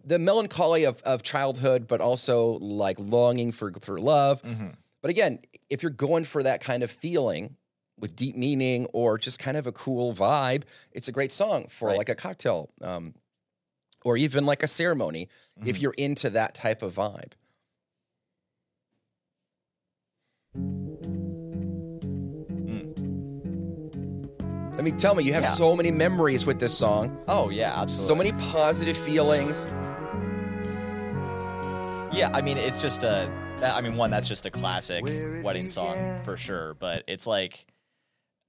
the 0.04 0.18
melancholy 0.18 0.84
of, 0.84 1.00
of 1.02 1.22
childhood, 1.22 1.86
but 1.86 2.00
also 2.00 2.58
like 2.58 2.98
longing 2.98 3.52
for, 3.52 3.72
for 3.80 4.00
love. 4.00 4.42
Mm-hmm. 4.42 4.68
But 5.02 5.10
again, 5.10 5.38
if 5.68 5.82
you're 5.82 5.90
going 5.90 6.24
for 6.24 6.42
that 6.42 6.60
kind 6.60 6.82
of 6.82 6.90
feeling 6.90 7.56
with 7.98 8.16
deep 8.16 8.36
meaning 8.36 8.86
or 8.92 9.16
just 9.18 9.38
kind 9.38 9.56
of 9.56 9.66
a 9.66 9.72
cool 9.72 10.12
vibe, 10.14 10.62
it's 10.92 11.08
a 11.08 11.12
great 11.12 11.32
song 11.32 11.66
for 11.68 11.88
Right. 11.88 11.98
like 11.98 12.08
a 12.08 12.14
cocktail 12.14 12.70
um, 12.82 13.14
or 14.04 14.16
even 14.16 14.44
like 14.46 14.62
a 14.62 14.66
ceremony 14.68 15.28
if 15.64 15.76
Mm-hmm. 15.76 15.82
you're 15.82 15.94
into 15.98 16.30
that 16.30 16.54
type 16.54 16.82
of 16.82 16.94
vibe. 16.94 17.32
I 24.80 24.82
mean, 24.82 24.96
tell 24.96 25.14
me, 25.14 25.22
you 25.24 25.34
have 25.34 25.42
Yeah. 25.42 25.50
so 25.50 25.76
many 25.76 25.90
memories 25.90 26.46
with 26.46 26.58
this 26.58 26.72
song. 26.76 27.14
Oh 27.28 27.50
yeah, 27.50 27.74
absolutely. 27.78 28.06
So 28.06 28.14
many 28.14 28.32
positive 28.50 28.96
feelings. 28.96 29.66
Yeah, 32.12 32.30
I 32.32 32.40
mean, 32.40 32.56
it's 32.56 32.80
just 32.80 33.04
a. 33.04 33.30
I 33.62 33.82
mean, 33.82 33.96
one 33.96 34.10
that's 34.10 34.26
just 34.26 34.46
a 34.46 34.50
classic 34.50 35.04
wedding 35.44 35.68
song 35.68 36.22
for 36.24 36.38
sure. 36.38 36.72
But 36.80 37.04
it's 37.08 37.26
like, 37.26 37.66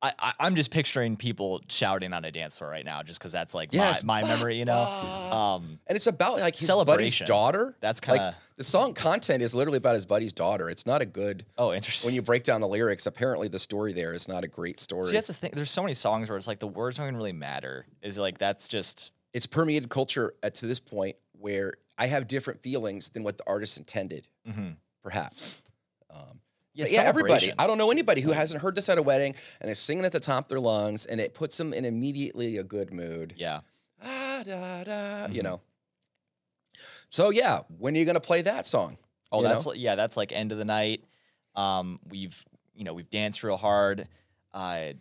I, 0.04 0.14
I 0.20 0.34
I'm 0.40 0.56
just 0.56 0.72
picturing 0.72 1.16
people 1.16 1.62
shouting 1.68 2.12
on 2.14 2.26
a 2.26 2.32
dance 2.32 2.58
floor 2.58 2.70
right 2.72 2.84
now, 2.86 3.04
just 3.04 3.20
because 3.20 3.32
that's 3.32 3.54
like 3.54 3.70
Yes. 3.72 4.04
my, 4.04 4.22
my 4.22 4.28
memory, 4.28 4.58
you 4.58 4.66
know. 4.66 4.84
Ah. 4.88 5.56
Um, 5.56 5.80
And 5.88 5.96
it's 5.96 6.08
about 6.08 6.40
like 6.40 6.56
his 6.56 6.70
buddy's 6.70 7.20
daughter. 7.20 7.76
That's 7.82 8.00
like 8.08 8.20
kinda- 8.20 8.36
the 8.58 8.64
song 8.64 8.94
content 8.94 9.42
is 9.44 9.54
literally 9.56 9.78
about 9.78 9.96
his 9.96 10.06
buddy's 10.06 10.34
daughter. 10.34 10.70
It's 10.70 10.86
not 10.86 11.02
a 11.02 11.06
good 11.06 11.46
oh, 11.58 11.74
interesting. 11.74 12.08
when 12.08 12.16
you 12.16 12.22
break 12.22 12.44
down 12.44 12.62
the 12.62 12.68
lyrics. 12.68 13.06
Apparently, 13.06 13.48
the 13.48 13.60
story 13.60 13.94
there 13.94 14.14
is 14.14 14.28
not 14.28 14.44
a 14.44 14.48
great 14.48 14.80
story. 14.80 15.08
See, 15.08 15.14
that's 15.14 15.28
the 15.28 15.34
thing. 15.34 15.52
There's 15.54 15.72
so 15.72 15.82
many 15.82 15.94
songs 15.94 16.30
where 16.30 16.38
it's 16.38 16.48
like 16.48 16.60
the 16.60 16.68
words 16.68 16.98
don't 16.98 17.06
even 17.08 17.16
really 17.16 17.32
matter. 17.32 17.86
Is 18.02 18.18
like 18.18 18.38
that's 18.38 18.68
just 18.68 19.12
it's 19.34 19.46
permeated 19.46 19.90
culture 19.90 20.34
at, 20.44 20.56
to 20.56 20.66
this 20.68 20.80
point 20.80 21.16
where 21.40 21.76
I 21.98 22.08
have 22.08 22.28
different 22.28 22.62
feelings 22.62 23.10
than 23.12 23.24
what 23.24 23.38
the 23.38 23.44
artist 23.48 23.78
intended, 23.78 24.28
perhaps. 25.02 25.62
Um, 26.10 26.41
yeah, 26.74 26.86
yeah, 26.90 27.02
everybody. 27.02 27.52
I 27.58 27.68
don't 27.68 27.78
know 27.78 27.92
anybody 27.92 28.22
who 28.22 28.32
hasn't 28.32 28.62
heard 28.62 28.76
this 28.76 28.90
at 28.90 28.98
a 28.98 29.02
wedding 29.02 29.36
and 29.60 29.70
is 29.70 29.80
singing 29.80 30.06
at 30.06 30.12
the 30.12 30.20
top 30.20 30.46
of 30.46 30.50
their 30.50 30.60
lungs, 30.60 31.06
and 31.06 31.20
it 31.20 31.34
puts 31.34 31.58
them 31.58 31.74
in 31.74 31.86
immediately 31.86 32.58
a 32.58 32.64
good 32.64 32.94
mood. 32.94 33.34
Yeah. 33.38 33.62
Ah, 34.04 34.44
da, 34.46 34.84
da, 34.84 34.92
Mm-hmm. 34.92 35.34
You 35.34 35.44
know. 35.44 35.62
So 37.10 37.30
yeah, 37.30 37.62
when 37.78 37.96
are 37.96 38.00
you 38.00 38.06
gonna 38.06 38.20
play 38.20 38.42
that 38.44 38.66
song? 38.66 38.98
Oh, 39.32 39.42
You 39.42 39.48
that's 39.48 39.66
like, 39.66 39.80
yeah, 39.80 39.96
that's 39.96 40.18
like 40.18 40.32
end 40.32 40.52
of 40.52 40.58
the 40.58 40.66
night. 40.66 41.04
Um, 41.56 42.00
we've 42.10 42.44
you 42.74 42.84
know 42.84 42.94
we've 42.94 43.10
danced 43.10 43.44
real 43.44 43.58
hard. 43.58 44.08
Uh, 44.54 44.94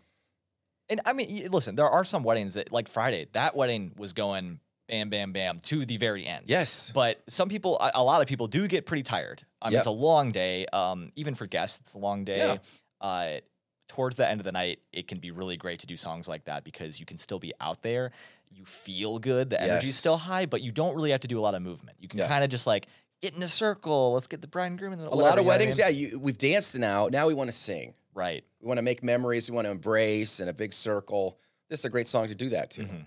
and 0.89 1.01
I 1.07 1.13
mean, 1.13 1.49
listen, 1.51 1.77
there 1.77 1.89
are 1.89 2.05
some 2.05 2.25
weddings 2.25 2.55
that 2.55 2.73
like 2.73 2.89
Friday. 2.89 3.29
That 3.33 3.55
wedding 3.55 3.93
was 3.97 4.13
going 4.13 4.59
bam, 4.91 5.09
bam, 5.09 5.33
bam 5.33 5.59
to 5.61 5.87
the 5.87 5.97
very 5.97 6.27
end. 6.27 6.45
yes. 6.49 6.91
But 6.95 7.23
some 7.29 7.49
people, 7.49 7.79
a 7.81 7.93
a 7.95 8.03
lot 8.05 8.21
of 8.21 8.29
people, 8.29 8.47
do 8.49 8.67
get 8.69 8.85
pretty 8.87 9.03
tired. 9.05 9.43
I 9.63 9.67
mean, 9.69 9.73
Yeah. 9.75 9.79
it's 9.79 9.87
a 9.87 9.91
long 9.93 10.33
day. 10.33 10.67
Um, 10.67 11.13
even 11.17 11.35
for 11.35 11.47
guests, 11.47 11.79
it's 11.81 11.95
a 11.95 11.99
long 11.99 12.25
day. 12.25 12.39
Yeah. 12.39 12.57
Uh, 13.01 13.41
towards 13.89 14.17
the 14.17 14.29
end 14.29 14.41
of 14.41 14.45
the 14.45 14.53
night, 14.53 14.81
it 14.93 15.09
can 15.09 15.19
be 15.19 15.31
really 15.31 15.57
great 15.57 15.81
to 15.81 15.87
do 15.87 15.97
songs 15.97 16.29
like 16.29 16.45
that 16.45 16.65
because 16.65 17.01
you 17.01 17.07
can 17.07 17.19
still 17.19 17.39
be 17.39 17.53
out 17.61 17.83
there. 17.83 18.13
You 18.53 18.65
feel 18.65 19.19
good. 19.19 19.51
The 19.51 19.61
energy's 19.63 19.97
still 19.97 20.17
high, 20.17 20.47
but 20.47 20.61
you 20.61 20.71
don't 20.73 20.95
really 20.95 21.11
have 21.13 21.21
to 21.21 21.29
do 21.29 21.39
a 21.39 21.43
lot 21.43 21.55
of 21.55 21.63
movement. 21.63 21.97
You 22.01 22.09
can 22.09 22.19
Yeah. 22.19 22.29
kind 22.29 22.43
of 22.45 22.51
just 22.51 22.67
like 22.67 22.87
get 23.23 23.35
in 23.37 23.43
a 23.43 23.49
circle. 23.49 24.13
Let's 24.15 24.27
get 24.27 24.41
the 24.43 24.47
bride 24.49 24.67
and 24.67 24.79
groom. 24.79 24.93
And 24.93 25.03
a 25.03 25.11
lot 25.15 25.39
of 25.39 25.45
weddings, 25.45 25.79
yeah. 25.79 25.89
You, 25.89 26.19
we've 26.19 26.39
danced 26.39 26.77
now. 26.79 27.09
Now 27.09 27.27
we 27.29 27.35
want 27.35 27.49
to 27.51 27.57
sing. 27.57 27.95
Right. 28.15 28.45
We 28.61 28.67
want 28.67 28.79
to 28.79 28.83
make 28.83 29.03
memories. 29.05 29.49
We 29.49 29.55
want 29.55 29.67
to 29.67 29.71
embrace 29.71 30.41
in 30.41 30.49
a 30.49 30.53
big 30.53 30.73
circle. 30.75 31.39
This 31.69 31.81
is 31.81 31.85
a 31.85 31.91
great 31.91 32.09
song 32.09 32.27
to 32.29 32.35
do 32.35 32.49
that 32.51 32.73
to. 32.73 32.83
Mhm. 32.83 33.05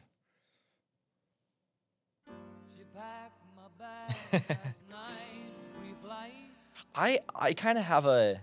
I 6.95 7.19
I 7.35 7.53
kind 7.53 7.77
of 7.77 7.83
have 7.83 8.05
a 8.05 8.39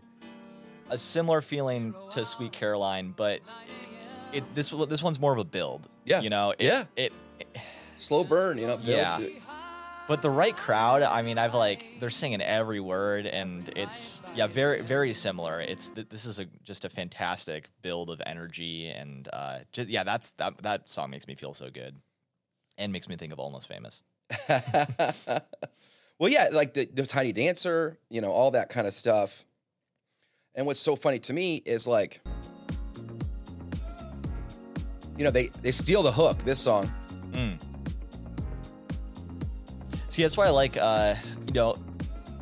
a 0.90 0.98
similar 0.98 1.40
feeling 1.40 1.94
to 2.10 2.24
Sweet 2.24 2.52
Caroline, 2.52 3.14
but 3.16 3.40
it 4.32 4.54
this 4.54 4.70
this 4.88 5.02
one's 5.02 5.20
more 5.20 5.32
of 5.32 5.38
a 5.38 5.44
build. 5.44 5.88
Yeah. 6.04 6.20
You 6.20 6.30
know. 6.30 6.50
It, 6.50 6.62
Yeah. 6.62 6.84
It. 6.96 7.12
Slow 7.98 8.24
burn, 8.24 8.58
you 8.58 8.66
know. 8.66 8.78
Yeah. 8.82 9.20
it. 9.20 9.42
But 10.08 10.22
the 10.22 10.30
right 10.30 10.56
crowd, 10.56 11.02
I 11.02 11.22
mean, 11.22 11.38
I've 11.38 11.54
like 11.54 11.84
they're 12.00 12.10
singing 12.10 12.40
every 12.40 12.80
word, 12.80 13.26
and 13.26 13.70
it's 13.76 14.22
yeah, 14.34 14.48
very 14.48 14.80
very 14.80 15.14
similar. 15.14 15.60
It's 15.60 15.90
this 15.90 16.24
is 16.24 16.40
a 16.40 16.46
just 16.64 16.84
a 16.84 16.88
fantastic 16.88 17.68
build 17.82 18.10
of 18.10 18.20
energy, 18.26 18.88
and 18.88 19.28
uh, 19.32 19.58
just 19.70 19.88
yeah, 19.88 20.02
that's 20.02 20.32
that 20.32 20.60
that 20.62 20.88
song 20.88 21.10
makes 21.10 21.28
me 21.28 21.36
feel 21.36 21.54
so 21.54 21.70
good, 21.70 21.94
and 22.76 22.92
makes 22.92 23.08
me 23.08 23.14
think 23.14 23.32
of 23.32 23.38
Almost 23.38 23.68
Famous. 23.68 24.02
well, 26.18 26.30
yeah, 26.30 26.48
like 26.52 26.74
the, 26.74 26.86
the 26.86 27.06
Tiny 27.06 27.32
Dancer, 27.32 27.98
you 28.08 28.20
know, 28.20 28.30
all 28.30 28.52
that 28.52 28.68
kind 28.68 28.86
of 28.86 28.94
stuff. 28.94 29.44
And 30.54 30.66
what's 30.66 30.80
so 30.80 30.96
funny 30.96 31.18
to 31.20 31.32
me 31.32 31.56
is 31.56 31.86
like, 31.86 32.20
you 35.16 35.24
know, 35.24 35.30
they 35.30 35.46
they 35.46 35.70
steal 35.70 36.02
the 36.02 36.12
hook. 36.12 36.38
This 36.38 36.58
song, 36.58 36.90
Mm. 37.32 37.56
See, 40.08 40.22
that's 40.22 40.36
why 40.36 40.46
I 40.46 40.50
like, 40.50 40.76
uh, 40.76 41.14
you 41.46 41.52
know, 41.52 41.76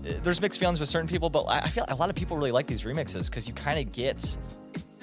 there's 0.01 0.41
mixed 0.41 0.59
feelings 0.59 0.81
with 0.81 0.89
certain 0.89 1.09
people, 1.09 1.29
but 1.29 1.43
I 1.45 1.59
I 1.59 1.69
feel 1.69 1.85
a 1.89 1.95
lot 1.95 2.09
of 2.09 2.17
people 2.17 2.37
really 2.37 2.53
like 2.53 2.67
these 2.67 2.83
remixes 2.83 3.29
because 3.29 3.47
you 3.47 3.55
kind 3.55 3.79
of 3.79 3.95
get 3.95 4.37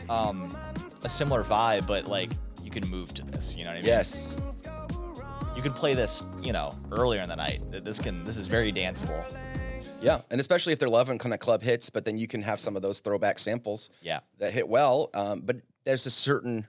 um, 0.10 0.56
a 1.04 1.10
similar 1.10 1.44
vibe, 1.44 1.86
but 1.88 2.08
like 2.08 2.30
you 2.64 2.72
can 2.72 2.88
move 2.90 3.14
to 3.16 3.24
this. 3.24 3.56
You 3.56 3.66
know 3.66 3.72
what 3.72 3.78
I 3.78 3.82
mean? 3.82 3.86
yes, 3.86 4.42
You 5.56 5.62
can 5.62 5.72
play 5.74 5.94
this, 5.94 6.24
you 6.42 6.52
know, 6.54 6.74
earlier 6.92 7.22
in 7.22 7.30
the 7.30 7.36
night. 7.36 7.62
This 7.66 8.00
can, 8.00 8.24
this 8.26 8.38
is 8.38 8.48
very 8.48 8.72
danceable. 8.72 9.24
yeah, 10.02 10.22
and 10.30 10.40
especially 10.42 10.74
if 10.74 10.80
they're 10.80 10.90
loving 10.90 11.18
kind 11.18 11.34
of 11.34 11.40
club 11.40 11.62
hits, 11.64 11.90
but 11.90 12.04
then 12.04 12.18
you 12.18 12.28
can 12.28 12.42
have 12.42 12.60
some 12.60 12.76
of 12.76 12.82
those 12.82 13.00
throwback 13.00 13.40
samples 13.40 13.90
Yeah. 14.02 14.20
that 14.40 14.54
hit 14.54 14.68
well. 14.68 15.10
Um, 15.14 15.42
but 15.42 15.58
there's 15.86 16.06
a 16.06 16.12
certain 16.12 16.68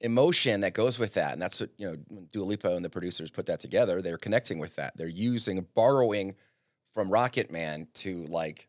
emotion 0.00 0.60
that 0.60 0.72
goes 0.72 0.98
with 0.98 1.14
that, 1.14 1.32
and 1.32 1.42
that's 1.42 1.60
what 1.60 1.70
you 1.76 1.86
know. 1.88 1.96
Dua 2.32 2.44
Lipa 2.44 2.74
and 2.74 2.84
the 2.84 2.90
producers 2.90 3.30
put 3.30 3.46
that 3.46 3.60
together, 3.60 4.00
they're 4.02 4.18
connecting 4.18 4.58
with 4.58 4.76
that. 4.76 4.96
They're 4.96 5.08
using 5.08 5.66
borrowing 5.74 6.34
from 6.94 7.10
Rocket 7.10 7.50
Man 7.50 7.88
to 7.94 8.26
like 8.26 8.68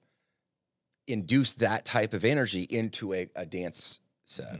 induce 1.07 1.53
that 1.53 1.86
type 1.86 2.13
of 2.13 2.23
energy 2.25 2.63
into 2.63 3.13
a, 3.13 3.30
a 3.36 3.45
dance 3.45 3.99
set. 4.25 4.47
I 4.47 4.59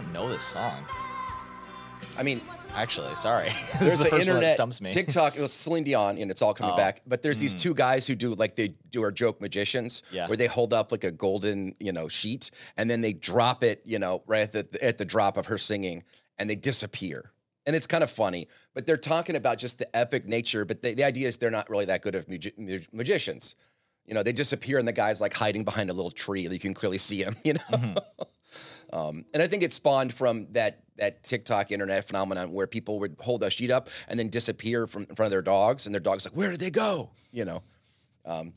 don't 0.00 0.12
know 0.12 0.28
this 0.28 0.42
song. 0.44 0.84
I 2.18 2.22
mean, 2.22 2.40
Actually, 2.76 3.12
sorry. 3.16 3.52
there's 3.80 3.98
the 3.98 4.04
the 4.04 4.10
first 4.10 4.12
one 4.12 4.20
that 4.20 4.20
internet, 4.28 4.54
stumps 4.54 4.80
me. 4.80 4.90
TikTok. 4.90 5.36
It 5.36 5.40
was 5.40 5.52
Celine 5.52 5.82
Dion, 5.82 6.18
and 6.18 6.30
it's 6.30 6.40
all 6.40 6.54
coming 6.54 6.74
Oh. 6.74 6.76
back. 6.76 7.02
But 7.04 7.20
there's 7.20 7.40
these 7.40 7.52
two 7.52 7.74
guys 7.74 8.06
who 8.06 8.14
do 8.14 8.32
like 8.36 8.54
they 8.54 8.68
do 8.90 9.02
our 9.02 9.10
joke 9.10 9.40
magicians, 9.40 10.04
Yeah. 10.12 10.28
where 10.28 10.36
they 10.36 10.46
hold 10.46 10.72
up 10.72 10.92
like 10.92 11.02
a 11.02 11.10
golden, 11.10 11.74
you 11.80 11.90
know, 11.90 12.06
sheet, 12.06 12.52
and 12.76 12.88
then 12.88 13.00
they 13.00 13.12
drop 13.12 13.64
it, 13.64 13.82
you 13.84 13.98
know, 13.98 14.22
right 14.28 14.42
at 14.42 14.52
the 14.70 14.84
at 14.84 14.98
the 14.98 15.04
drop 15.04 15.36
of 15.36 15.46
her 15.46 15.58
singing, 15.58 16.04
and 16.38 16.48
they 16.48 16.54
disappear. 16.54 17.32
And 17.66 17.74
it's 17.74 17.88
kind 17.88 18.04
of 18.04 18.10
funny, 18.10 18.46
but 18.72 18.86
they're 18.86 18.96
talking 18.96 19.34
about 19.34 19.58
just 19.58 19.78
the 19.78 19.96
epic 19.96 20.24
nature. 20.26 20.64
But 20.64 20.80
the, 20.82 20.94
the 20.94 21.02
idea 21.02 21.26
is 21.26 21.38
they're 21.38 21.50
not 21.50 21.68
really 21.70 21.86
that 21.86 22.02
good 22.02 22.14
of 22.14 22.28
magi- 22.28 22.52
mag- 22.56 22.86
magicians. 22.92 23.56
You 24.06 24.14
know, 24.14 24.22
they 24.22 24.32
disappear, 24.32 24.78
and 24.78 24.86
the 24.86 24.92
guy's 24.92 25.20
like 25.20 25.34
hiding 25.34 25.64
behind 25.64 25.90
a 25.90 25.92
little 25.92 26.10
tree. 26.12 26.42
You 26.46 26.58
can 26.60 26.72
clearly 26.74 26.98
see 26.98 27.20
him. 27.24 27.34
You 27.44 27.54
know. 27.54 27.60
Mm-hmm. 27.72 28.22
Um, 28.92 29.24
and 29.32 29.42
I 29.42 29.46
think 29.46 29.62
it 29.62 29.72
spawned 29.72 30.12
from 30.12 30.48
that 30.52 30.80
that 30.96 31.22
TikTok 31.24 31.72
internet 31.72 32.06
phenomenon 32.06 32.52
where 32.52 32.66
people 32.66 33.00
would 33.00 33.16
hold 33.20 33.42
a 33.42 33.50
sheet 33.50 33.70
up 33.70 33.88
and 34.08 34.18
then 34.18 34.28
disappear 34.28 34.86
from 34.86 35.06
in 35.08 35.14
front 35.14 35.28
of 35.28 35.30
their 35.30 35.42
dogs, 35.42 35.86
and 35.86 35.94
their 35.94 36.00
dog's 36.00 36.26
like, 36.26 36.36
"Where 36.36 36.50
did 36.50 36.60
they 36.60 36.70
go?" 36.70 37.10
You 37.30 37.44
know. 37.44 37.62
Um, 38.26 38.52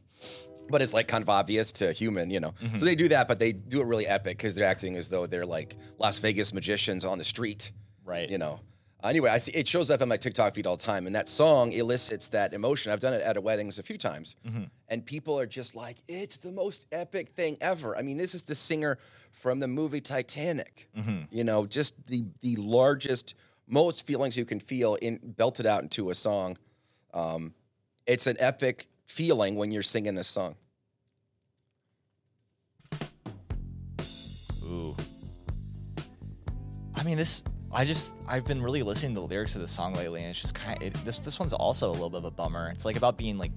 but 0.69 0.81
it's 0.81 0.93
like 0.93 1.07
kind 1.07 1.21
of 1.21 1.29
obvious 1.29 1.71
to 1.73 1.91
human, 1.91 2.31
you 2.31 2.39
know. 2.39 2.53
So 2.77 2.85
they 2.85 2.95
do 2.95 3.09
that, 3.09 3.27
but 3.27 3.39
they 3.39 3.51
do 3.51 3.81
it 3.81 3.85
really 3.85 4.07
epic 4.07 4.37
because 4.37 4.55
they're 4.55 4.67
acting 4.67 4.95
as 4.95 5.09
though 5.09 5.27
they're 5.27 5.45
like 5.45 5.75
Las 5.99 6.19
Vegas 6.19 6.53
magicians 6.53 7.05
on 7.05 7.17
the 7.17 7.23
street, 7.23 7.71
Right. 8.05 8.29
You 8.29 8.37
know. 8.37 8.59
Anyway, 9.03 9.29
I 9.29 9.37
see 9.37 9.51
it 9.51 9.67
shows 9.67 9.91
up 9.91 10.01
on 10.01 10.07
my 10.07 10.15
TikTok 10.15 10.55
feed 10.55 10.65
all 10.65 10.77
the 10.77 10.83
time, 10.83 11.07
and 11.07 11.15
that 11.15 11.27
song 11.27 11.73
elicits 11.73 12.29
that 12.29 12.53
emotion. 12.53 12.91
I've 12.91 13.01
done 13.01 13.13
it 13.13 13.21
at 13.21 13.41
weddings 13.43 13.77
a 13.77 13.83
few 13.83 13.97
times, 13.97 14.35
and 14.87 15.05
people 15.05 15.37
are 15.37 15.45
just 15.45 15.75
like, 15.75 15.97
"It's 16.07 16.37
the 16.37 16.51
most 16.53 16.87
epic 16.91 17.29
thing 17.35 17.57
ever." 17.59 17.97
I 17.97 18.01
mean, 18.01 18.17
this 18.17 18.33
is 18.33 18.43
the 18.43 18.55
singer 18.55 18.97
from 19.31 19.59
the 19.59 19.67
movie 19.67 19.99
Titanic. 19.99 20.89
You 21.31 21.43
know, 21.43 21.65
just 21.65 21.95
the 22.07 22.23
the 22.41 22.55
largest, 22.55 23.35
most 23.67 24.07
feelings 24.07 24.37
you 24.37 24.45
can 24.45 24.61
feel 24.61 24.95
in 24.95 25.19
belted 25.21 25.65
out 25.65 25.83
into 25.83 26.09
a 26.09 26.15
song. 26.15 26.57
Um, 27.13 27.53
it's 28.07 28.25
an 28.25 28.37
epic 28.39 28.87
feeling 29.05 29.55
when 29.55 29.71
you're 29.71 29.83
singing 29.83 30.15
this 30.15 30.27
song. 30.27 30.55
Ooh. 34.65 34.95
I 36.95 37.03
mean, 37.03 37.17
this. 37.17 37.43
I 37.73 37.83
just 37.85 38.13
I've 38.27 38.45
been 38.45 38.61
really 38.61 38.83
listening 38.83 39.15
to 39.15 39.21
the 39.21 39.27
lyrics 39.27 39.55
of 39.55 39.61
the 39.61 39.67
song 39.67 39.93
lately, 39.93 40.21
and 40.21 40.29
it's 40.29 40.39
just 40.41 40.53
kind 40.55 40.77
of 40.81 40.87
it, 40.87 40.93
this. 41.05 41.19
This 41.19 41.39
one's 41.39 41.53
also 41.53 41.89
a 41.89 41.91
little 41.91 42.09
bit 42.09 42.17
of 42.19 42.25
a 42.25 42.31
bummer. 42.31 42.69
It's 42.69 42.85
like 42.85 42.95
about 42.97 43.17
being 43.17 43.37
like 43.37 43.51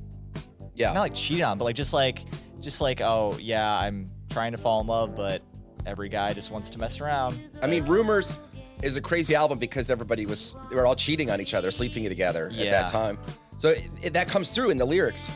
Yeah, 0.74 0.92
not 0.92 1.00
like 1.00 1.14
cheated 1.14 1.42
on, 1.42 1.58
but 1.58 1.64
like 1.64 1.76
just 1.76 1.92
like 1.92 2.20
just 2.60 2.80
like 2.80 3.00
oh 3.00 3.36
yeah, 3.40 3.70
I'm 3.70 4.10
trying 4.30 4.52
to 4.52 4.58
fall 4.58 4.80
in 4.80 4.86
love, 4.86 5.14
but 5.14 5.42
every 5.84 6.08
guy 6.08 6.32
just 6.32 6.50
wants 6.50 6.70
to 6.70 6.78
mess 6.78 7.00
around. 7.00 7.38
I 7.62 7.66
mean, 7.66 7.84
Rumors 7.84 8.40
is 8.82 8.96
a 8.96 9.00
crazy 9.00 9.34
album 9.34 9.58
because 9.58 9.90
everybody 9.90 10.24
was 10.26 10.56
they 10.70 10.76
were 10.76 10.86
all 10.86 10.96
cheating 10.96 11.30
on 11.30 11.40
each 11.40 11.52
other, 11.54 11.70
sleeping 11.70 12.04
together 12.04 12.46
at 12.46 12.56
that 12.70 12.88
time. 12.90 13.18
So 13.58 13.70
it, 13.70 13.84
it- 14.02 14.12
that 14.14 14.28
comes 14.28 14.50
through 14.50 14.70
in 14.70 14.78
the 14.78 14.84
lyrics. 14.86 15.30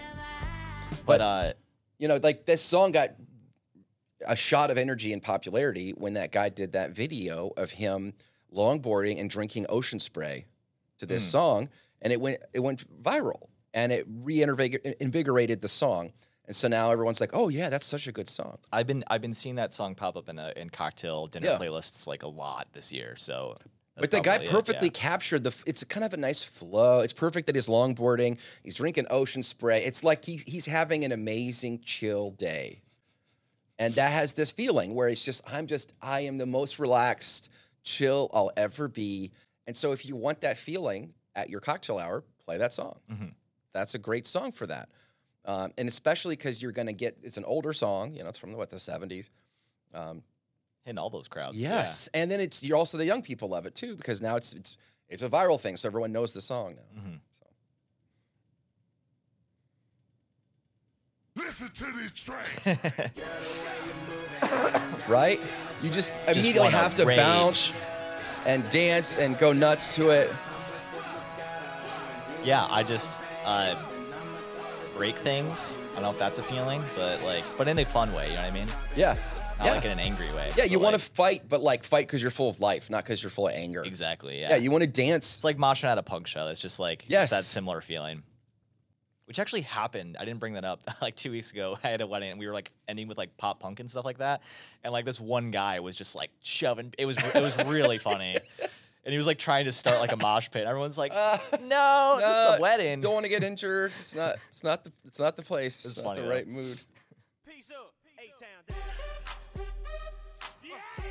But 1.06 1.20
uh, 1.20 1.52
You 1.98 2.08
know, 2.08 2.18
like 2.22 2.46
this 2.46 2.62
song 2.62 2.92
got 2.92 3.10
a 4.26 4.36
shot 4.36 4.70
of 4.70 4.76
energy 4.78 5.12
and 5.12 5.22
popularity 5.22 5.92
when 5.96 6.14
that 6.14 6.32
guy 6.32 6.48
did 6.50 6.72
that 6.72 6.90
video 6.90 7.52
of 7.56 7.70
him 7.70 8.12
longboarding 8.54 9.20
and 9.20 9.28
drinking 9.30 9.66
ocean 9.68 10.00
spray 10.00 10.46
to 10.98 11.06
this 11.06 11.22
Hmm. 11.24 11.30
song, 11.30 11.68
and 12.02 12.12
it 12.12 12.20
went 12.20 12.40
it 12.52 12.60
went 12.60 12.84
viral 13.02 13.48
and 13.72 13.92
it 13.92 14.04
reinvigorated 14.08 15.62
the 15.62 15.68
song. 15.68 16.12
And 16.46 16.56
so 16.56 16.66
now 16.68 16.90
everyone's 16.90 17.20
like, 17.20 17.30
"Oh 17.32 17.48
yeah, 17.48 17.68
that's 17.68 17.86
such 17.86 18.08
a 18.08 18.12
good 18.12 18.28
song." 18.28 18.58
I've 18.72 18.86
been 18.86 19.04
I've 19.08 19.20
been 19.20 19.34
seeing 19.34 19.54
that 19.56 19.72
song 19.72 19.94
pop 19.94 20.16
up 20.16 20.28
in 20.28 20.38
a 20.38 20.52
in 20.56 20.70
cocktail 20.70 21.26
dinner 21.28 21.46
Yeah. 21.46 21.58
playlists 21.58 22.06
like 22.06 22.22
a 22.22 22.28
lot 22.28 22.68
this 22.72 22.92
year. 22.92 23.14
So. 23.16 23.56
But 23.96 24.10
the 24.12 24.20
guy 24.20 24.38
probably 24.38 24.46
it, 24.46 24.50
perfectly 24.50 24.86
yeah. 24.88 24.92
captured 24.94 25.44
the. 25.44 25.54
It's 25.66 25.84
kind 25.84 26.04
of 26.04 26.14
a 26.14 26.16
nice 26.16 26.42
flow. 26.42 27.00
It's 27.00 27.12
perfect 27.12 27.46
that 27.46 27.54
he's 27.54 27.66
longboarding. 27.66 28.38
He's 28.64 28.76
drinking 28.76 29.06
ocean 29.10 29.42
spray. 29.42 29.84
It's 29.84 30.02
like 30.02 30.24
he's 30.24 30.42
he's 30.44 30.64
having 30.66 31.04
an 31.04 31.12
amazing 31.12 31.80
chill 31.84 32.30
day, 32.30 32.80
and 33.78 33.92
that 33.94 34.10
has 34.10 34.32
this 34.32 34.50
feeling 34.52 34.94
where 34.94 35.08
it's 35.08 35.22
just 35.22 35.42
I'm 35.46 35.66
just 35.66 35.92
I 36.00 36.20
am 36.20 36.38
the 36.38 36.46
most 36.46 36.78
relaxed, 36.78 37.50
chill 37.82 38.30
I'll 38.32 38.50
ever 38.56 38.88
be. 38.88 39.32
And 39.66 39.76
so 39.76 39.92
if 39.92 40.04
you 40.06 40.16
want 40.16 40.40
that 40.42 40.58
feeling 40.58 41.14
at 41.34 41.48
your 41.50 41.60
cocktail 41.60 41.98
hour, 41.98 42.24
play 42.44 42.58
that 42.58 42.72
song. 42.72 42.98
Mhm. 43.10 43.34
That's 43.72 43.94
a 43.94 43.98
great 43.98 44.26
song 44.26 44.50
for 44.52 44.66
that, 44.66 44.88
um, 45.44 45.72
and 45.78 45.88
especially 45.88 46.34
because 46.36 46.60
you're 46.60 46.72
going 46.72 46.86
to 46.88 46.92
get 46.92 47.18
it's 47.22 47.36
an 47.36 47.44
older 47.44 47.72
song. 47.72 48.14
You 48.14 48.22
know, 48.22 48.28
it's 48.28 48.38
from 48.38 48.52
what 48.54 48.70
the 48.70 48.76
'70s. 48.80 49.30
Um, 49.94 50.22
hitting 50.82 50.98
all 50.98 51.10
those 51.10 51.28
crowds. 51.28 51.56
yeah. 51.56 51.80
Yes, 51.80 52.08
and 52.14 52.30
then 52.30 52.40
it's 52.40 52.62
you're 52.62 52.76
also 52.78 52.96
the 52.98 53.04
young 53.04 53.22
people 53.22 53.48
love 53.48 53.66
it 53.66 53.74
too 53.74 53.96
because 53.96 54.20
now 54.22 54.36
it's 54.36 54.52
it's 54.54 54.76
it's 55.08 55.22
a 55.22 55.28
viral 55.28 55.60
thing, 55.60 55.76
so 55.76 55.88
everyone 55.88 56.10
knows 56.12 56.32
the 56.32 56.40
song 56.40 56.74
now. 56.76 57.00
Mhm. 57.02 57.20
Listen 61.40 61.68
to 61.68 61.98
these 61.98 62.14
tracks. 62.14 62.66
Right? 65.08 65.40
You 65.82 65.90
just 65.90 66.12
immediately 66.28 66.68
have 66.70 66.94
to 66.96 67.04
rage. 67.04 67.16
bounce 67.18 67.72
and 68.46 68.62
dance 68.70 69.18
and 69.18 69.36
go 69.38 69.52
nuts 69.52 69.96
to 69.96 70.10
it. 70.10 70.28
Yeah, 72.46 72.64
I 72.70 72.82
just 72.84 73.10
uh, 73.44 73.74
break 74.96 75.16
things. 75.16 75.76
I 75.92 75.94
don't 75.94 76.02
know 76.04 76.10
if 76.12 76.18
that's 76.18 76.38
a 76.38 76.42
feeling, 76.42 76.82
but 76.96 77.20
like, 77.24 77.42
but 77.58 77.66
in 77.66 77.78
a 77.80 77.84
fun 77.84 78.12
way. 78.14 78.28
You 78.28 78.34
know 78.36 78.42
what 78.42 78.50
I 78.52 78.54
mean? 78.54 78.68
Yeah, 78.96 79.16
Not 79.58 79.64
yeah, 79.66 79.72
like 79.72 79.84
in 79.84 79.90
an 79.90 79.98
angry 80.00 80.32
way. 80.32 80.48
yeah. 80.50 80.62
but, 80.64 80.70
You 80.70 80.78
want 80.78 80.94
to 80.94 81.00
fight, 81.00 81.48
but 81.48 81.60
like 81.60 81.82
fight 81.82 82.06
because 82.06 82.22
you're 82.22 82.30
full 82.30 82.48
of 82.50 82.60
life, 82.60 82.88
not 82.88 83.02
because 83.02 83.20
you're 83.22 83.30
full 83.30 83.48
of 83.48 83.54
anger. 83.54 83.82
exactly. 83.84 84.40
Yeah. 84.40 84.50
Yeah, 84.50 84.56
you 84.56 84.70
want 84.70 84.82
to 84.82 84.86
dance. 84.86 85.36
It's 85.36 85.44
like 85.44 85.58
moshing 85.58 85.88
at 85.88 85.98
a 85.98 86.02
punk 86.04 86.28
show. 86.28 86.46
It's 86.48 86.60
just 86.60 86.78
like 86.78 87.00
it's 87.02 87.10
Yes. 87.10 87.30
that 87.30 87.44
similar 87.44 87.80
feeling. 87.80 88.22
Which 89.30 89.38
actually 89.38 89.60
happened. 89.60 90.16
I 90.18 90.24
didn't 90.24 90.40
bring 90.40 90.54
that 90.54 90.64
up. 90.64 90.82
Like 91.00 91.14
two 91.14 91.30
weeks 91.30 91.52
ago, 91.52 91.78
I 91.84 91.88
had 91.88 92.00
a 92.00 92.06
wedding 92.08 92.30
and 92.30 92.38
we 92.40 92.48
were 92.48 92.52
like 92.52 92.72
ending 92.88 93.06
with 93.06 93.16
like 93.16 93.36
pop 93.36 93.60
punk 93.60 93.78
and 93.78 93.88
stuff 93.88 94.04
like 94.04 94.18
that. 94.18 94.42
And 94.82 94.92
like 94.92 95.04
this 95.04 95.20
one 95.20 95.52
guy 95.52 95.78
was 95.78 95.94
just 95.94 96.16
like 96.16 96.30
shoving. 96.42 96.92
It 96.98 97.06
was 97.06 97.16
it 97.16 97.40
was 97.40 97.56
really 97.64 97.98
funny. 97.98 98.36
And 99.02 99.12
he 99.12 99.16
was 99.16 99.26
like 99.26 99.38
trying 99.38 99.64
to 99.64 99.72
start 99.72 99.98
like 99.98 100.12
a 100.12 100.16
mosh 100.16 100.50
pit. 100.50 100.66
Everyone's 100.66 100.98
like, 100.98 101.12
Uh, 101.14 101.38
"No, 101.62 102.16
this 102.20 102.28
is 102.28 102.58
a 102.58 102.60
wedding." 102.60 103.00
Don't 103.00 103.14
want 103.14 103.24
to 103.24 103.30
get 103.30 103.42
injured. 103.42 103.92
It's 103.98 104.14
not. 104.14 104.36
It's 104.50 104.62
not 104.62 104.84
the. 104.84 104.92
It's 105.06 105.18
not 105.18 105.36
the 105.36 105.42
place. 105.42 105.86
It's, 105.86 105.96
It's 105.96 106.04
not 106.04 106.16
the 106.16 106.22
though. 106.22 106.28
right 106.28 106.46
mood. 106.46 106.78
Peace 107.48 107.70
up, 107.74 107.94
A-Town. 108.18 108.84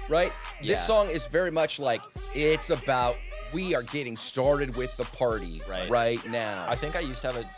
right? 0.07 0.31
Yeah. 0.61 0.67
This 0.73 0.85
song 0.85 1.09
is 1.09 1.25
very 1.25 1.49
much 1.51 1.79
like 1.79 2.01
it's 2.35 2.69
about 2.69 3.15
we 3.53 3.73
are 3.73 3.81
getting 3.83 4.15
started 4.17 4.75
with 4.75 4.95
the 4.97 5.05
party 5.05 5.59
Right. 5.67 5.89
right 5.89 6.29
now. 6.29 6.65
I 6.69 6.75
think 6.75 6.95
I 6.95 6.99
used 6.99 7.21
to 7.23 7.31
have 7.31 7.37
a 7.43 7.49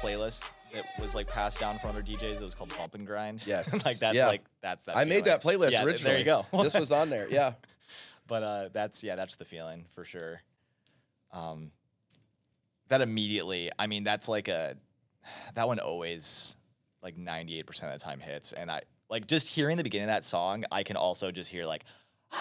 playlist 0.00 0.48
that 0.72 0.84
was 1.00 1.14
like 1.14 1.26
passed 1.28 1.60
down 1.60 1.78
from 1.78 1.90
other 1.90 2.02
DJs. 2.02 2.40
It 2.40 2.42
was 2.42 2.54
called 2.54 2.76
Bump 2.76 2.94
and 2.94 3.06
Grind. 3.06 3.42
Yes. 3.46 3.84
like 3.84 3.98
that's 3.98 4.16
Yeah. 4.16 4.26
like 4.26 4.42
that's 4.62 4.84
that. 4.84 4.96
I 4.96 5.04
made 5.04 5.24
that 5.26 5.42
playlist 5.42 5.72
Yeah, 5.72 5.84
originally. 5.84 6.22
There 6.24 6.36
you 6.38 6.44
go. 6.52 6.62
this 6.62 6.74
was 6.74 6.92
on 6.92 7.10
there. 7.10 7.28
Yeah. 7.30 7.54
but 8.26 8.42
uh, 8.42 8.68
that's 8.72 9.02
yeah, 9.04 9.16
that's 9.16 9.36
the 9.36 9.44
feeling 9.44 9.84
for 9.94 10.04
sure. 10.04 10.40
Um, 11.32 11.70
that 12.88 13.00
immediately, 13.00 13.70
I 13.78 13.86
mean, 13.86 14.04
that's 14.04 14.28
like 14.28 14.48
a 14.48 14.76
that 15.54 15.66
one 15.66 15.78
always 15.80 16.56
like 17.02 17.16
ninety 17.16 17.58
eight 17.58 17.66
percent 17.66 17.92
of 17.92 17.98
the 17.98 18.04
time 18.04 18.20
hits, 18.20 18.52
and 18.52 18.70
I 18.70 18.82
like 19.10 19.26
just 19.26 19.48
hearing 19.48 19.76
the 19.76 19.82
beginning 19.82 20.08
of 20.08 20.14
that 20.14 20.24
song, 20.24 20.64
I 20.72 20.82
can 20.82 20.96
also 20.96 21.30
just 21.30 21.50
hear 21.50 21.64
like. 21.66 21.84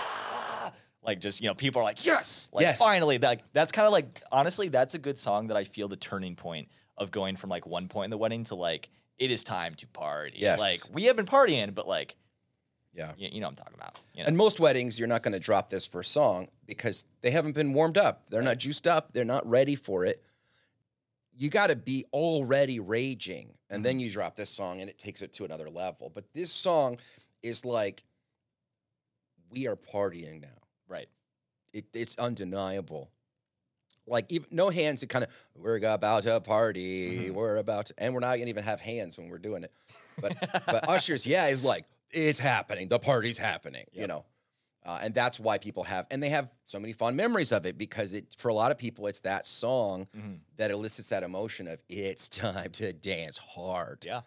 Like 1.03 1.19
just 1.19 1.39
you 1.39 1.47
know, 1.47 1.53
people 1.53 1.81
are 1.81 1.85
like, 1.85 2.03
yes, 2.03 2.49
like 2.51 2.63
Yes. 2.63 2.79
finally. 2.79 3.19
Like 3.19 3.41
that's 3.53 3.71
kind 3.71 3.85
of 3.85 3.91
like 3.91 4.23
honestly, 4.31 4.69
that's 4.69 4.95
a 4.95 4.97
good 4.97 5.19
song 5.19 5.45
that 5.49 5.55
I 5.57 5.63
feel 5.63 5.87
the 5.87 5.95
turning 5.95 6.35
point 6.35 6.67
of 6.97 7.11
going 7.11 7.35
from 7.35 7.49
like 7.49 7.65
one 7.65 7.87
point 7.87 8.05
in 8.05 8.11
the 8.11 8.17
wedding 8.17 8.43
to 8.45 8.55
like 8.55 8.89
it 9.17 9.31
is 9.31 9.43
time 9.43 9.75
to 9.75 9.87
party. 9.87 10.37
Yes. 10.39 10.59
like 10.59 10.81
we 10.93 11.05
have 11.05 11.15
been 11.15 11.25
partying, 11.25 11.73
but 11.73 11.87
like 11.87 12.15
Yeah. 12.93 13.11
you, 13.17 13.29
you 13.33 13.39
know 13.41 13.47
what 13.47 13.51
I'm 13.51 13.55
talking 13.57 13.75
about. 13.75 13.99
You 14.13 14.23
know? 14.23 14.27
And 14.27 14.37
most 14.37 14.59
weddings, 14.59 14.97
you're 14.99 15.07
not 15.07 15.23
going 15.23 15.33
to 15.33 15.39
drop 15.39 15.69
this 15.69 15.85
first 15.85 16.11
song 16.11 16.47
because 16.65 17.05
they 17.21 17.31
haven't 17.31 17.53
been 17.53 17.73
warmed 17.73 17.97
up. 17.97 18.29
They're 18.29 18.41
not 18.41 18.57
juiced 18.57 18.87
up. 18.87 19.13
They're 19.13 19.23
not 19.25 19.47
ready 19.49 19.75
for 19.75 20.05
it. 20.05 20.23
You 21.37 21.49
got 21.49 21.67
to 21.67 21.75
be 21.75 22.05
already 22.13 22.79
raging, 22.79 23.55
and 23.69 23.79
Mm-hmm. 23.79 23.83
then 23.83 23.99
you 23.99 24.09
drop 24.09 24.35
this 24.37 24.49
song, 24.49 24.79
and 24.79 24.89
it 24.89 24.97
takes 24.97 25.21
it 25.21 25.33
to 25.33 25.43
another 25.43 25.69
level. 25.69 26.09
But 26.13 26.25
this 26.33 26.49
song 26.51 26.97
is 27.43 27.65
like, 27.65 28.03
we 29.49 29.67
are 29.67 29.75
partying 29.75 30.41
now. 30.41 30.47
right. 30.87 31.07
It, 31.73 31.85
it's 31.93 32.17
undeniable. 32.17 33.09
Like 34.07 34.31
even 34.31 34.47
no 34.51 34.69
hands. 34.69 35.01
It 35.03 35.07
kind 35.07 35.23
of 35.25 35.31
we're 35.55 35.77
about 35.77 36.23
to 36.23 36.39
party. 36.41 37.29
Mhm. 37.29 37.33
We're 37.33 37.57
about 37.57 37.87
to, 37.87 37.93
and 37.97 38.13
we're 38.13 38.19
not 38.19 38.37
gonna 38.37 38.49
even 38.49 38.63
have 38.63 38.79
hands 38.81 39.17
when 39.17 39.29
we're 39.29 39.39
doing 39.39 39.63
it. 39.63 39.71
But 40.21 40.37
but 40.65 40.87
Usher's, 40.89 41.25
yeah, 41.25 41.47
is 41.47 41.63
like 41.63 41.85
it's 42.11 42.39
happening. 42.39 42.87
The 42.87 42.99
party's 42.99 43.37
happening. 43.37 43.85
You 43.91 44.05
know, 44.07 44.25
uh, 44.85 44.99
and 45.01 45.13
that's 45.13 45.39
why 45.39 45.57
people 45.57 45.83
have 45.85 46.05
and 46.11 46.21
they 46.21 46.29
have 46.29 46.49
so 46.65 46.79
many 46.79 46.93
fond 46.93 47.17
memories 47.17 47.51
of 47.51 47.65
it 47.65 47.77
because 47.77 48.13
it 48.13 48.35
for 48.37 48.49
a 48.49 48.53
lot 48.53 48.71
of 48.71 48.77
people 48.77 49.07
it's 49.07 49.21
that 49.21 49.45
song 49.45 50.07
Mhm. 50.15 50.39
that 50.57 50.69
elicits 50.71 51.09
that 51.09 51.23
emotion 51.23 51.67
of 51.67 51.79
it's 51.89 52.29
time 52.29 52.71
to 52.73 52.93
dance 52.93 53.37
hard. 53.37 54.05
Yeah. 54.05 54.21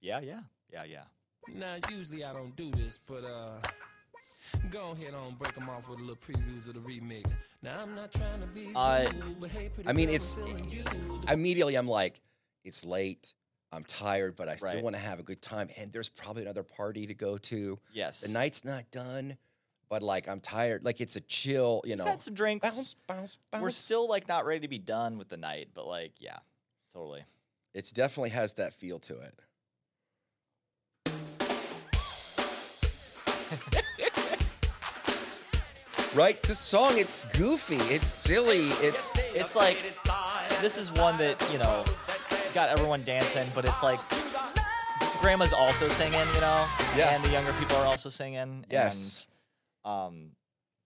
Yeah, 0.00 0.20
yeah. 0.20 0.40
Yeah, 0.72 0.84
yeah. 0.84 1.04
Now, 1.48 1.76
usually 1.90 2.24
I 2.24 2.32
don't 2.32 2.56
do 2.56 2.70
this, 2.70 2.98
but 2.98 3.22
uh, 3.24 3.60
Go 4.70 4.90
ahead 4.92 5.14
on, 5.14 5.34
break 5.34 5.54
them 5.54 5.68
off 5.68 5.88
with 5.88 5.98
a 6.00 6.02
little 6.02 6.16
previews 6.16 6.66
of 6.68 6.74
the 6.74 6.80
remix. 6.80 7.34
Now 7.62 7.80
I'm 7.82 7.94
not 7.94 8.12
trying 8.12 8.40
to 8.40 8.46
be 8.48 8.70
Uh, 8.74 9.08
rude, 9.12 9.40
but 9.40 9.50
hey, 9.50 9.68
pretty 9.68 9.88
I 9.88 9.92
mean, 9.92 10.08
it's 10.10 10.36
I'm 10.36 10.46
feeling 10.46 10.68
you. 10.70 10.84
immediately 11.28 11.76
I'm 11.76 11.88
like, 11.88 12.20
it's 12.64 12.84
late. 12.84 13.34
I'm 13.72 13.84
tired, 13.84 14.36
but 14.36 14.48
I 14.48 14.56
still 14.56 14.70
Right. 14.74 14.82
want 14.84 14.94
to 14.96 15.00
have 15.02 15.18
a 15.18 15.22
good 15.22 15.42
time. 15.42 15.68
And 15.76 15.92
there's 15.92 16.08
probably 16.08 16.42
another 16.42 16.62
party 16.62 17.06
to 17.08 17.14
go 17.14 17.38
to. 17.38 17.78
Yes. 17.92 18.20
The 18.20 18.28
night's 18.28 18.64
not 18.64 18.90
done, 18.90 19.36
but 19.88 20.02
like 20.02 20.28
I'm 20.28 20.40
tired. 20.40 20.84
Like 20.84 21.00
it's 21.00 21.16
a 21.16 21.20
chill, 21.20 21.82
you 21.84 21.96
know. 21.96 22.04
Had 22.04 22.22
some 22.22 22.34
drinks. 22.34 22.68
Bounce, 22.68 22.96
bounce, 23.08 23.38
bounce. 23.50 23.62
We're 23.62 23.70
still 23.70 24.08
like 24.08 24.28
not 24.28 24.46
ready 24.46 24.60
to 24.60 24.68
be 24.68 24.78
done 24.78 25.18
with 25.18 25.28
the 25.28 25.36
night, 25.36 25.70
but 25.74 25.86
like, 25.86 26.12
yeah, 26.20 26.38
totally. 26.92 27.24
It 27.74 27.90
definitely 27.92 28.30
has 28.30 28.52
that 28.54 28.72
feel 28.72 28.98
to 29.00 29.18
it. 29.20 29.34
right? 36.14 36.40
The 36.42 36.54
song, 36.54 36.98
it's 36.98 37.24
goofy, 37.36 37.76
it's 37.94 38.06
silly, 38.06 38.68
it's 38.80 39.14
It's 39.34 39.56
like 39.56 39.78
this 40.60 40.78
is 40.78 40.92
one 40.92 41.16
that 41.18 41.36
you 41.52 41.58
know 41.58 41.84
got 42.54 42.68
everyone 42.70 43.02
dancing, 43.04 43.46
but 43.54 43.64
it's 43.64 43.82
like 43.82 44.00
grandma's 45.20 45.52
also 45.52 45.88
singing, 45.88 46.18
you 46.34 46.40
know, 46.40 46.66
Yeah. 46.96 47.14
and 47.14 47.24
the 47.24 47.30
younger 47.30 47.52
people 47.54 47.76
are 47.78 47.86
also 47.86 48.10
singing. 48.10 48.64
Yes. 48.70 49.26
And, 49.84 49.92
um, 49.92 50.30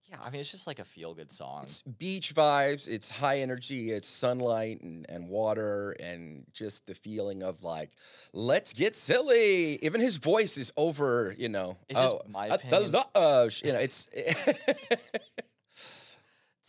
yeah, 0.09 0.17
I 0.23 0.29
mean, 0.29 0.41
it's 0.41 0.51
just 0.51 0.65
like 0.67 0.79
a 0.79 0.85
feel 0.85 1.13
good 1.13 1.31
song. 1.31 1.63
it's 1.63 1.81
beach 1.83 2.33
vibes, 2.33 2.87
it's 2.87 3.09
high 3.09 3.39
energy, 3.39 3.91
it's 3.91 4.07
sunlight 4.07 4.81
and, 4.81 5.05
and 5.07 5.29
water, 5.29 5.91
and 5.99 6.45
just 6.51 6.87
the 6.87 6.95
feeling 6.95 7.43
of 7.43 7.63
like, 7.63 7.91
let's 8.33 8.73
get 8.73 8.95
silly. 8.95 9.77
Even 9.83 10.01
his 10.01 10.17
voice 10.17 10.57
is 10.57 10.71
over, 10.77 11.35
you 11.37 11.49
know. 11.49 11.77
It's 11.87 11.99
just 11.99 12.15
oh, 12.15 12.21
my 12.27 12.49
at 12.49 12.67
the 12.69 12.77
opinion. 12.77 13.03
lodge, 13.15 13.63
you 13.63 13.73
know, 13.73 13.79
it's 13.89 14.09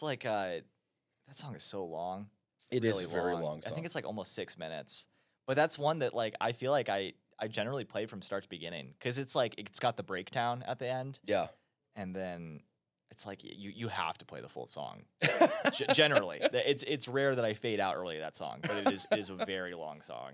It's 0.01 0.03
like 0.03 0.25
uh, 0.25 0.61
that 1.29 1.37
song 1.37 1.55
is 1.55 1.63
so 1.63 1.85
long. 1.85 2.29
It 2.71 2.87
is 2.87 2.93
really 2.93 3.05
a 3.05 3.09
very 3.09 3.35
long 3.35 3.59
I 3.59 3.69
song. 3.69 3.75
think 3.75 3.85
it's 3.85 3.95
like 3.95 4.07
almost 4.07 4.35
six 4.35 4.57
minutes. 4.57 5.07
But 5.47 5.57
that's 5.57 5.79
one 5.79 5.99
that 5.99 6.15
like 6.15 6.35
I 6.41 6.53
feel 6.53 6.71
like 6.71 6.89
I 6.89 7.13
I 7.39 7.49
generally 7.49 7.85
play 7.85 8.07
from 8.07 8.23
start 8.23 8.45
to 8.45 8.49
beginning 8.49 8.95
because 8.99 9.19
it's 9.19 9.35
like 9.35 9.57
it's 9.59 9.79
got 9.79 9.99
the 9.99 10.03
breakdown 10.03 10.65
at 10.67 10.79
the 10.79 10.89
end, 10.89 11.21
yeah. 11.23 11.49
and 11.95 12.17
then 12.17 12.61
it's 13.11 13.27
like 13.27 13.43
you 13.43 13.71
you 13.75 13.89
have 13.89 14.17
to 14.19 14.25
play 14.25 14.41
the 14.41 14.49
full 14.49 14.67
song. 14.67 15.03
G- 15.73 15.85
generally, 15.93 16.39
it's 16.43 16.83
it's 16.85 17.09
rare 17.09 17.35
that 17.35 17.45
I 17.45 17.55
fade 17.55 17.81
out 17.81 17.97
early 17.97 18.19
that 18.19 18.37
song, 18.37 18.59
but 18.63 18.73
it 18.77 18.93
is 18.93 19.07
it 19.11 19.19
is 19.19 19.31
a 19.31 19.35
very 19.35 19.75
long 19.75 20.01
song. 20.03 20.33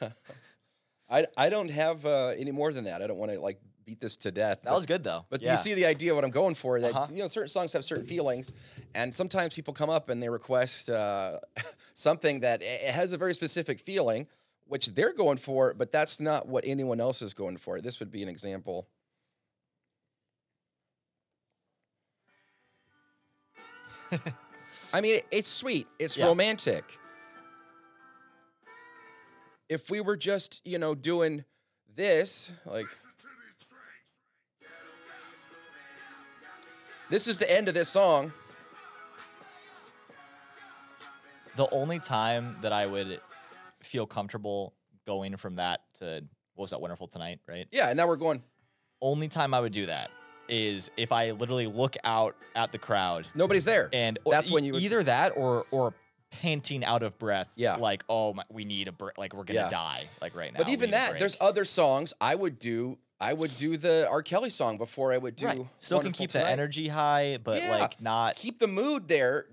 Yeah, 0.00 0.08
I, 1.10 1.26
I 1.36 1.48
don't 1.48 1.70
have 1.70 2.06
uh, 2.06 2.28
any 2.38 2.52
more 2.52 2.72
than 2.72 2.84
that. 2.84 3.02
I 3.02 3.06
don't 3.06 3.18
want 3.18 3.32
to 3.32 3.40
like 3.40 3.60
beat 3.84 4.00
this 4.00 4.16
to 4.18 4.30
death. 4.30 4.60
that 4.62 4.72
was 4.72 4.86
good 4.86 5.02
though. 5.02 5.24
But 5.28 5.42
yeah. 5.42 5.52
you 5.52 5.56
see 5.56 5.74
the 5.74 5.86
idea 5.86 6.12
of 6.12 6.16
what 6.16 6.24
I'm 6.24 6.30
going 6.30 6.54
for? 6.54 6.80
That 6.80 6.94
Uh-huh. 6.94 7.06
you 7.12 7.18
know, 7.18 7.26
certain 7.26 7.48
songs 7.48 7.72
have 7.72 7.84
certain 7.84 8.04
feelings, 8.06 8.52
and 8.94 9.12
sometimes 9.14 9.54
people 9.56 9.74
come 9.74 9.90
up 9.90 10.08
and 10.08 10.22
they 10.22 10.28
request 10.28 10.88
uh, 10.90 11.38
something 11.94 12.40
that 12.40 12.62
it 12.62 12.80
has 12.94 13.12
a 13.12 13.16
very 13.18 13.34
specific 13.34 13.80
feeling, 13.80 14.26
which 14.66 14.86
they're 14.88 15.12
going 15.12 15.38
for, 15.38 15.74
but 15.74 15.90
that's 15.90 16.20
not 16.20 16.46
what 16.46 16.64
anyone 16.66 17.00
else 17.00 17.22
is 17.22 17.34
going 17.34 17.56
for. 17.56 17.80
This 17.80 17.98
would 18.00 18.10
be 18.12 18.22
an 18.22 18.28
example. 18.28 18.86
I 24.92 25.00
mean, 25.00 25.20
it's 25.30 25.48
sweet. 25.48 25.86
It's 25.98 26.16
Yeah. 26.16 26.26
romantic. 26.26 26.84
If 29.68 29.88
we 29.88 30.00
were 30.00 30.16
just, 30.16 30.60
you 30.64 30.78
know, 30.78 30.94
doing 30.94 31.44
this, 31.94 32.50
like 32.66 32.86
this 37.10 37.26
is 37.28 37.38
the 37.38 37.50
end 37.50 37.68
of 37.68 37.74
this 37.74 37.88
song. 37.88 38.32
the 41.56 41.68
only 41.72 41.98
time 41.98 42.56
that 42.62 42.72
I 42.72 42.86
would 42.86 43.18
feel 43.82 44.06
comfortable 44.06 44.72
going 45.04 45.36
from 45.36 45.56
that 45.56 45.80
to 45.98 46.24
what 46.54 46.62
was 46.62 46.70
that 46.70 46.80
wonderful 46.80 47.08
tonight, 47.08 47.40
right? 47.46 47.66
Yeah, 47.70 47.88
and 47.88 47.96
now 47.96 48.06
we're 48.06 48.16
going. 48.16 48.42
Only 49.02 49.28
time 49.28 49.52
I 49.52 49.60
would 49.60 49.72
do 49.72 49.86
that 49.86 50.10
is 50.50 50.90
if 50.96 51.12
I 51.12 51.30
literally 51.30 51.66
look 51.66 51.96
out 52.04 52.36
at 52.54 52.72
the 52.72 52.78
crowd 52.78 53.26
Nobody's 53.34 53.64
there. 53.64 53.88
and 53.92 54.18
That's 54.28 54.50
e- 54.50 54.52
when 54.52 54.64
you 54.64 54.74
would- 54.74 54.82
either 54.82 55.02
that 55.04 55.32
or 55.36 55.64
or 55.70 55.94
panting 56.30 56.84
out 56.84 57.02
of 57.02 57.18
breath. 57.18 57.48
Yeah. 57.56 57.76
like 57.76 58.04
oh 58.08 58.34
my, 58.34 58.44
we 58.50 58.64
need 58.64 58.88
a 58.88 58.92
break. 58.92 59.18
Like 59.18 59.34
we're 59.34 59.44
gonna 59.44 59.60
Yeah. 59.60 59.68
die. 59.70 60.04
Like 60.20 60.36
right 60.36 60.52
now. 60.52 60.58
but 60.58 60.68
even 60.68 60.90
that, 60.92 61.18
there's 61.18 61.36
other 61.40 61.64
songs 61.64 62.12
I 62.20 62.34
would 62.34 62.58
do. 62.58 62.98
I 63.20 63.32
would 63.34 63.54
do 63.56 63.76
the 63.76 64.06
R. 64.10 64.22
Kelly 64.22 64.48
song 64.50 64.78
before 64.78 65.12
I 65.12 65.18
would 65.18 65.36
do. 65.36 65.46
right. 65.46 65.66
Still 65.76 66.00
can 66.00 66.12
keep 66.12 66.30
the 66.30 66.38
Tonight. 66.38 66.52
energy 66.52 66.88
high, 66.88 67.38
but 67.42 67.60
Yeah. 67.62 67.76
like 67.78 68.00
not. 68.00 68.36
keep 68.36 68.58
the 68.58 68.68
mood 68.68 69.08
there, 69.08 69.46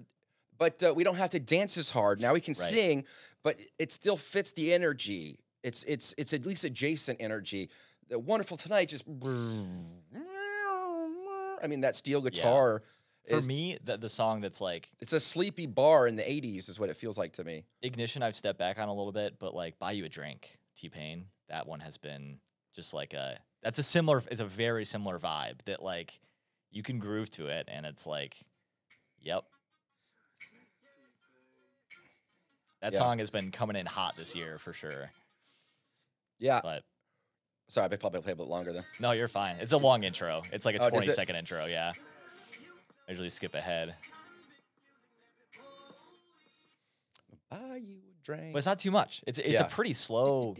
but 0.57 0.81
uh, 0.83 0.93
we 0.95 1.03
don't 1.03 1.15
have 1.17 1.31
to 1.31 1.39
dance 1.39 1.77
as 1.77 1.89
hard. 1.89 2.21
Now 2.21 2.33
we 2.33 2.39
can 2.41 2.53
Right. 2.57 2.69
sing, 2.69 3.05
but 3.43 3.57
it 3.79 3.91
still 3.91 4.15
fits 4.15 4.51
the 4.53 4.73
energy. 4.73 5.39
It's 5.63 5.83
it's 5.83 6.13
it's 6.17 6.31
at 6.31 6.45
least 6.45 6.63
adjacent 6.63 7.19
energy. 7.19 7.69
The 8.09 8.19
wonderful 8.19 8.55
tonight 8.55 8.87
just. 8.89 9.03
I 11.63 11.67
mean 11.67 11.81
that 11.81 11.95
steel 11.95 12.21
guitar. 12.21 12.83
For 13.29 13.35
is- 13.37 13.47
me, 13.47 13.77
the, 13.83 13.97
the 13.97 14.07
song 14.09 14.39
that's 14.41 14.61
like 14.61 14.89
it's 14.99 15.11
a 15.13 15.19
sleepy 15.19 15.65
bar 15.65 16.07
in 16.07 16.15
the 16.15 16.23
'80s, 16.23 16.69
is 16.69 16.79
what 16.79 16.89
it 16.89 16.95
feels 16.95 17.17
like 17.17 17.33
to 17.33 17.43
me. 17.43 17.65
Ignition, 17.81 18.23
I've 18.23 18.35
stepped 18.37 18.57
back 18.57 18.79
on 18.79 18.87
a 18.87 18.93
little 18.93 19.11
bit, 19.11 19.37
but 19.39 19.53
like 19.53 19.77
Buy 19.79 19.91
You 19.91 20.05
a 20.05 20.09
Drink, 20.09 20.57
T 20.77 20.87
Pain, 20.87 21.25
that 21.49 21.67
one 21.67 21.81
has 21.81 21.97
been 21.97 22.39
just 22.75 22.93
like 22.93 23.13
a 23.13 23.37
that's 23.63 23.79
a 23.79 23.83
similar 23.83 24.23
it's 24.31 24.39
a 24.39 24.45
very 24.45 24.85
similar 24.85 25.19
vibe 25.19 25.57
that 25.65 25.81
like 25.83 26.19
you 26.71 26.83
can 26.83 26.99
groove 26.99 27.29
to 27.31 27.47
it 27.47 27.67
and 27.69 27.85
it's 27.85 28.05
like 28.07 28.37
yep. 29.19 29.43
That 32.81 32.93
Yeah. 32.93 32.99
song 32.99 33.19
has 33.19 33.29
been 33.29 33.51
coming 33.51 33.75
in 33.75 33.85
hot 33.87 34.15
this 34.15 34.35
year 34.35 34.57
for 34.59 34.71
sure. 34.71 35.11
Yeah, 36.39 36.59
But 36.61 36.83
sorry, 37.67 37.89
I 37.91 37.95
probably 37.95 38.21
played 38.21 38.33
a 38.33 38.37
bit 38.37 38.47
longer 38.47 38.73
then. 38.73 38.83
no, 38.99 39.11
you're 39.11 39.27
fine. 39.27 39.55
It's 39.59 39.73
a 39.73 39.77
long 39.77 40.03
intro. 40.03 40.41
It's 40.51 40.65
like 40.65 40.75
a 40.75 40.79
Oh, 40.79 40.83
does 40.89 40.91
20 40.91 41.07
it? 41.07 41.13
second 41.13 41.35
intro, 41.35 41.65
yeah. 41.65 41.91
I 43.07 43.11
usually 43.11 43.29
skip 43.29 43.53
ahead. 43.55 43.95
Buy 47.49 47.77
you 47.83 47.95
a 47.97 48.25
drink. 48.25 48.53
But 48.53 48.57
it's 48.57 48.65
not 48.67 48.79
too 48.79 48.91
much. 48.91 49.23
It's 49.25 49.39
it's 49.39 49.59
Yeah. 49.59 49.65
a 49.67 49.69
pretty 49.69 49.93
slow 49.93 50.55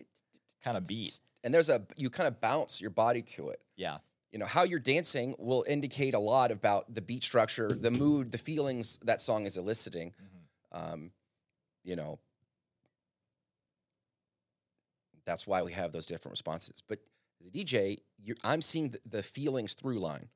kind 0.64 0.78
of 0.78 0.86
beat. 0.88 1.20
and 1.43 1.53
there's 1.53 1.70
a 1.70 1.86
you 1.95 2.10
kind 2.10 2.28
of 2.28 2.39
bounce 2.41 2.80
your 2.82 2.89
body 2.89 3.22
to 3.22 3.49
it. 3.49 3.62
Yeah. 3.76 3.97
You 4.32 4.39
know 4.39 4.45
how 4.45 4.64
you're 4.64 4.80
dancing 4.80 5.36
will 5.38 5.64
indicate 5.68 6.14
a 6.14 6.20
lot 6.20 6.51
about 6.51 6.93
the 6.93 7.01
beat 7.01 7.24
structure, 7.24 7.70
the 7.70 7.91
mood, 7.91 8.32
the 8.32 8.38
feelings 8.38 8.99
that 9.03 9.22
song 9.22 9.45
is 9.45 9.58
eliciting. 9.58 10.14
Um, 10.72 11.12
you 11.84 11.95
know, 11.95 12.20
that's 15.28 15.45
why 15.45 15.61
we 15.61 15.73
have 15.73 15.91
those 15.91 16.07
different 16.07 16.32
responses. 16.34 16.82
But 16.88 16.99
as 17.39 17.45
a 17.47 17.51
DJ, 17.51 17.97
you're, 18.23 18.38
I'm 18.43 18.63
seeing 18.63 18.89
the, 18.89 18.99
the 19.07 19.21
feelings 19.21 19.73
through 19.73 19.99
line, 19.99 20.30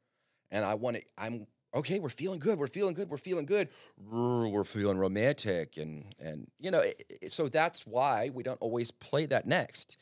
and 0.52 0.64
I 0.64 0.76
want 0.76 0.98
to. 0.98 1.04
I'm 1.18 1.48
okay. 1.74 2.00
We're 2.00 2.10
feeling 2.10 2.38
good. 2.40 2.60
We're 2.60 2.68
feeling 2.68 2.94
good. 2.94 3.10
We're 3.10 3.18
feeling 3.18 3.48
good. 3.48 3.70
We're 3.98 4.64
feeling 4.64 4.98
romantic, 5.00 5.78
and 5.78 6.14
and 6.20 6.52
you 6.60 6.70
know, 6.70 6.82
it, 6.82 7.04
it- 7.10 7.32
so 7.32 7.48
that's 7.48 7.88
why 7.88 8.30
we 8.32 8.44
don't 8.44 8.62
always 8.62 8.92
play 8.92 9.26
that 9.28 9.48
next 9.48 9.98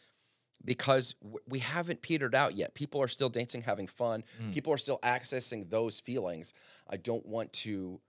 because 0.65 1.15
we 1.47 1.59
haven't 1.59 2.01
petered 2.01 2.35
out 2.35 2.53
yet. 2.55 2.73
People 2.75 3.01
are 3.01 3.07
still 3.07 3.29
dancing, 3.29 3.61
having 3.61 3.87
fun. 3.87 4.25
Mm. 4.43 4.53
People 4.53 4.73
are 4.73 4.77
still 4.77 4.99
accessing 5.03 5.69
those 5.69 6.01
feelings. 6.01 6.53
I 6.89 6.97
don't 6.97 7.25
want 7.25 7.53
to 7.53 8.01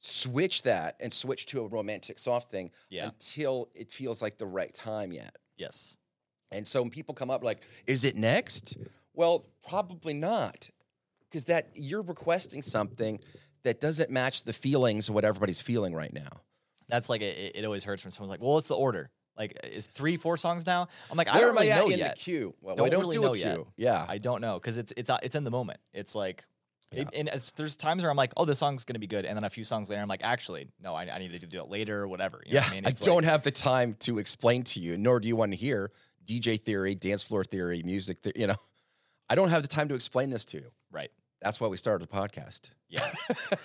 switch 0.00 0.62
that 0.64 0.96
and 1.00 1.14
switch 1.14 1.46
to 1.46 1.62
a 1.64 1.66
romantic 1.66 2.18
soft 2.18 2.50
thing 2.50 2.70
Yeah. 2.90 3.06
until 3.06 3.70
it 3.74 3.90
feels 3.90 4.20
like 4.20 4.36
the 4.36 4.44
right 4.46 4.74
time 4.74 5.12
yet. 5.14 5.36
Yes. 5.56 5.96
And 6.54 6.66
so 6.66 6.80
when 6.82 6.90
people 6.90 7.14
come 7.14 7.30
up 7.30 7.42
like, 7.44 7.60
"Is 7.86 8.04
it 8.04 8.16
next?" 8.16 8.76
Well, 9.12 9.44
probably 9.68 10.14
not, 10.14 10.70
because 11.28 11.44
that 11.44 11.68
you're 11.74 12.02
requesting 12.02 12.62
something 12.62 13.20
that 13.62 13.80
doesn't 13.80 14.10
match 14.10 14.44
the 14.44 14.52
feelings 14.52 15.08
of 15.08 15.14
what 15.14 15.24
everybody's 15.24 15.60
feeling 15.60 15.94
right 15.94 16.12
now. 16.12 16.40
That's 16.88 17.08
like 17.08 17.22
it, 17.22 17.52
it 17.56 17.64
always 17.64 17.84
hurts 17.84 18.04
when 18.04 18.12
someone's 18.12 18.30
like, 18.30 18.40
"Well, 18.40 18.52
what's 18.54 18.68
the 18.68 18.76
order? 18.76 19.10
Like, 19.36 19.58
is 19.64 19.86
three, 19.86 20.16
four 20.16 20.36
songs 20.36 20.66
now?" 20.66 20.86
I'm 21.10 21.16
like, 21.16 21.28
I 21.28 21.32
Where 21.38 21.40
don't 21.48 21.50
am 21.50 21.56
really 21.56 21.72
I 21.72 21.78
know 21.78 21.88
in 21.88 21.98
yet. 21.98 22.16
the 22.16 22.20
queue? 22.20 22.54
Well, 22.60 22.76
Don't 22.76 22.86
I 22.86 22.88
don't 22.90 23.00
really 23.00 23.16
do 23.16 23.22
know 23.22 23.34
a 23.34 23.38
yet. 23.38 23.58
Yeah, 23.76 24.04
I 24.08 24.18
don't 24.18 24.40
know 24.40 24.58
because 24.60 24.78
it's 24.78 24.92
it's 24.96 25.10
it's 25.22 25.34
in 25.34 25.44
the 25.44 25.50
moment. 25.50 25.80
It's 25.92 26.14
like, 26.14 26.44
it- 26.92 27.08
and 27.14 27.28
there's 27.56 27.74
times 27.76 28.02
where 28.02 28.10
I'm 28.10 28.16
like, 28.16 28.32
"Oh, 28.36 28.44
this 28.44 28.58
song's 28.58 28.84
gonna 28.84 28.98
be 29.00 29.06
good," 29.06 29.24
and 29.24 29.36
then 29.36 29.44
a 29.44 29.50
few 29.50 29.64
songs 29.64 29.88
later, 29.88 30.02
I'm 30.02 30.08
like, 30.08 30.22
"Actually, 30.22 30.68
no, 30.80 30.94
I, 30.94 31.08
I 31.12 31.18
need 31.18 31.32
to 31.40 31.46
do 31.46 31.58
it 31.60 31.68
later 31.68 32.02
or 32.02 32.08
whatever." 32.08 32.42
You 32.46 32.52
know 32.54 32.58
yeah. 32.60 32.64
what 32.64 32.70
I 32.70 32.74
mean, 32.74 32.86
I 32.86 32.90
don't 32.90 33.16
like- 33.16 33.24
have 33.24 33.42
the 33.44 33.50
time 33.50 33.96
to 34.00 34.18
explain 34.18 34.62
to 34.64 34.80
you, 34.80 34.96
nor 34.98 35.20
do 35.20 35.26
you 35.28 35.36
want 35.36 35.52
to 35.52 35.56
hear 35.56 35.90
DJ 36.26 36.60
theory, 36.60 36.94
dance 36.94 37.22
floor 37.22 37.44
theory, 37.44 37.82
music. 37.84 38.18
You 38.34 38.48
know, 38.48 38.56
I 39.28 39.34
don't 39.34 39.50
have 39.50 39.62
the 39.62 39.68
time 39.68 39.88
to 39.88 39.94
explain 39.94 40.30
this 40.30 40.44
to 40.46 40.58
you. 40.58 40.70
right. 40.90 41.10
That's 41.42 41.60
why 41.60 41.68
we 41.68 41.76
started 41.76 42.08
the 42.08 42.12
podcast. 42.12 42.70
Yeah. 42.88 43.06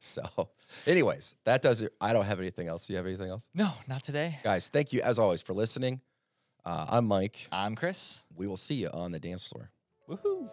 So, 0.00 0.48
anyways, 0.84 1.36
that 1.44 1.62
does 1.62 1.80
it. 1.80 1.92
I 2.00 2.12
don't 2.12 2.24
have 2.24 2.40
anything 2.40 2.66
else. 2.66 2.86
Do 2.88 2.92
you 2.92 2.96
have 2.96 3.06
anything 3.06 3.28
else? 3.28 3.48
no, 3.54 3.70
not 3.86 4.02
today. 4.02 4.38
Guys, 4.42 4.66
thank 4.68 4.92
you 4.92 5.00
as 5.00 5.16
always 5.18 5.42
for 5.42 5.54
listening. 5.54 6.00
Uh, 6.64 6.86
I'm 6.88 7.06
Mike. 7.06 7.46
I'm 7.52 7.76
Chris. 7.76 8.24
We 8.34 8.48
will 8.48 8.56
see 8.56 8.74
you 8.74 8.88
on 8.92 9.12
the 9.12 9.20
dance 9.20 9.46
floor. 9.46 9.70
Woohoo! 10.08 10.48